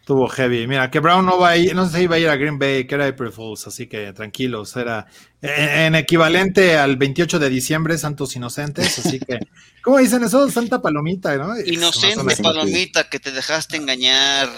estuvo 0.07 0.29
heavy. 0.29 0.69
Mira, 0.69 0.89
que 0.89 1.01
Brown 1.01 1.27
no 1.27 1.37
va 1.37 1.49
a 1.49 1.57
ir, 1.57 1.75
no 1.75 1.85
sé 1.89 1.97
si 1.97 2.05
iba 2.05 2.15
a 2.15 2.19
ir 2.21 2.29
a 2.29 2.37
Green 2.37 2.61
Bay, 2.61 2.87
que 2.87 2.95
era 2.95 3.09
April 3.09 3.33
Fools, 3.33 3.67
así 3.67 3.89
que 3.89 4.13
tranquilos, 4.13 4.77
era 4.77 5.05
en, 5.43 5.97
equivalente 5.97 6.79
al 6.79 6.97
28 6.97 7.41
de 7.41 7.51
diciembre, 7.51 7.99
Santos 7.99 8.37
Inocentes, 8.37 9.01
así 9.01 9.19
que, 9.19 9.41
¿cómo 9.83 9.99
dicen 9.99 10.23
eso? 10.23 10.49
Santa 10.49 10.81
Palomita, 10.81 11.37
¿no? 11.37 11.59
Inocente 11.59 12.41
Palomita, 12.41 13.11
que 13.11 13.19
te 13.19 13.33
dejaste 13.33 13.79
engañar. 13.79 14.49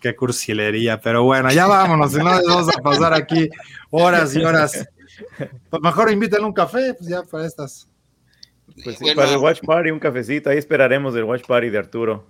qué 0.00 0.16
cursilería, 0.16 0.98
pero 0.98 1.22
bueno, 1.22 1.52
ya 1.52 1.66
vámonos, 1.66 2.12
si 2.12 2.16
no 2.16 2.24
vamos 2.24 2.74
a 2.74 2.80
pasar 2.80 3.12
aquí 3.12 3.50
horas 3.90 4.34
y 4.34 4.42
horas. 4.42 4.88
Pues 5.68 5.82
mejor 5.82 6.10
invítale 6.10 6.46
un 6.46 6.54
café, 6.54 6.94
pues 6.94 7.10
ya 7.10 7.22
para 7.24 7.46
estas. 7.46 7.90
Pues 8.82 8.96
para 9.14 9.32
el 9.32 9.36
Watch 9.36 9.60
Party, 9.66 9.90
un 9.90 10.00
cafecito, 10.00 10.48
ahí 10.48 10.56
esperaremos 10.56 11.14
el 11.14 11.24
Watch 11.24 11.44
Party 11.46 11.68
de 11.68 11.76
Arturo. 11.76 12.26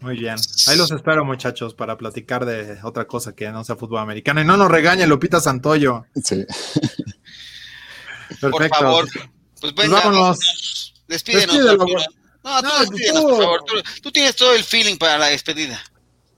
Muy 0.00 0.16
bien. 0.16 0.36
Ahí 0.68 0.76
los 0.76 0.90
espero, 0.92 1.24
muchachos, 1.24 1.74
para 1.74 1.96
platicar 1.96 2.44
de 2.44 2.78
otra 2.82 3.06
cosa 3.06 3.34
que 3.34 3.50
no 3.50 3.64
sea 3.64 3.76
fútbol 3.76 4.00
americano. 4.00 4.40
Y 4.40 4.44
no 4.44 4.56
nos 4.56 4.70
regañe 4.70 5.06
Lupita 5.06 5.40
Santoyo. 5.40 6.06
Sí. 6.22 6.46
Perfecto. 8.40 8.50
Por 8.50 8.68
favor. 8.68 9.08
Pues 9.60 9.74
venga, 9.74 10.00
vámonos. 10.00 10.94
Despídenos. 11.08 11.56
no, 11.56 12.62
tú 12.62 12.68
despídenos, 12.80 13.22
por 13.22 13.42
favor. 13.42 13.62
Tú, 14.02 14.12
tienes 14.12 14.36
todo 14.36 14.54
el 14.54 14.62
feeling 14.62 14.96
para 14.96 15.18
la 15.18 15.26
despedida. 15.26 15.80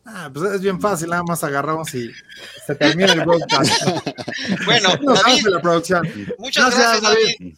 Ah, 0.06 0.30
pues 0.32 0.52
es 0.52 0.60
bien 0.62 0.80
fácil, 0.80 1.10
nada 1.10 1.22
más 1.22 1.44
agarramos 1.44 1.94
y 1.94 2.10
se 2.66 2.74
termina 2.74 3.12
el 3.12 3.20
broadcast. 3.20 3.82
bueno, 4.64 4.88
David, 4.96 5.46
la 5.46 5.60
producción. 5.60 6.08
muchas 6.38 6.74
gracias, 6.74 7.02
David. 7.02 7.54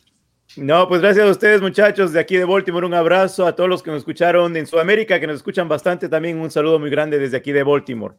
No, 0.57 0.87
pues 0.87 1.01
gracias 1.01 1.27
a 1.27 1.31
ustedes, 1.31 1.63
muchachos, 1.63 2.13
de 2.13 2.21
aquí 2.21 2.37
de 2.37 2.45
Baltimore. 2.45 2.87
Un 2.87 2.95
abrazo 2.95 3.47
a 3.47 3.57
todos 3.57 3.71
los 3.71 3.83
que 3.83 3.91
nos 3.91 4.01
escucharon 4.01 4.55
en 4.57 4.67
Sudamérica, 4.67 5.19
que 5.19 5.27
nos 5.27 5.37
escuchan 5.37 5.69
bastante. 5.69 6.09
También 6.09 6.39
un 6.39 6.51
saludo 6.51 6.79
muy 6.79 6.91
grande 6.91 7.19
desde 7.19 7.39
aquí 7.39 7.53
de 7.53 7.63
Baltimore. 7.63 8.17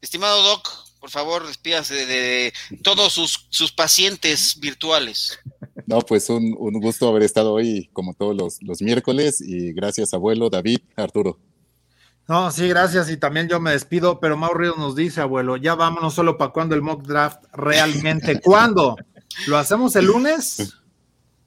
Estimado 0.00 0.42
Doc, 0.42 0.68
por 0.98 1.10
favor, 1.10 1.46
despídase 1.46 2.06
de, 2.06 2.52
todos 2.82 3.12
sus, 3.12 3.46
sus, 3.50 3.70
pacientes 3.70 4.58
virtuales. 4.58 5.38
No, 5.86 6.00
pues 6.00 6.28
un, 6.30 6.52
gusto 6.80 7.08
haber 7.08 7.22
estado 7.22 7.52
hoy, 7.52 7.90
como 7.92 8.14
todos 8.14 8.34
los, 8.34 8.62
los 8.62 8.82
miércoles, 8.82 9.40
y 9.40 9.72
gracias, 9.72 10.14
abuelo, 10.14 10.50
David, 10.50 10.80
Arturo. 10.96 11.38
No, 12.28 12.50
sí, 12.50 12.68
gracias. 12.68 13.08
Y 13.08 13.16
también 13.18 13.48
yo 13.48 13.60
me 13.60 13.70
despido, 13.70 14.18
pero 14.18 14.36
Mauro 14.36 14.74
nos 14.76 14.96
dice, 14.96 15.20
abuelo, 15.20 15.56
ya 15.56 15.76
vámonos 15.76 16.14
solo 16.14 16.36
para 16.36 16.50
cuando 16.50 16.74
el 16.74 16.82
mock 16.82 17.04
draft 17.04 17.44
realmente. 17.52 18.40
¿Cuándo? 18.42 18.96
¿Lo 19.46 19.58
hacemos 19.58 19.94
el 19.94 20.06
lunes? 20.06 20.76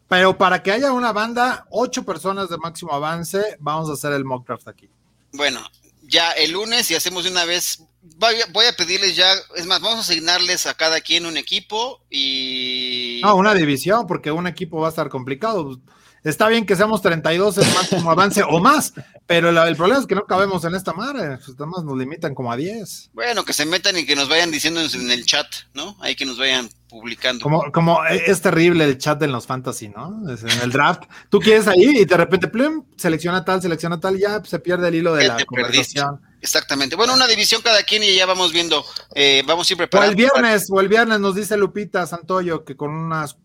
Pero 0.10 0.38
para 0.38 0.62
que 0.64 0.72
haya 0.72 0.92
una 0.92 1.14
banda, 1.14 1.68
ocho 1.70 2.04
personas 2.04 2.50
de 2.50 2.58
máximo 2.58 2.92
avance, 2.92 3.58
vamos 3.60 3.90
a 3.90 3.94
hacer 3.94 4.12
el 4.12 4.26
mock 4.26 4.46
draft 4.46 4.68
aquí. 4.68 4.90
Bueno, 5.34 5.62
ya 6.02 6.32
el 6.32 6.52
lunes 6.52 6.90
y 6.90 6.96
hacemos 6.96 7.24
de 7.24 7.32
una 7.32 7.46
vez. 7.46 7.84
Voy 8.18 8.66
a, 8.66 8.74
pedirles 8.76 9.16
ya, 9.16 9.32
es 9.56 9.68
más, 9.68 9.82
vamos 9.82 10.00
a 10.00 10.12
asignarles 10.12 10.66
a 10.66 10.74
cada 10.74 11.00
quien 11.00 11.28
un 11.28 11.38
equipo 11.38 12.02
y. 12.10 13.22
No, 13.24 13.36
una 13.36 13.54
división, 13.54 14.08
porque 14.08 14.32
un 14.32 14.48
equipo 14.48 14.80
va 14.80 14.88
a 14.88 14.90
estar 14.90 15.10
complicado. 15.10 15.80
Está 16.24 16.48
bien 16.48 16.66
que 16.66 16.76
seamos 16.76 17.02
32 17.02 17.58
en 17.60 17.74
máximo 17.74 18.12
avance 18.12 18.44
o 18.44 18.60
más, 18.60 18.94
pero 19.26 19.50
el 19.50 19.76
problema 19.76 20.02
es 20.02 20.08
que 20.08 20.16
no 20.16 20.26
cabemos 20.26 20.64
en 20.66 20.76
esta 20.76 20.94
madre. 20.94 21.38
Pues 21.38 21.52
nada 21.52 21.68
más 21.68 21.84
nos 21.84 21.98
limitan 21.98 22.36
como 22.36 22.52
a 22.52 22.58
10. 22.58 23.12
Bueno, 23.14 23.46
que 23.46 23.54
se 23.54 23.66
metan 23.66 23.98
y 23.98 24.06
que 24.06 24.16
nos 24.16 24.28
vayan 24.28 24.52
diciendo 24.52 24.82
en 24.82 25.12
el 25.12 25.26
chat, 25.26 25.48
¿no? 25.74 25.96
Ahí 26.02 26.16
que 26.16 26.26
nos 26.26 26.38
vayan 26.38 26.70
publicando. 26.90 27.44
Como, 27.44 27.72
como 27.72 28.04
es 28.06 28.42
terrible 28.42 28.84
el 28.84 28.98
chat 28.98 29.22
en 29.22 29.32
los 29.32 29.46
fantasy, 29.46 29.90
¿no? 29.90 30.28
en 30.30 30.62
el 30.62 30.72
draft. 30.72 31.04
Tú 31.30 31.40
quieres 31.40 31.68
ahí 31.68 32.00
y 32.00 32.06
de 32.06 32.18
repente, 32.18 32.48
plum, 32.48 32.86
selecciona 32.98 33.46
tal, 33.46 33.62
selecciona 33.62 34.00
tal, 34.00 34.18
ya 34.18 34.44
se 34.44 34.60
pierde 34.60 34.88
el 34.90 34.96
hilo 34.96 35.14
de 35.14 35.28
la 35.28 35.46
conversación. 35.46 36.22
Exactamente. 36.42 36.96
Bueno, 36.96 37.14
una 37.14 37.28
división 37.28 37.62
cada 37.62 37.84
quien 37.84 38.04
y 38.04 38.16
ya 38.16 38.26
vamos 38.26 38.54
viendo, 38.54 38.86
eh, 39.14 39.44
vamos 39.46 39.68
siempre 39.68 39.88
para. 39.88 40.06
O 40.06 40.10
el 40.10 40.16
viernes, 40.16 40.68
o 40.70 40.80
el 40.80 40.88
viernes 40.88 41.20
nos 41.20 41.36
dice 41.36 41.58
Lupita 41.58 42.08
Santoyo 42.08 42.64
que 42.64 42.76
con 42.76 42.92
unas 42.92 43.38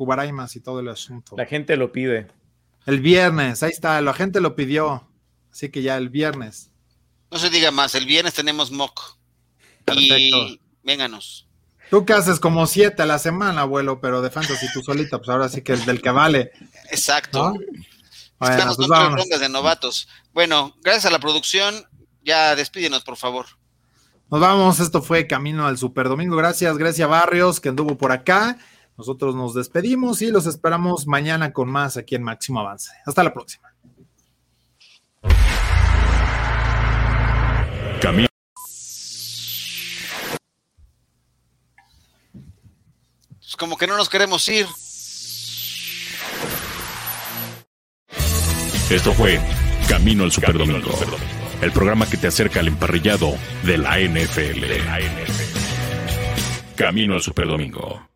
cubaraimas 0.00 0.56
y 0.56 0.60
todo 0.60 0.80
el 0.80 0.88
asunto. 0.88 1.36
La 1.36 1.44
gente 1.44 1.76
lo 1.76 1.92
pide. 1.92 2.26
El 2.86 3.00
viernes, 3.00 3.62
ahí 3.62 3.70
está, 3.70 4.00
la 4.00 4.14
gente 4.14 4.40
lo 4.40 4.56
pidió. 4.56 5.06
Así 5.52 5.68
que 5.68 5.82
ya 5.82 5.98
el 5.98 6.08
viernes. 6.08 6.70
No 7.30 7.38
se 7.38 7.50
diga 7.50 7.70
más, 7.70 7.94
el 7.94 8.06
viernes 8.06 8.32
tenemos 8.32 8.70
mock. 8.70 9.18
Perfecto. 9.84 10.14
Y 10.16 10.58
vénganos. 10.82 11.46
Tú 11.90 12.06
que 12.06 12.14
haces 12.14 12.40
como 12.40 12.66
siete 12.66 13.02
a 13.02 13.06
la 13.06 13.18
semana, 13.18 13.60
abuelo, 13.60 14.00
pero 14.00 14.22
de 14.22 14.30
fantasy 14.30 14.68
tú 14.72 14.80
solita, 14.80 15.18
pues 15.18 15.28
ahora 15.28 15.50
sí 15.50 15.60
que 15.60 15.74
es 15.74 15.84
del 15.84 16.00
que 16.00 16.08
vale. 16.08 16.52
Exacto. 16.90 17.52
Estamos 18.40 18.76
pues 18.78 18.88
con 18.88 19.18
rondas 19.18 19.40
de 19.40 19.50
novatos. 19.50 20.08
Bueno, 20.32 20.74
gracias 20.80 21.04
a 21.04 21.10
la 21.10 21.18
producción, 21.18 21.84
ya 22.24 22.56
despídenos, 22.56 23.02
por 23.02 23.18
favor. 23.18 23.44
Nos 24.30 24.40
vamos, 24.40 24.80
esto 24.80 25.02
fue 25.02 25.26
Camino 25.26 25.66
al 25.66 25.76
Super 25.76 26.08
Domingo. 26.08 26.36
Gracias, 26.36 26.78
Grecia 26.78 27.06
Barrios, 27.06 27.60
que 27.60 27.68
anduvo 27.68 27.98
por 27.98 28.12
acá. 28.12 28.56
Nosotros 29.00 29.34
nos 29.34 29.54
despedimos 29.54 30.20
y 30.20 30.30
los 30.30 30.44
esperamos 30.44 31.06
mañana 31.06 31.54
con 31.54 31.70
más 31.70 31.96
aquí 31.96 32.16
en 32.16 32.22
Máximo 32.22 32.60
Avance. 32.60 32.92
Hasta 33.06 33.24
la 33.24 33.32
próxima. 33.32 33.66
Camino 38.02 38.28
como 43.56 43.78
que 43.78 43.86
no 43.86 43.96
nos 43.96 44.10
queremos 44.10 44.46
ir. 44.50 44.66
Esto 48.90 49.14
fue 49.14 49.40
Camino 49.88 50.24
al 50.24 50.32
Superdomingo, 50.32 50.90
el 51.62 51.72
programa 51.72 52.04
que 52.06 52.18
te 52.18 52.26
acerca 52.26 52.60
al 52.60 52.68
emparrillado 52.68 53.34
de 53.64 53.78
la 53.78 53.98
NFL. 53.98 54.62
Camino 56.76 57.14
al 57.14 57.22
Superdomingo. 57.22 58.09